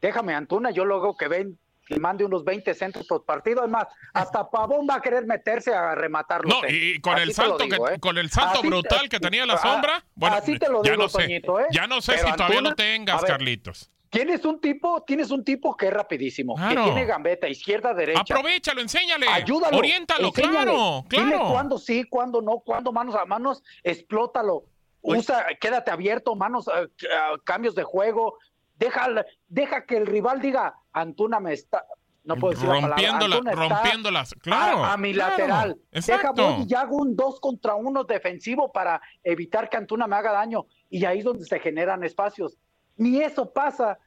Déjame 0.00 0.32
a 0.34 0.38
Antuna, 0.38 0.70
yo 0.70 0.84
luego 0.84 1.16
que 1.16 1.28
ven 1.28 1.58
y 1.90 1.98
mande 2.00 2.24
unos 2.24 2.44
20 2.44 2.72
centros 2.74 3.06
por 3.06 3.24
partido. 3.24 3.60
Además, 3.60 3.88
hasta 4.14 4.48
Pavón 4.50 4.86
va 4.88 4.96
a 4.96 5.00
querer 5.02 5.26
meterse 5.26 5.74
a 5.74 5.94
rematarlo. 5.94 6.48
No, 6.48 6.68
y 6.68 6.98
con 7.00 7.18
el 7.18 7.32
salto 7.34 7.58
que, 7.68 7.98
con 8.00 8.16
el 8.18 8.30
salto 8.30 8.62
brutal 8.62 9.08
que 9.08 9.18
tenía 9.20 9.44
la 9.44 9.54
Ah, 9.54 9.58
sombra, 9.58 10.04
bueno, 10.14 10.36
así 10.36 10.58
te 10.58 10.68
lo 10.70 10.82
ya 10.82 10.92
digo, 10.92 11.02
no 11.04 11.08
sé, 11.10 11.22
Toñito, 11.22 11.60
¿eh? 11.60 11.66
ya 11.70 11.86
no 11.86 12.00
sé 12.00 12.12
Pero 12.16 12.28
si 12.28 12.32
todavía 12.36 12.60
lo 12.62 12.74
tengas, 12.74 13.20
ver, 13.22 13.30
Carlitos. 13.30 13.90
Tienes 14.10 14.44
un 14.44 14.60
tipo, 14.60 15.02
tienes 15.02 15.30
un 15.30 15.44
tipo 15.44 15.76
que 15.76 15.86
es 15.88 15.92
rapidísimo, 15.92 16.54
Claro. 16.54 16.84
que 16.84 16.90
tiene 16.90 17.04
gambeta, 17.06 17.48
izquierda, 17.48 17.92
derecha. 17.92 18.20
Aprovechalo, 18.20 18.80
enséñale. 18.80 19.26
Ayúdalo. 19.28 19.76
Oriéntalo, 19.76 20.28
enséñale. 20.28 20.52
claro, 20.54 21.04
Dile 21.08 21.22
claro. 21.24 21.50
cuándo 21.50 21.78
sí, 21.78 22.04
cuándo 22.04 22.40
no, 22.40 22.60
cuándo 22.60 22.92
manos 22.92 23.14
a 23.14 23.24
manos, 23.26 23.62
explótalo. 23.82 24.64
Usa, 25.02 25.46
quédate 25.60 25.90
abierto, 25.90 26.34
manos, 26.34 26.68
eh, 26.68 26.88
eh, 27.02 27.06
cambios 27.44 27.74
de 27.74 27.84
juego. 27.84 28.38
Deja, 28.76 29.08
deja 29.48 29.84
que 29.86 29.96
el 29.96 30.06
rival 30.06 30.40
diga, 30.40 30.74
Antuna 30.92 31.38
me 31.40 31.52
está. 31.52 31.84
No 32.24 32.36
puedo 32.36 32.52
decir 32.52 32.68
la 32.68 32.80
Rompiéndola- 32.80 33.36
está 33.38 33.52
rompiéndolas, 33.54 34.34
claro, 34.34 34.84
A, 34.84 34.92
a 34.92 34.96
mi 34.98 35.14
claro, 35.14 35.30
lateral. 35.30 35.76
Deja 35.90 35.98
exacto. 36.14 36.56
voy 36.56 36.66
y 36.68 36.74
hago 36.74 36.96
un 36.96 37.16
dos 37.16 37.40
contra 37.40 37.74
uno 37.74 38.04
defensivo 38.04 38.70
para 38.70 39.00
evitar 39.24 39.70
que 39.70 39.78
Antuna 39.78 40.06
me 40.06 40.16
haga 40.16 40.32
daño. 40.32 40.66
Y 40.90 41.04
ahí 41.06 41.20
es 41.20 41.24
donde 41.24 41.44
se 41.46 41.58
generan 41.58 42.04
espacios. 42.04 42.58
Ni 42.98 43.20
eso 43.22 43.50
pasa. 43.50 43.98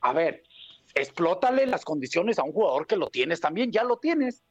A 0.00 0.12
ver, 0.12 0.42
explótale 0.94 1.66
las 1.66 1.84
condiciones 1.84 2.38
a 2.38 2.42
un 2.42 2.52
jugador 2.52 2.86
que 2.86 2.96
lo 2.96 3.06
tienes 3.08 3.40
también, 3.40 3.70
ya 3.70 3.84
lo 3.84 3.98
tienes. 3.98 4.42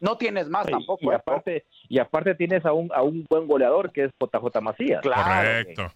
No 0.00 0.16
tienes 0.18 0.48
más 0.48 0.66
tampoco. 0.66 1.04
Y 1.04 1.08
¿eh? 1.08 1.14
aparte, 1.14 1.64
y 1.88 1.98
aparte 1.98 2.34
tienes 2.34 2.66
a 2.66 2.72
un, 2.72 2.90
a 2.92 3.02
un 3.02 3.24
buen 3.30 3.46
goleador 3.46 3.92
que 3.92 4.04
es 4.04 4.10
JJ 4.20 4.60
Macías. 4.60 5.02
Correcto. 5.02 5.92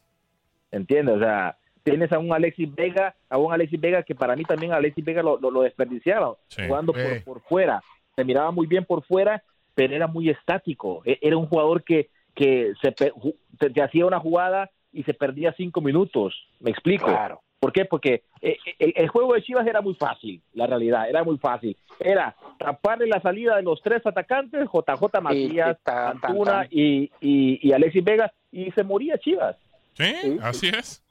¿Entiendes? 0.70 1.16
O 1.16 1.18
sea, 1.18 1.58
tienes 1.82 2.12
a 2.12 2.18
un 2.18 2.32
Alexis 2.32 2.72
Vega, 2.74 3.14
a 3.28 3.38
un 3.38 3.52
Alexis 3.52 3.80
Vega 3.80 4.02
que 4.02 4.14
para 4.14 4.36
mí 4.36 4.44
también 4.44 4.72
Alexis 4.72 5.04
Vega 5.04 5.22
lo, 5.22 5.38
lo, 5.38 5.50
lo 5.50 5.62
desperdiciaron, 5.62 6.36
jugando 6.66 6.92
por, 6.92 7.24
por 7.24 7.40
fuera. 7.42 7.82
Se 8.16 8.24
miraba 8.24 8.50
muy 8.50 8.66
bien 8.66 8.84
por 8.84 9.02
fuera, 9.04 9.42
pero 9.74 9.94
era 9.94 10.06
muy 10.06 10.30
estático. 10.30 11.02
E- 11.04 11.18
Era 11.22 11.36
un 11.36 11.46
jugador 11.46 11.84
que, 11.84 12.10
que 12.34 12.72
se 12.82 12.92
te 12.92 13.82
hacía 13.82 14.06
una 14.06 14.20
jugada 14.20 14.70
y 14.92 15.02
se 15.04 15.14
perdía 15.14 15.54
cinco 15.56 15.80
minutos. 15.80 16.34
¿Me 16.60 16.70
explico? 16.70 17.06
Claro. 17.06 17.42
¿Por 17.60 17.72
qué? 17.72 17.84
Porque 17.84 18.22
eh, 18.40 18.56
el, 18.78 18.92
el 18.96 19.08
juego 19.08 19.34
de 19.34 19.42
Chivas 19.42 19.66
era 19.66 19.80
muy 19.80 19.94
fácil, 19.94 20.40
la 20.52 20.66
realidad, 20.66 21.08
era 21.08 21.24
muy 21.24 21.38
fácil. 21.38 21.76
Era 21.98 22.36
taparle 22.58 23.08
la 23.08 23.20
salida 23.20 23.56
de 23.56 23.62
los 23.62 23.82
tres 23.82 24.06
atacantes, 24.06 24.68
JJ 24.72 25.20
Macías, 25.20 25.76
tan, 25.82 26.20
tan, 26.20 26.30
Antuna 26.30 26.52
tan. 26.62 26.68
y, 26.70 27.10
y, 27.20 27.68
y 27.68 27.72
Alexis 27.72 28.04
Vega, 28.04 28.32
y 28.52 28.70
se 28.70 28.84
moría 28.84 29.18
Chivas. 29.18 29.56
Sí, 29.94 30.38
así 30.40 30.68
es. 30.68 31.02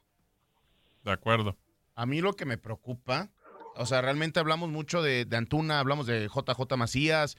De 1.03 1.11
acuerdo. 1.11 1.57
A 1.95 2.05
mí 2.05 2.21
lo 2.21 2.33
que 2.33 2.45
me 2.45 2.57
preocupa, 2.57 3.29
o 3.75 3.85
sea, 3.85 4.01
realmente 4.01 4.39
hablamos 4.39 4.69
mucho 4.69 5.01
de, 5.01 5.25
de 5.25 5.37
Antuna, 5.37 5.79
hablamos 5.79 6.07
de 6.07 6.29
JJ 6.29 6.77
Macías. 6.77 7.37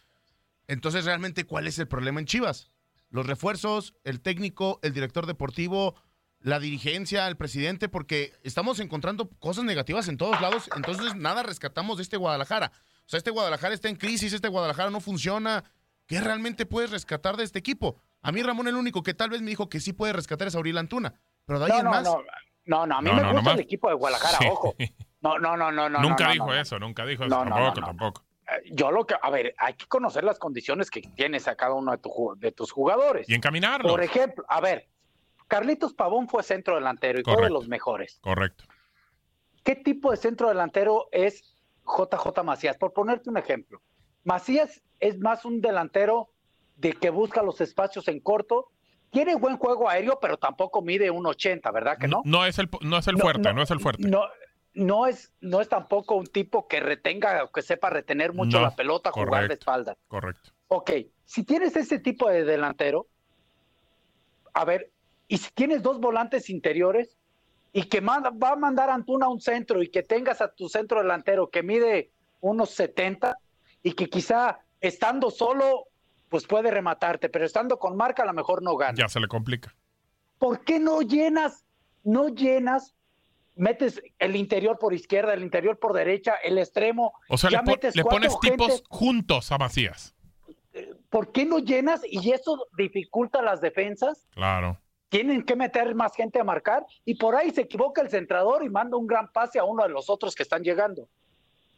Entonces, 0.66 1.06
realmente, 1.06 1.44
¿cuál 1.44 1.66
es 1.66 1.78
el 1.78 1.88
problema 1.88 2.20
en 2.20 2.26
Chivas? 2.26 2.70
Los 3.10 3.26
refuerzos, 3.26 3.94
el 4.04 4.20
técnico, 4.20 4.80
el 4.82 4.92
director 4.92 5.24
deportivo, 5.24 5.94
la 6.48 6.58
dirigencia, 6.60 7.26
el 7.28 7.36
presidente, 7.36 7.88
porque 7.88 8.32
estamos 8.42 8.80
encontrando 8.80 9.28
cosas 9.38 9.64
negativas 9.64 10.08
en 10.08 10.16
todos 10.16 10.40
lados. 10.40 10.68
Entonces, 10.76 11.14
nada 11.16 11.42
rescatamos 11.42 11.96
de 11.98 12.02
este 12.02 12.16
Guadalajara. 12.16 12.72
O 12.74 13.08
sea, 13.08 13.18
este 13.18 13.30
Guadalajara 13.30 13.74
está 13.74 13.88
en 13.88 13.96
crisis, 13.96 14.32
este 14.32 14.48
Guadalajara 14.48 14.90
no 14.90 15.00
funciona. 15.00 15.64
¿Qué 16.06 16.20
realmente 16.20 16.64
puedes 16.66 16.90
rescatar 16.90 17.36
de 17.36 17.44
este 17.44 17.58
equipo? 17.58 18.00
A 18.22 18.32
mí, 18.32 18.42
Ramón, 18.42 18.66
el 18.68 18.76
único 18.76 19.02
que 19.02 19.14
tal 19.14 19.30
vez 19.30 19.42
me 19.42 19.50
dijo 19.50 19.68
que 19.68 19.78
sí 19.80 19.92
puede 19.92 20.12
rescatar 20.14 20.48
es 20.48 20.54
Auril 20.54 20.78
Antuna. 20.78 21.14
Pero 21.44 21.58
de 21.58 21.66
ahí 21.66 21.70
No, 21.72 21.78
en 21.78 21.84
no, 21.84 21.90
más. 21.90 22.04
no, 22.04 22.22
no, 22.64 22.86
no, 22.86 22.96
a 22.96 23.02
mí 23.02 23.08
No, 23.10 23.14
me 23.16 23.22
no, 23.22 23.28
gusta 23.32 23.42
nomás- 23.42 23.54
el 23.54 23.60
equipo 23.60 23.88
de 23.88 23.94
Guadalajara, 23.94 24.38
Sí. 24.38 24.46
ojo. 24.50 24.74
No, 25.20 25.38
no, 25.38 25.56
no, 25.56 25.70
no, 25.72 25.88
no. 25.88 25.98
nunca 26.00 26.30
dijo 26.30 26.46
no. 26.46 26.54
eso, 26.54 26.78
nunca 26.78 27.04
dijo 27.04 27.24
eso. 27.24 27.34
Tampoco, 27.36 27.58
no, 27.60 27.74
no. 27.74 27.86
tampoco. 27.86 28.24
Eh, 28.46 28.70
Yo 28.72 28.90
lo 28.90 29.04
que, 29.06 29.14
a 29.20 29.28
ver, 29.30 29.54
hay 29.58 29.74
que 29.74 29.86
conocer 29.86 30.24
las 30.24 30.38
condiciones 30.38 30.90
que 30.90 31.02
tienes 31.02 31.46
a 31.48 31.56
cada 31.56 31.74
uno 31.74 31.92
de, 31.92 31.98
tu 31.98 32.34
de 32.38 32.52
tus 32.52 32.70
jugadores. 32.72 33.28
Y 33.28 33.34
encaminarlo. 33.34 33.88
Por 33.90 34.02
ejemplo, 34.02 34.44
a 34.48 34.60
ver, 34.60 34.88
Carlitos 35.48 35.94
Pavón 35.94 36.28
fue 36.28 36.42
centro 36.42 36.74
delantero 36.74 37.18
y 37.20 37.24
fue 37.24 37.32
de 37.32 37.36
Correcto. 37.36 37.54
los 37.54 37.68
mejores. 37.68 38.18
Correcto. 38.20 38.64
¿Qué 39.64 39.74
tipo 39.74 40.10
de 40.10 40.16
centro 40.18 40.48
delantero 40.48 41.08
es 41.10 41.56
JJ 41.84 42.42
Macías? 42.44 42.76
Por 42.76 42.92
ponerte 42.92 43.30
un 43.30 43.38
ejemplo. 43.38 43.80
Macías 44.24 44.82
es 45.00 45.18
más 45.18 45.44
un 45.44 45.60
delantero 45.60 46.30
de 46.76 46.92
que 46.92 47.10
busca 47.10 47.42
los 47.42 47.60
espacios 47.60 48.08
en 48.08 48.20
corto. 48.20 48.70
Tiene 49.10 49.34
buen 49.36 49.56
juego 49.56 49.88
aéreo, 49.88 50.18
pero 50.20 50.36
tampoco 50.36 50.82
mide 50.82 51.10
un 51.10 51.26
80, 51.26 51.70
¿verdad 51.70 51.96
que 51.98 52.08
no? 52.08 52.20
No 52.24 52.44
es 52.44 52.58
el, 52.58 52.68
no 52.82 52.98
es 52.98 53.06
el 53.08 53.16
fuerte, 53.16 53.52
no, 53.54 53.62
es 53.62 53.70
el 53.70 53.80
fuerte. 53.80 54.06
No, 54.06 54.24
no 54.74 55.06
es, 55.06 55.32
no 55.40 55.62
es 55.62 55.68
tampoco 55.68 56.14
un 56.14 56.26
tipo 56.26 56.68
que 56.68 56.80
retenga 56.80 57.42
o 57.44 57.50
que 57.50 57.62
sepa 57.62 57.88
retener 57.88 58.34
mucho 58.34 58.60
la 58.60 58.76
pelota, 58.76 59.10
jugar 59.10 59.26
de 59.26 59.32
correcto. 59.32 59.54
espaldas. 59.54 59.96
Correcto. 60.08 60.50
Ok, 60.68 60.90
si 61.24 61.42
tienes 61.44 61.74
ese 61.74 61.98
tipo 61.98 62.28
de 62.28 62.44
delantero, 62.44 63.06
a 64.52 64.66
ver, 64.66 64.92
y 65.28 65.38
si 65.38 65.50
tienes 65.52 65.82
dos 65.82 66.00
volantes 66.00 66.48
interiores 66.50 67.16
y 67.72 67.82
que 67.84 68.00
manda- 68.00 68.30
va 68.30 68.50
a 68.52 68.56
mandar 68.56 68.90
Antuna 68.90 69.26
a 69.26 69.28
un 69.28 69.40
centro 69.40 69.82
y 69.82 69.88
que 69.88 70.02
tengas 70.02 70.40
a 70.40 70.52
tu 70.52 70.68
centro 70.68 71.00
delantero 71.02 71.50
que 71.50 71.62
mide 71.62 72.10
unos 72.40 72.70
70 72.70 73.36
y 73.82 73.92
que 73.92 74.08
quizá 74.08 74.60
estando 74.80 75.30
solo, 75.30 75.84
pues 76.28 76.46
puede 76.46 76.70
rematarte, 76.70 77.28
pero 77.28 77.44
estando 77.44 77.78
con 77.78 77.96
marca 77.96 78.22
a 78.22 78.26
lo 78.26 78.32
mejor 78.32 78.62
no 78.62 78.76
gana. 78.76 78.94
Ya 78.96 79.08
se 79.08 79.20
le 79.20 79.28
complica. 79.28 79.74
¿Por 80.38 80.64
qué 80.64 80.78
no 80.78 81.02
llenas, 81.02 81.64
no 82.04 82.28
llenas, 82.28 82.94
metes 83.56 84.00
el 84.18 84.36
interior 84.36 84.78
por 84.78 84.94
izquierda, 84.94 85.34
el 85.34 85.42
interior 85.42 85.78
por 85.78 85.92
derecha, 85.92 86.34
el 86.42 86.58
extremo? 86.58 87.12
O 87.28 87.36
sea, 87.36 87.50
ya 87.50 87.58
le, 87.58 87.64
po- 87.64 87.70
metes 87.72 87.96
le 87.96 88.04
pones 88.04 88.38
tipos 88.40 88.82
juntos 88.88 89.50
a 89.52 89.58
Macías. 89.58 90.14
¿Por 91.10 91.32
qué 91.32 91.44
no 91.44 91.58
llenas? 91.58 92.02
Y 92.08 92.30
eso 92.30 92.66
dificulta 92.76 93.42
las 93.42 93.60
defensas. 93.60 94.26
Claro. 94.30 94.78
Tienen 95.08 95.42
que 95.42 95.56
meter 95.56 95.94
más 95.94 96.14
gente 96.14 96.38
a 96.40 96.44
marcar 96.44 96.84
y 97.04 97.14
por 97.14 97.34
ahí 97.34 97.50
se 97.50 97.62
equivoca 97.62 98.02
el 98.02 98.10
centrador 98.10 98.62
y 98.64 98.68
manda 98.68 98.96
un 98.96 99.06
gran 99.06 99.32
pase 99.32 99.58
a 99.58 99.64
uno 99.64 99.82
de 99.84 99.88
los 99.88 100.10
otros 100.10 100.34
que 100.34 100.42
están 100.42 100.62
llegando. 100.62 101.08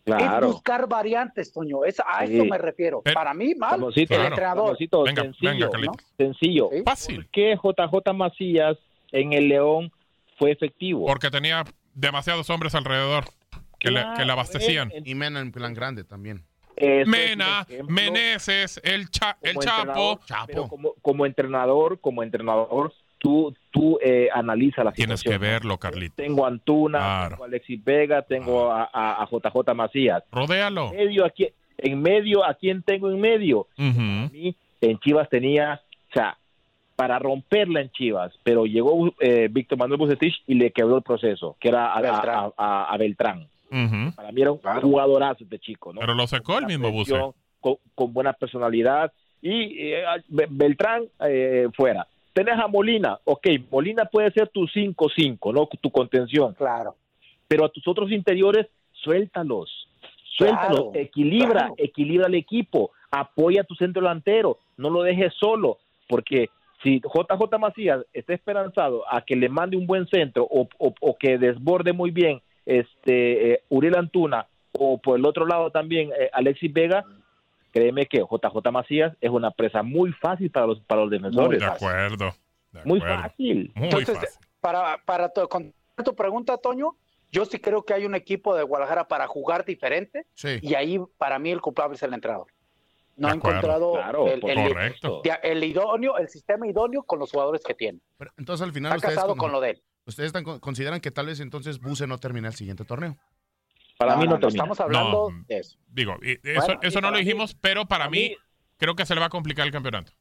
Es 0.04 0.14
Claro. 0.16 0.48
buscar 0.48 0.88
variantes, 0.88 1.52
Toño. 1.52 1.84
Es, 1.84 2.00
a 2.00 2.26
Sí. 2.26 2.34
eso 2.34 2.44
me 2.46 2.58
refiero. 2.58 3.02
Para 3.14 3.32
mí, 3.34 3.54
mal. 3.54 3.80
El 3.94 4.02
entrenador. 4.12 4.64
Ramoncito, 4.64 5.02
Venga, 5.04 5.22
sencillo, 5.22 5.70
venga, 5.70 5.86
¿no? 5.86 5.92
Sencillo. 6.16 6.70
Fácil. 6.84 7.16
¿Por 7.16 7.26
qué 7.28 7.56
JJ 7.62 8.12
Macías 8.14 8.76
en 9.12 9.32
el 9.34 9.48
León 9.48 9.92
fue 10.38 10.50
efectivo? 10.52 11.06
Porque 11.06 11.30
tenía 11.30 11.64
demasiados 11.94 12.48
hombres 12.50 12.74
alrededor 12.74 13.24
que, 13.78 13.90
le, 13.90 14.04
que 14.16 14.24
le 14.24 14.32
abastecían. 14.32 14.90
Y 15.04 15.14
Mena 15.14 15.38
en 15.40 15.52
plan 15.52 15.74
grande 15.74 16.02
también. 16.02 16.42
Es 16.76 17.06
Mena, 17.06 17.66
ejemplo 17.68 17.94
Meneses, 17.94 18.80
el, 18.82 19.10
Cha- 19.10 19.36
el 19.42 19.58
Chapo. 19.58 20.18
pero 20.46 20.66
como, 20.66 20.94
como 21.02 21.26
entrenador, 21.26 22.00
como 22.00 22.22
entrenador, 22.22 22.94
tú, 23.20 23.54
tú 23.70 23.98
eh, 24.02 24.28
analizas 24.34 24.84
la 24.84 24.90
Tienes 24.92 25.20
situación. 25.20 25.40
que 25.40 25.48
verlo, 25.50 25.78
Carlitos. 25.78 26.16
Tengo 26.16 26.44
a 26.44 26.48
Antuna, 26.48 26.98
Claro. 26.98 27.28
tengo 27.30 27.44
a 27.44 27.46
Alexis 27.46 27.84
Vega, 27.84 28.22
tengo 28.22 28.72
a, 28.72 28.90
a- 28.92 29.22
a 29.22 29.26
JJ 29.30 29.74
Macías. 29.74 30.24
Rodéalo. 30.32 30.90
En 30.92 30.96
medio, 30.96 31.24
aquí, 31.24 31.48
en 31.78 32.02
medio, 32.02 32.44
¿a 32.44 32.54
quién 32.54 32.82
tengo 32.82 33.10
en 33.10 33.20
medio? 33.20 33.68
A 33.78 33.82
mí, 34.32 34.56
en 34.80 34.98
Chivas 34.98 35.28
tenía, 35.28 35.80
o 36.10 36.12
sea, 36.14 36.36
para 36.96 37.18
romperla 37.18 37.80
en 37.80 37.90
Chivas, 37.92 38.32
pero 38.42 38.66
llegó 38.66 39.14
eh, 39.20 39.48
Víctor 39.50 39.78
Manuel 39.78 39.98
Bucetich 39.98 40.42
y 40.46 40.54
le 40.54 40.70
quebró 40.70 40.96
el 40.96 41.02
proceso, 41.02 41.56
que 41.60 41.68
era 41.68 41.94
a 41.94 42.00
Beltrán. 42.02 42.36
a- 42.36 42.52
a- 42.56 42.92
a 42.92 42.96
Beltrán. 42.98 43.48
Para 44.16 44.32
mí 44.32 44.42
era 44.42 44.50
un 44.52 44.58
jugadorazo 44.58 45.44
este 45.44 45.58
chico, 45.60 45.92
¿no? 45.92 46.00
Pero 46.00 46.14
lo 46.14 46.26
secó 46.26 46.58
el 46.58 46.66
mismo 46.66 46.90
Buce. 46.90 47.12
presión, 47.12 47.32
Con, 47.60 47.76
con 47.94 48.12
buena 48.12 48.32
personalidad. 48.32 49.12
Y 49.42 49.78
eh, 49.92 50.02
Be- 50.28 50.48
Beltrán 50.50 51.04
eh, 51.20 51.68
fuera. 51.76 52.06
Tenés 52.32 52.58
a 52.58 52.68
Molina, 52.68 53.18
ok, 53.24 53.46
Molina 53.70 54.04
puede 54.04 54.30
ser 54.32 54.48
tu 54.48 54.62
5-5, 54.66 55.52
¿no? 55.52 55.66
Tu 55.80 55.90
contención. 55.90 56.54
Claro. 56.54 56.94
Pero 57.48 57.64
a 57.64 57.68
tus 57.68 57.86
otros 57.88 58.10
interiores, 58.12 58.66
suéltalos. 58.92 59.88
Suéltalos, 60.36 60.90
Claro, 60.90 60.92
equilibra, 60.94 61.50
claro. 61.50 61.74
equilibra 61.78 62.26
el 62.28 62.34
equipo, 62.36 62.92
apoya 63.10 63.62
a 63.62 63.64
tu 63.64 63.74
centro 63.74 64.00
delantero, 64.02 64.58
no 64.76 64.88
lo 64.90 65.02
dejes 65.02 65.34
solo, 65.34 65.78
porque 66.08 66.48
si 66.82 67.00
JJ 67.00 67.58
Macías 67.58 68.06
está 68.14 68.32
esperanzado 68.32 69.02
a 69.12 69.20
que 69.22 69.36
le 69.36 69.48
mande 69.48 69.76
un 69.76 69.86
buen 69.86 70.06
centro 70.06 70.44
o, 70.44 70.68
o- 70.78 70.94
o 71.00 71.16
que 71.18 71.36
desborde 71.36 71.92
muy 71.92 72.10
bien 72.10 72.40
este 72.64 73.52
eh, 73.54 73.62
Uriel 73.68 73.96
Antuna 73.98 74.46
o 74.72 74.96
por 74.98 75.18
el 75.18 75.26
otro 75.26 75.44
lado 75.46 75.70
también 75.70 76.10
eh, 76.18 76.30
Alexis 76.32 76.72
Vega, 76.72 77.04
créeme 77.70 78.06
que 78.06 78.18
JJ 78.18 78.70
Macías 78.72 79.16
es 79.20 79.30
una 79.30 79.50
presa 79.50 79.82
muy 79.82 80.12
fácil 80.12 80.50
para 80.50 80.66
los 80.66 80.80
para 80.80 81.02
los 81.02 81.10
defensores. 81.10 81.60
De 81.60 81.66
acuerdo. 81.66 82.34
de 82.72 82.84
Muy 82.84 82.98
acuerdo. 82.98 83.22
fácil. 83.22 83.72
Muy 83.74 83.84
Entonces, 83.88 84.18
fácil. 84.18 84.38
para, 84.60 84.98
para 85.04 85.28
tu, 85.32 85.48
contestar 85.48 86.04
tu 86.04 86.14
pregunta, 86.14 86.56
Toño, 86.56 86.96
yo 87.32 87.44
sí 87.44 87.58
creo 87.58 87.82
que 87.84 87.94
hay 87.94 88.04
un 88.06 88.14
equipo 88.14 88.54
de 88.56 88.62
Guadalajara 88.62 89.06
para 89.08 89.26
jugar 89.26 89.64
diferente 89.64 90.26
Sí. 90.34 90.58
y 90.62 90.74
ahí 90.74 90.98
para 91.18 91.38
mí 91.38 91.50
el 91.50 91.60
culpable 91.60 91.94
es 91.96 92.02
el 92.02 92.14
entrenador. 92.14 92.46
no 93.16 93.28
ha 93.28 93.32
encontrado 93.34 93.92
Claro, 93.92 94.26
el, 94.28 94.40
el- 95.42 95.64
idóneo, 95.64 96.16
el 96.16 96.28
sistema 96.28 96.66
idóneo 96.66 97.02
con 97.02 97.18
los 97.18 97.30
jugadores 97.30 97.62
que 97.62 97.74
tiene. 97.74 97.98
Pero, 98.16 98.30
entonces 98.38 98.64
al 98.66 98.72
final 98.72 98.92
Está 98.92 99.08
ustedes, 99.08 99.14
casado 99.16 99.36
con 99.36 99.52
lo 99.52 99.60
de 99.60 99.70
él. 99.70 99.82
ustedes 100.06 100.28
están 100.28 100.42
con- 100.44 100.58
consideran 100.58 101.00
que 101.00 101.10
tal 101.10 101.26
vez 101.26 101.38
entonces 101.40 101.80
Buse 101.80 102.06
no 102.06 102.16
termina 102.18 102.48
el 102.48 102.54
siguiente 102.54 102.84
torneo. 102.86 103.16
Para 104.00 104.16
mí 104.16 104.24
no, 104.24 104.38
termina. 104.38 104.48
estamos 104.48 104.80
hablando 104.80 105.30
No. 105.30 105.44
de 105.46 105.58
eso. 105.58 105.76
Digo, 105.92 106.16
y 106.22 106.30
eso, 106.48 106.64
Bueno, 106.66 106.80
eso 106.82 106.98
y 106.98 107.02
no 107.02 107.08
lo 107.08 107.12
para 107.12 107.18
mí- 107.18 107.18
dijimos, 107.24 107.54
pero 107.60 107.84
para 107.86 108.08
mí 108.08 108.18
mí- 108.30 108.36
creo 108.78 108.94
que 108.96 109.04
se 109.04 109.14
le 109.14 109.20
va 109.20 109.26
a 109.26 109.30
complicar 109.30 109.66
el 109.66 109.72
campeonato. 109.72 110.12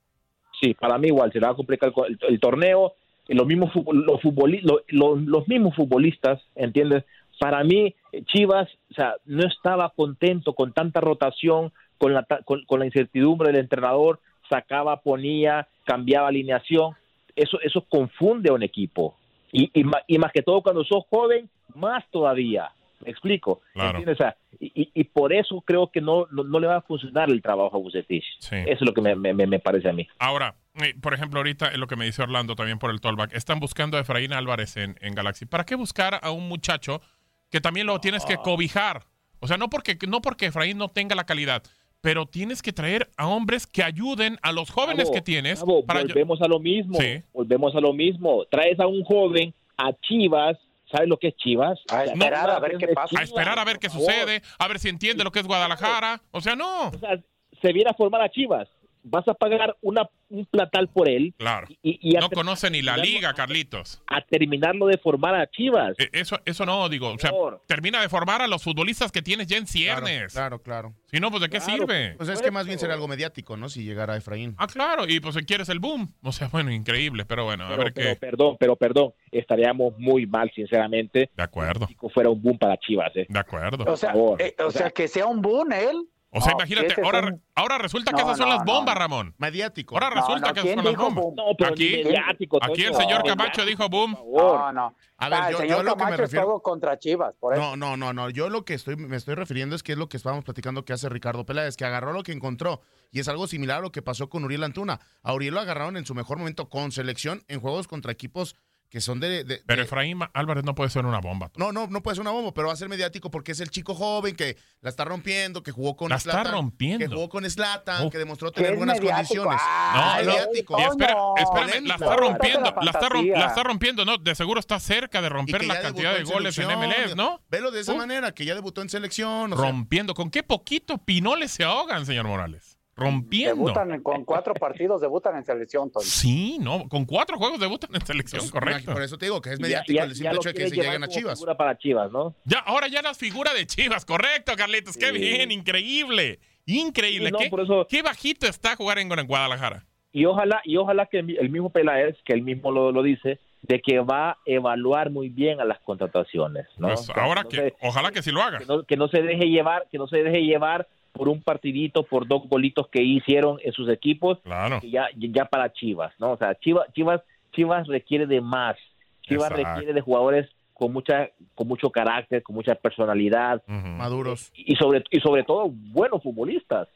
Sí, 0.59 0.73
para 0.73 0.97
mí 0.97 1.07
igual 1.07 1.31
se 1.31 1.39
le 1.39 1.45
va 1.45 1.53
a 1.53 1.55
complicar 1.55 1.93
el, 2.07 2.19
el 2.27 2.39
torneo. 2.39 2.93
y 3.29 3.35
Los 3.35 3.45
mismos, 3.47 3.71
los, 3.75 4.19
futboli- 4.21 4.59
lo- 4.63 4.81
lo- 4.87 5.15
los 5.15 5.47
mismos 5.47 5.75
futbolistas, 5.75 6.41
¿entiendes? 6.55 7.05
Para 7.39 7.63
mí, 7.63 7.95
eh, 8.11 8.23
Chivas, 8.25 8.67
o 8.91 8.93
sea, 8.95 9.15
no 9.25 9.47
estaba 9.47 9.91
contento 9.91 10.53
con 10.55 10.73
tanta 10.73 10.99
rotación, 10.99 11.71
con 11.99 12.13
la, 12.13 12.23
ta- 12.23 12.41
con, 12.43 12.65
con 12.65 12.79
la 12.79 12.85
incertidumbre 12.87 13.51
del 13.51 13.61
entrenador, 13.61 14.19
sacaba, 14.49 14.99
ponía, 15.01 15.67
cambiaba 15.85 16.27
alineación. 16.27 16.95
Eso, 17.35 17.59
eso 17.61 17.85
confunde 17.87 18.49
a 18.49 18.53
un 18.53 18.63
equipo. 18.63 19.15
Y, 19.53 19.69
y, 19.79 19.85
y 20.07 20.17
más 20.17 20.31
que 20.33 20.41
todo 20.41 20.61
cuando 20.63 20.83
sos 20.83 21.03
joven, 21.09 21.49
más 21.75 22.03
todavía. 22.11 22.71
¿Me 23.03 23.11
explico? 23.11 23.61
Claro. 23.73 23.99
¿Entiendes? 23.99 24.15
O 24.19 24.23
sea, 24.23 24.35
y, 24.59 25.03
por 25.05 25.31
eso 25.33 25.61
creo 25.61 25.89
que 25.91 26.01
no, 26.01 26.27
no, 26.31 26.43
no 26.43 26.59
le 26.59 26.67
va 26.67 26.77
a 26.77 26.81
funcionar 26.81 27.29
el 27.29 27.41
trabajo 27.41 27.77
a 27.77 27.79
Bucetich. 27.79 28.23
Sí. 28.39 28.55
Eso 28.55 28.69
es 28.71 28.81
lo 28.81 28.93
que 28.93 29.01
me, 29.01 29.15
me- 29.15 29.33
me- 29.33 29.47
me 29.47 29.59
parece 29.59 29.89
a 29.89 29.93
mí. 29.93 30.07
Ahora, 30.19 30.55
eh, 30.81 30.93
por 31.01 31.13
ejemplo, 31.13 31.39
ahorita 31.39 31.71
lo 31.77 31.87
que 31.87 31.95
me 31.95 32.05
dice 32.05 32.21
Orlando 32.21 32.55
también 32.55 32.77
por 32.79 32.91
el 32.91 32.99
tollback, 32.99 33.33
están 33.33 33.59
buscando 33.59 33.97
a 33.97 34.01
Efraín 34.01 34.33
Álvarez 34.33 34.75
en, 34.77 34.97
en 35.01 35.13
Galaxy. 35.15 35.45
¿Para 35.45 35.65
qué 35.65 35.75
buscar 35.75 36.19
a 36.21 36.31
un 36.31 36.47
muchacho 36.49 37.01
que 37.49 37.61
también 37.61 37.87
lo 37.87 37.99
tienes 38.01 38.25
que 38.25 38.35
cobijar? 38.37 39.03
O 39.39 39.47
sea, 39.47 39.55
no 39.57 39.69
porque, 39.69 39.97
no 40.07 40.21
porque 40.21 40.47
Efraín 40.47 40.77
no 40.77 40.89
tenga 40.89 41.15
la 41.15 41.23
calidad, 41.25 41.63
pero 42.01 42.25
tienes 42.25 42.61
que 42.61 42.73
traer 42.73 43.09
a 43.17 43.27
hombres 43.27 43.65
que 43.67 43.83
ayuden 43.83 44.37
a 44.41 44.51
los 44.51 44.69
jóvenes 44.69 45.09
que 45.09 45.21
tienes. 45.21 45.63
Para 45.87 46.01
volvemos 46.01 46.41
a 46.41 46.47
lo 46.47 46.59
mismo. 46.59 46.95
Sí. 46.99 47.21
Volvemos 47.33 47.73
a 47.75 47.79
lo 47.79 47.93
mismo. 47.93 48.43
Traes 48.51 48.79
a 48.79 48.87
un 48.87 49.03
joven 49.03 49.53
a 49.77 49.93
Chivas. 50.01 50.57
¿Sabes 50.91 51.07
lo 51.07 51.17
que 51.17 51.29
es 51.29 51.35
Chivas? 51.35 51.79
A 51.89 52.05
esperar 52.05 52.49
a 52.49 52.59
ver 52.59 52.77
qué 52.77 52.87
pasa. 52.87 53.19
a 53.19 53.23
esperar 53.23 53.59
a 53.59 53.63
ver 53.63 53.77
qué 53.77 53.89
sucede, 53.89 54.41
a 54.57 54.67
ver 54.67 54.79
si 54.79 54.89
entiende 54.89 55.23
lo 55.23 55.31
que 55.31 55.39
es 55.39 55.47
Guadalajara. 55.47 56.21
O 56.31 56.41
sea, 56.41 56.55
no. 56.55 56.89
O 56.89 56.97
sea, 56.99 57.19
se 57.61 57.73
viene 57.73 57.91
a 57.91 57.93
formar 57.93 58.21
a 58.21 58.29
Chivas. 58.29 58.67
Vas 59.03 59.27
a 59.29 59.33
pagar 59.33 59.77
una, 59.81 60.09
un 60.29 60.45
platal 60.45 60.89
por 60.89 61.07
él 61.09 61.33
Claro. 61.37 61.67
y, 61.81 61.99
y 62.01 62.17
a, 62.17 62.19
No 62.19 62.29
conoce 62.29 62.69
ni 62.69 62.81
la 62.81 62.97
liga, 62.97 63.33
Carlitos. 63.33 64.01
a 64.07 64.21
terminarlo 64.21 64.87
de 64.87 64.97
formar 64.97 65.35
a 65.35 65.47
Chivas. 65.49 65.95
Eh, 65.97 66.09
Eso, 66.11 66.37
eso 66.45 66.65
no, 66.65 66.89
digo. 66.89 67.13
O 67.13 67.17
sea, 67.17 67.31
termina 67.65 68.01
de 68.01 68.09
formar 68.09 68.41
a 68.41 68.47
los 68.47 68.61
futbolistas 68.61 69.11
que 69.11 69.21
tienes 69.21 69.47
ya 69.47 69.57
en 69.57 69.67
ciernes. 69.67 70.33
Claro, 70.33 70.61
claro. 70.61 70.93
Si 71.05 71.19
no, 71.19 71.29
pues 71.31 71.41
¿de 71.41 71.49
qué 71.49 71.59
Claro. 71.59 71.73
sirve? 71.87 72.15
Pues 72.17 72.29
es 72.29 72.41
que 72.41 72.51
más 72.51 72.65
bien 72.67 72.77
sería 72.77 72.95
algo 72.95 73.07
mediático, 73.07 73.55
¿no? 73.57 73.69
Si 73.69 73.83
llegara 73.83 74.17
Efraín. 74.17 74.53
Ah, 74.57 74.67
claro, 74.67 75.05
y 75.07 75.19
pues 75.21 75.35
si 75.35 75.45
quieres 75.45 75.69
el 75.69 75.79
boom. 75.79 76.13
O 76.23 76.31
sea, 76.31 76.49
bueno, 76.49 76.71
increíble, 76.71 77.25
pero 77.25 77.45
bueno, 77.45 77.65
a 77.65 77.69
Pero, 77.69 77.83
ver 77.85 77.93
pero 77.93 78.09
qué. 78.09 78.15
perdón, 78.17 78.57
pero 78.59 78.75
perdón, 78.75 79.13
estaríamos 79.31 79.97
muy 79.97 80.25
mal, 80.27 80.51
sinceramente, 80.53 81.29
De 81.35 81.43
acuerdo, 81.43 81.87
si 81.87 81.95
fuera 82.13 82.29
un 82.29 82.41
boom 82.41 82.57
para 82.57 82.77
Chivas. 82.77 83.15
¿eh? 83.15 83.25
de 83.29 83.39
acuerdo. 83.39 83.85
O 83.91 83.95
sea, 83.97 84.11
eh, 84.39 84.55
o 84.59 84.67
O 84.67 84.71
sea- 84.71 84.81
sea, 84.81 84.89
que 84.91 85.07
sea 85.07 85.25
un 85.25 85.41
boom 85.41 85.71
él. 85.71 86.05
O 86.31 86.39
sea, 86.41 86.51
No, 86.51 86.59
imagínate, 86.59 87.01
ahora, 87.03 87.35
ahora 87.55 87.77
resulta 87.79 88.11
que 88.11 88.17
No, 88.21 88.27
esas 88.27 88.37
son 88.37 88.49
no, 88.49 88.55
las 88.55 88.63
bombas, 88.63 88.93
no. 88.93 88.99
Ramón. 88.99 89.33
Mediático. 89.39 89.95
Ahora 89.95 90.09
No, 90.09 90.15
resulta 90.21 90.47
no, 90.49 90.53
que 90.53 90.61
¿quién 90.61 90.75
son 90.75 90.85
las 90.85 90.95
bombas. 90.95 91.25
No, 91.35 91.43
pero 91.57 91.71
Aquí- 91.71 92.01
mediático, 92.03 92.59
Aquí 92.61 92.83
el 92.83 92.93
señor 92.93 93.19
No, 93.25 93.35
Camacho 93.35 93.65
dijo 93.65 93.89
boom. 93.89 94.13
Por 94.13 94.23
favor. 94.25 94.59
No, 94.59 94.71
no. 94.73 94.95
A 95.17 95.29
ver, 95.29 95.39
Ah, 95.41 95.47
el 95.47 95.53
yo, 95.53 95.57
señor 95.59 95.77
yo 95.79 95.83
lo 95.83 95.95
que 95.97 96.05
me 96.05 96.17
refiero. 96.17 96.59
contra 96.61 96.99
Chivas, 96.99 97.33
por 97.39 97.53
eso. 97.55 97.61
No, 97.63 97.75
no, 97.75 97.97
no, 97.97 98.13
no. 98.13 98.29
Yo 98.29 98.47
lo 98.49 98.63
que 98.63 98.75
estoy, 98.75 98.95
me 98.95 99.17
estoy 99.17 99.33
refiriendo 99.33 99.75
es 99.75 99.81
que 99.81 99.93
es 99.93 99.97
lo 99.97 100.07
que 100.07 100.17
estábamos 100.17 100.45
platicando 100.45 100.85
que 100.85 100.93
hace 100.93 101.09
Ricardo 101.09 101.47
Peláez, 101.47 101.75
que 101.75 101.85
agarró 101.85 102.13
lo 102.13 102.21
que 102.21 102.31
encontró. 102.31 102.81
Y 103.11 103.19
es 103.19 103.27
algo 103.27 103.47
similar 103.47 103.79
a 103.79 103.81
lo 103.81 103.91
que 103.91 104.03
pasó 104.03 104.29
con 104.29 104.43
Uriel 104.43 104.63
Antuna. 104.63 104.99
A 105.23 105.33
Uriel 105.33 105.55
lo 105.55 105.61
agarraron 105.61 105.97
en 105.97 106.05
su 106.05 106.13
mejor 106.13 106.37
momento 106.37 106.69
con 106.69 106.91
selección 106.91 107.41
en 107.47 107.59
juegos 107.59 107.87
contra 107.87 108.11
equipos 108.11 108.55
que 108.89 109.01
son 109.01 109.19
de. 109.19 109.43
de- 109.43 109.61
Pero 109.67 109.81
de- 109.81 109.85
Efraín 109.85 110.19
Álvarez 110.33 110.63
no 110.63 110.73
puede 110.75 110.89
ser 110.89 111.05
una 111.05 111.19
bomba. 111.19 111.51
no, 111.55 111.71
no, 111.71 111.87
no 111.87 112.01
puede 112.01 112.15
ser 112.15 112.21
una 112.21 112.31
bomba, 112.31 112.53
pero 112.53 112.67
va 112.67 112.73
a 112.73 112.77
ser 112.77 112.89
mediático 112.89 113.29
porque 113.29 113.51
es 113.51 113.59
el 113.59 113.69
chico 113.69 113.93
joven 113.93 114.35
que 114.35 114.57
la 114.81 114.89
está 114.89 115.05
rompiendo, 115.05 115.61
que 115.63 115.71
jugó 115.71 115.95
con 115.95 116.09
La 116.09 116.15
está 116.15 116.43
rompiendo. 116.43 117.05
Que 117.07 117.13
jugó 117.13 117.29
con 117.29 117.49
Slatan, 117.49 118.07
Uf. 118.07 118.11
que 118.11 118.17
demostró 118.17 118.51
tener 118.51 118.75
buenas 118.75 118.99
mediático. 118.99 119.43
condiciones. 119.43 119.61
Ah, 119.63 120.19
No, 120.23 120.31
mediático. 120.31 120.79
Y 120.79 120.83
espera, 120.83 121.15
espérame, 121.37 121.85
la 121.87 121.93
está 121.95 122.15
rompiendo, 122.15 122.61
la 122.81 122.91
está, 122.91 123.09
la 123.13 123.45
está 123.47 123.63
rompiendo, 123.63 124.05
¿no? 124.05 124.17
De 124.17 124.33
seguro 124.35 124.59
está 124.59 124.79
cerca 124.79 125.21
de 125.21 125.29
romper 125.29 125.65
la 125.65 125.81
cantidad 125.81 126.13
de 126.15 126.23
goles 126.23 126.57
en 126.57 126.65
selección. 126.67 126.89
MLS, 126.89 127.15
¿no? 127.15 127.41
Velo 127.49 127.71
de 127.71 127.81
esa 127.81 127.93
manera, 127.93 128.31
que 128.33 128.45
ya 128.45 128.55
debutó 128.55 128.81
en 128.81 128.89
selección. 128.89 129.53
o 129.53 129.55
sea, 129.57 129.65
Rompiendo. 129.69 130.13
¿Con 130.13 130.31
qué 130.31 130.41
poquito 130.43 130.97
pinoles 130.97 131.51
se 131.51 131.63
ahogan, 131.63 132.05
señor 132.05 132.27
Morales? 132.27 132.68
Rompiendo. 132.99 133.55
Debutan 133.55 134.01
con 134.03 134.25
cuatro 134.25 134.53
partidos, 134.53 135.01
debutan 135.01 135.35
en 135.37 135.45
selección, 135.45 135.89
Toño. 135.91 136.05
Sí, 136.05 136.57
no, 136.59 136.87
con 136.89 137.05
cuatro 137.05 137.37
juegos 137.37 137.59
debutan 137.59 137.89
en 137.95 138.05
selección, 138.05 138.41
pues, 138.41 138.51
correcto. 138.51 138.93
Por 138.93 139.01
eso 139.01 139.17
te 139.17 139.25
digo 139.25 139.41
que 139.41 139.53
es 139.53 139.59
mediático 139.59 139.95
ya- 139.97 140.03
el 140.03 140.09
ya 140.09 140.15
simple 140.15 140.33
lo 140.33 140.39
hecho 140.41 140.49
de 140.49 140.53
que 140.55 140.69
se 140.69 140.75
lleguen 140.75 141.03
a 141.03 141.07
Chivas. 141.07 141.39
figura 141.39 141.55
para 141.57 141.77
Chivas, 141.77 142.11
¿no? 142.11 142.35
Ya, 142.45 142.59
ahora 142.59 142.87
ya 142.87 143.01
las 143.01 143.17
figuras 143.17 143.53
de 143.53 143.65
Chivas, 143.65 144.05
correcto, 144.05 144.53
Carlitos. 144.57 144.97
Qué 144.97 145.07
Sí. 145.11 145.17
bien, 145.17 145.51
increíble. 145.51 146.39
Increíble. 146.65 147.27
Sí, 147.27 147.31
no, 147.31 147.39
qué, 147.39 147.49
por 147.49 147.61
eso- 147.61 147.87
qué 147.89 148.01
bajito 148.01 148.45
está 148.47 148.75
jugar 148.75 148.99
en, 148.99 149.11
en 149.11 149.25
Guadalajara. 149.27 149.85
Y 150.11 150.25
ojalá, 150.25 150.61
y 150.63 150.77
ojalá 150.77 151.05
que 151.05 151.19
el 151.19 151.37
el 151.37 151.49
mismo 151.49 151.69
Peláez, 151.71 152.15
que 152.25 152.33
él 152.33 152.41
mismo 152.41 152.71
lo, 152.71 152.91
lo 152.91 153.01
dice, 153.03 153.39
de 153.61 153.79
que 153.81 153.99
va 153.99 154.31
a 154.31 154.37
evaluar 154.45 155.09
muy 155.11 155.29
bien 155.29 155.59
a 155.61 155.65
las 155.65 155.79
contrataciones, 155.81 156.65
¿no? 156.77 156.87
Pues 156.87 157.09
ahora 157.15 157.43
no 157.43 157.49
que, 157.49 157.57
se- 157.57 157.73
ojalá 157.81 158.11
que 158.11 158.21
sí 158.23 158.31
lo 158.31 158.41
haga. 158.41 158.59
que 158.59 158.65
no, 158.65 158.83
que 158.83 158.95
no 158.97 159.07
se 159.09 159.21
deje 159.21 159.45
llevar, 159.49 159.87
que 159.91 159.97
no 159.97 160.07
se 160.07 160.17
deje 160.23 160.41
llevar 160.43 160.87
por 161.11 161.27
un 161.29 161.41
partidito, 161.41 162.03
por 162.03 162.27
dos 162.27 162.43
golitos 162.47 162.87
que 162.89 163.01
hicieron 163.01 163.57
en 163.63 163.71
sus 163.73 163.89
equipos, 163.89 164.39
Claro. 164.43 164.79
que 164.79 164.89
ya, 164.89 165.07
ya 165.15 165.45
para 165.45 165.71
Chivas, 165.73 166.13
¿no? 166.19 166.31
O 166.31 166.37
sea, 166.37 166.55
Chivas, 166.55 166.87
Chivas, 166.93 167.21
Chivas 167.51 167.87
requiere 167.87 168.25
de 168.27 168.41
más. 168.41 168.77
Chivas 169.23 169.51
Exacto. 169.51 169.69
requiere 169.75 169.93
de 169.93 170.01
jugadores 170.01 170.49
con 170.73 170.93
mucha, 170.93 171.29
con 171.55 171.67
mucho 171.67 171.89
carácter, 171.89 172.41
con 172.43 172.55
mucha 172.55 172.75
personalidad. 172.75 173.61
Maduros. 173.67 174.51
y 174.55 174.75
sobre, 174.75 175.03
y 175.11 175.19
sobre 175.19 175.43
todo 175.43 175.69
buenos 175.69 176.23
futbolistas. 176.23 176.87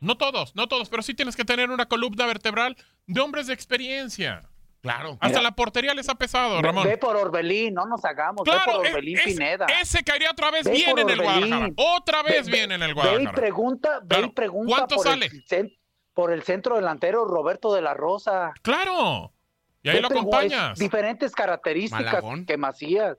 No 0.00 0.16
todos, 0.16 0.54
no 0.56 0.66
todos, 0.68 0.88
pero 0.88 1.02
sí 1.02 1.14
tienes 1.14 1.36
que 1.36 1.44
tener 1.44 1.70
una 1.70 1.86
columna 1.86 2.26
vertebral 2.26 2.76
de 3.06 3.20
hombres 3.20 3.46
de 3.46 3.54
experiencia. 3.54 4.42
Claro. 4.82 5.16
Hasta 5.20 5.40
la 5.40 5.52
portería 5.52 5.94
les 5.94 6.08
ha 6.08 6.16
pesado, 6.16 6.56
Ve, 6.56 6.62
Ramón. 6.62 6.84
ve 6.84 6.98
por 6.98 7.16
Orbelín, 7.16 7.72
no 7.74 7.86
nos 7.86 8.04
hagamos. 8.04 8.44
ve 8.44 8.50
Claro, 8.50 8.72
por 8.78 8.86
es- 8.86 8.92
Orbelín 8.92 9.16
es- 9.16 9.24
Pineda. 9.24 9.66
ese 9.80 10.02
caería 10.02 10.32
otra 10.32 10.50
vez 10.50 10.64
Ve 10.64 10.72
bien 10.72 10.98
en 10.98 11.08
el. 11.08 11.22
Guadalajara. 11.22 11.68
Otra 11.76 12.22
vez 12.24 12.46
Ve- 12.46 12.52
bien 12.52 12.72
en 12.72 12.82
el 12.82 12.88
Ve 12.88 12.90
y 12.90 12.94
Guadalajara. 12.94 13.32
pregunta, 13.32 14.00
ve 14.02 14.06
Claro. 14.08 14.26
y 14.26 14.30
pregunta 14.30 14.74
¿Cuánto 14.76 14.96
por 14.96 15.06
sale? 15.06 15.30
el, 15.50 15.78
por 16.14 16.32
el 16.32 16.42
centro 16.42 16.74
delantero 16.76 17.24
Roberto 17.24 17.72
de 17.72 17.80
la 17.80 17.94
Rosa. 17.94 18.52
Claro. 18.62 19.32
Y 19.84 19.88
ahí 19.88 19.94
Ve 19.96 20.00
lo 20.02 20.08
acompañas. 20.08 20.72
es 20.72 20.78
Diferentes 20.80 21.32
características 21.32 22.04
Malagón. 22.04 22.44
que 22.44 22.56
Macías. 22.56 23.18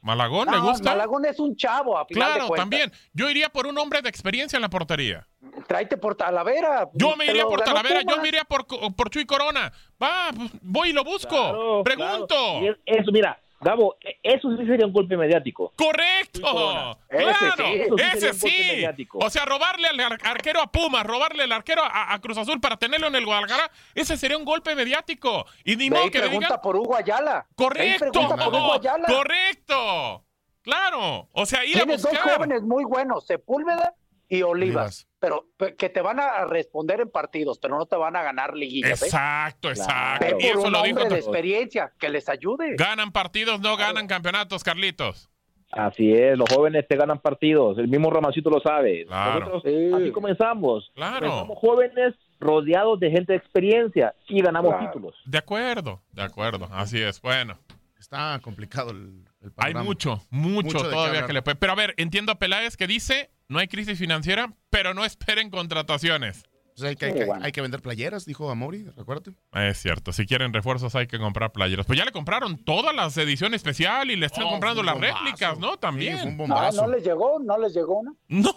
Malagón, 0.00 0.48
¿le 0.50 0.58
gusta? 0.58 0.90
Malagón 0.90 1.24
es 1.26 1.38
un 1.40 1.56
chavo, 1.56 1.98
a 1.98 2.04
final 2.06 2.28
de 2.34 2.38
Claro, 2.38 2.54
también. 2.54 2.92
Yo 3.12 3.28
iría 3.28 3.48
por 3.48 3.66
un 3.66 3.76
hombre 3.78 4.00
de 4.00 4.08
experiencia 4.08 4.56
en 4.56 4.62
la 4.62 4.70
portería. 4.70 5.26
Tráete 5.66 5.96
por 5.96 6.14
Talavera. 6.14 6.88
Yo 6.94 7.16
me 7.16 7.26
iría 7.26 7.44
por 7.44 7.60
Talavera, 7.62 8.00
yo 8.02 8.16
me 8.22 8.28
iría 8.28 8.44
por, 8.44 8.66
por 8.94 9.10
Chuy 9.10 9.26
Corona. 9.26 9.72
Va, 10.02 10.30
pues, 10.34 10.50
voy 10.62 10.90
y 10.90 10.92
lo 10.92 11.04
busco. 11.04 11.28
Claro, 11.28 11.82
Pregunto. 11.84 12.34
claro. 12.60 12.76
Es- 12.86 13.06
mira, 13.12 13.40
Gabo, 13.60 13.96
e- 14.00 14.18
eso 14.22 14.56
sí 14.56 14.66
sería 14.66 14.86
un 14.86 14.92
golpe 14.92 15.16
mediático. 15.16 15.72
Correcto. 15.76 16.98
Claro, 17.08 17.56
sí. 17.56 17.64
Eso 17.74 17.96
sí 17.96 18.50
sería 18.50 18.90
ese 18.90 18.94
sí. 18.94 19.08
O 19.14 19.30
sea, 19.30 19.44
robarle 19.44 19.88
al 19.88 19.98
ar- 20.00 20.18
arquero 20.24 20.60
a 20.60 20.70
Pumas, 20.70 21.04
robarle 21.04 21.42
al 21.42 21.52
arquero 21.52 21.82
a, 21.82 22.12
a 22.14 22.20
Cruz 22.20 22.38
Azul 22.38 22.60
para 22.60 22.76
tenerlo 22.76 23.08
en 23.08 23.16
el 23.16 23.24
Guadalajara, 23.24 23.70
ese 23.94 24.16
sería 24.16 24.36
un 24.38 24.44
golpe 24.44 24.74
mediático. 24.74 25.44
Y 25.64 25.76
ni 25.76 25.90
modo 25.90 26.10
que 26.10 26.18
le 26.18 26.26
pregunta 26.26 26.46
digan, 26.46 26.60
por 26.62 26.76
Hugo 26.76 26.94
Ayala. 26.96 27.46
Correcto, 27.56 28.10
pregunta 28.12 28.44
por 28.44 28.54
Hugo 28.54 28.72
Ayala. 28.74 29.06
correcto. 29.08 30.24
Claro, 30.62 31.28
o 31.32 31.46
sea, 31.46 31.64
ir 31.64 31.76
a 31.76 31.80
Tienes 31.80 32.02
dos 32.02 32.12
buscar. 32.12 32.34
jóvenes 32.36 32.62
muy 32.62 32.84
buenos, 32.84 33.26
Sepúlveda 33.26 33.94
y 34.28 34.42
Olivas. 34.42 34.48
Olivas. 34.76 35.07
Pero 35.20 35.46
pe- 35.56 35.74
que 35.74 35.88
te 35.88 36.00
van 36.00 36.20
a 36.20 36.44
responder 36.44 37.00
en 37.00 37.10
partidos, 37.10 37.58
pero 37.58 37.76
no 37.76 37.86
te 37.86 37.96
van 37.96 38.14
a 38.14 38.22
ganar 38.22 38.54
liguillas. 38.54 39.02
¿eh? 39.02 39.06
Exacto, 39.06 39.68
exacto. 39.68 40.24
Ve 40.26 40.36
Y 40.38 40.48
por 40.52 40.58
eso 40.58 40.62
un 40.66 40.72
lo 40.72 40.82
dijo. 40.82 41.00
hombre 41.00 41.14
de 41.14 41.20
experiencia, 41.20 41.92
que 41.98 42.08
les 42.08 42.28
ayude. 42.28 42.76
Ganan 42.76 43.10
partidos, 43.10 43.60
no 43.60 43.76
ganan 43.76 44.06
campeonatos, 44.06 44.62
Carlitos. 44.62 45.28
Así 45.70 46.12
es, 46.14 46.38
los 46.38 46.48
jóvenes 46.48 46.86
te 46.88 46.96
ganan 46.96 47.18
partidos, 47.18 47.76
el 47.78 47.88
mismo 47.88 48.10
Ramancito 48.10 48.48
lo 48.48 48.60
sabe. 48.60 49.04
Claro. 49.06 49.40
Nosotros 49.40 49.62
Sí. 49.66 49.90
así 49.92 50.10
comenzamos. 50.12 50.90
Claro. 50.94 51.26
Comenzamos 51.28 51.58
jóvenes 51.58 52.14
rodeados 52.40 52.98
de 53.00 53.10
gente 53.10 53.32
de 53.32 53.38
experiencia 53.38 54.14
y 54.28 54.40
ganamos 54.40 54.70
Claro. 54.70 54.86
títulos. 54.86 55.14
De 55.26 55.36
acuerdo, 55.38 56.00
de 56.12 56.22
acuerdo. 56.22 56.68
Así 56.72 57.00
es. 57.02 57.20
Bueno, 57.20 57.58
Está 58.00 58.38
complicado 58.42 58.92
el 58.92 59.24
hay 59.56 59.74
mucho, 59.74 60.22
mucho, 60.30 60.78
todavía 60.78 61.26
que 61.26 61.32
le 61.32 61.42
puede. 61.42 61.56
Pero 61.56 61.72
a 61.72 61.76
ver, 61.76 61.94
entiendo 61.96 62.32
a 62.32 62.38
Peláez 62.38 62.76
que 62.76 62.86
dice: 62.86 63.30
no 63.48 63.58
hay 63.58 63.68
crisis 63.68 63.98
financiera, 63.98 64.52
pero 64.70 64.94
no 64.94 65.04
esperen 65.04 65.50
contrataciones. 65.50 66.44
Pues 66.76 66.90
hay, 66.90 66.94
que, 66.94 67.06
hay 67.06 67.12
Sí, 67.12 67.18
que- 67.18 67.24
bueno. 67.24 67.44
hay 67.44 67.50
que 67.50 67.60
vender 67.60 67.82
playeras, 67.82 68.24
dijo 68.24 68.48
Amori, 68.52 68.84
recuérdate. 68.96 69.32
Es 69.52 69.78
cierto, 69.78 70.12
si 70.12 70.26
quieren 70.26 70.52
refuerzos 70.52 70.94
hay 70.94 71.08
que 71.08 71.18
comprar 71.18 71.50
playeras. 71.50 71.84
Pues 71.86 71.98
ya 71.98 72.04
le 72.04 72.12
compraron 72.12 72.56
todas 72.56 72.94
las 72.94 73.16
ediciones 73.16 73.56
especial 73.58 74.12
y 74.12 74.16
le 74.16 74.26
están 74.26 74.44
Oh, 74.44 74.50
comprando 74.50 74.84
las 74.84 74.94
bombazo. 74.94 75.16
réplicas, 75.24 75.58
¿no? 75.58 75.72
Sí, 75.72 75.78
También. 75.80 76.20
un 76.20 76.30
No, 76.36 76.36
bombazo. 76.36 76.86
no 76.86 76.92
les 76.94 77.02
llegó, 77.04 77.40
no 77.40 77.58
les 77.58 77.74
llegó 77.74 77.98
una. 77.98 78.12
No, 78.28 78.48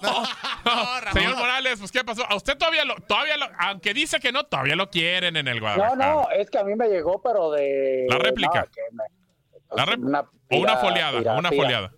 Ramón. 1.01 1.13
señor 1.13 1.35
Morales, 1.35 1.79
pues 1.79 1.91
¿qué 1.91 2.03
pasó? 2.03 2.23
A 2.29 2.35
usted 2.35 2.55
todavía 2.59 2.85
lo, 2.85 2.93
todavía 2.97 3.37
lo, 3.37 3.47
aunque 3.57 3.95
dice 3.95 4.19
que 4.19 4.31
no, 4.31 4.43
todavía 4.43 4.75
lo 4.75 4.91
quieren 4.91 5.35
en 5.35 5.47
el 5.47 5.55
No, 5.55 5.61
Guadalajara. 5.61 6.13
no, 6.13 6.29
es 6.29 6.47
que 6.51 6.59
a 6.59 6.63
mí 6.63 6.75
me 6.75 6.89
llegó, 6.89 7.19
pero 7.23 7.49
de. 7.49 8.05
La 8.07 8.19
réplica. 8.19 8.59
no, 8.61 8.65
que 8.71 8.81
me- 8.91 9.75
La 9.75 9.85
rep- 9.85 10.27
una 10.59 10.73
o 10.73 10.73
una 10.73 10.77
foliada, 10.77 11.17
pira- 11.19 11.37
una 11.37 11.49
pira- 11.49 11.63
foliada. 11.63 11.91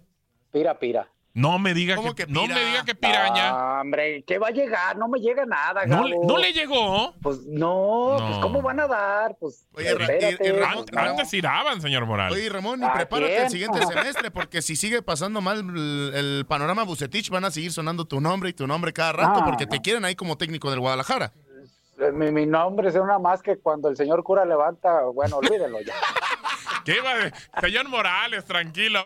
Pira, 0.51 0.79
pira. 0.79 1.07
No 1.35 1.57
me 1.57 1.73
diga 1.73 1.95
¿Cómo 1.95 2.13
que, 2.13 2.27
que 2.27 2.31
no 2.31 2.45
me 2.45 2.63
diga 2.63 2.85
que 2.85 2.93
piraña. 2.93 3.49
Ah, 3.49 3.81
hombre, 3.81 4.23
¿qué 4.27 4.37
va 4.37 4.49
a 4.49 4.51
llegar? 4.51 4.95
No 4.97 5.07
me 5.07 5.19
llega 5.19 5.47
nada, 5.47 5.83
no, 5.87 5.95
Gabo. 6.03 6.07
le- 6.07 6.19
no 6.19 6.37
le 6.37 6.53
llegó. 6.53 7.15
Pues 7.23 7.39
no, 7.47 8.19
No. 8.19 8.27
pues 8.27 8.37
¿cómo 8.37 8.61
van 8.61 8.79
a 8.79 8.87
dar? 8.87 9.35
Pues 9.39 9.65
Oye, 9.75 9.95
Ra- 9.95 10.05
espérate. 10.05 10.43
y- 10.43 10.47
y 10.47 10.51
Ramón- 10.51 10.85
An- 10.95 11.07
Antes 11.07 11.29
sí 11.31 11.41
daban, 11.41 11.81
señor 11.81 12.05
Morales. 12.05 12.37
Oye, 12.37 12.47
Ramón, 12.49 12.81
y 12.81 12.83
¿A 12.83 12.93
prepárate 12.93 13.31
quién? 13.31 13.43
el 13.45 13.49
siguiente 13.49 13.83
semestre, 13.83 14.29
porque 14.29 14.61
si 14.61 14.75
sigue 14.75 15.01
pasando 15.01 15.41
mal 15.41 15.57
el, 15.75 16.11
el 16.13 16.45
panorama 16.47 16.83
Bucetich, 16.83 17.31
van 17.31 17.45
a 17.45 17.49
seguir 17.49 17.71
sonando 17.71 18.05
tu 18.05 18.21
nombre 18.21 18.51
y 18.51 18.53
tu 18.53 18.67
nombre 18.67 18.93
cada 18.93 19.13
rato, 19.13 19.39
Ah. 19.41 19.45
porque 19.45 19.65
te 19.65 19.79
quieren 19.81 20.05
ahí 20.05 20.13
como 20.15 20.37
técnico 20.37 20.69
del 20.69 20.81
Guadalajara. 20.81 21.33
Eh, 21.99 22.11
Mi, 22.11 22.31
mi 22.31 22.45
nombre 22.45 22.89
es 22.89 22.95
una 22.95 23.17
más 23.17 23.41
que 23.41 23.57
cuando 23.57 23.89
el 23.89 23.97
señor 23.97 24.21
cura 24.21 24.45
levanta, 24.45 25.01
bueno, 25.05 25.37
olvídelo 25.37 25.81
ya. 25.81 25.93
¿Qué 26.85 26.97
iba 26.97 27.13
de- 27.15 27.33
Señor 27.61 27.87
Morales, 27.89 28.45
tranquilo. 28.45 29.05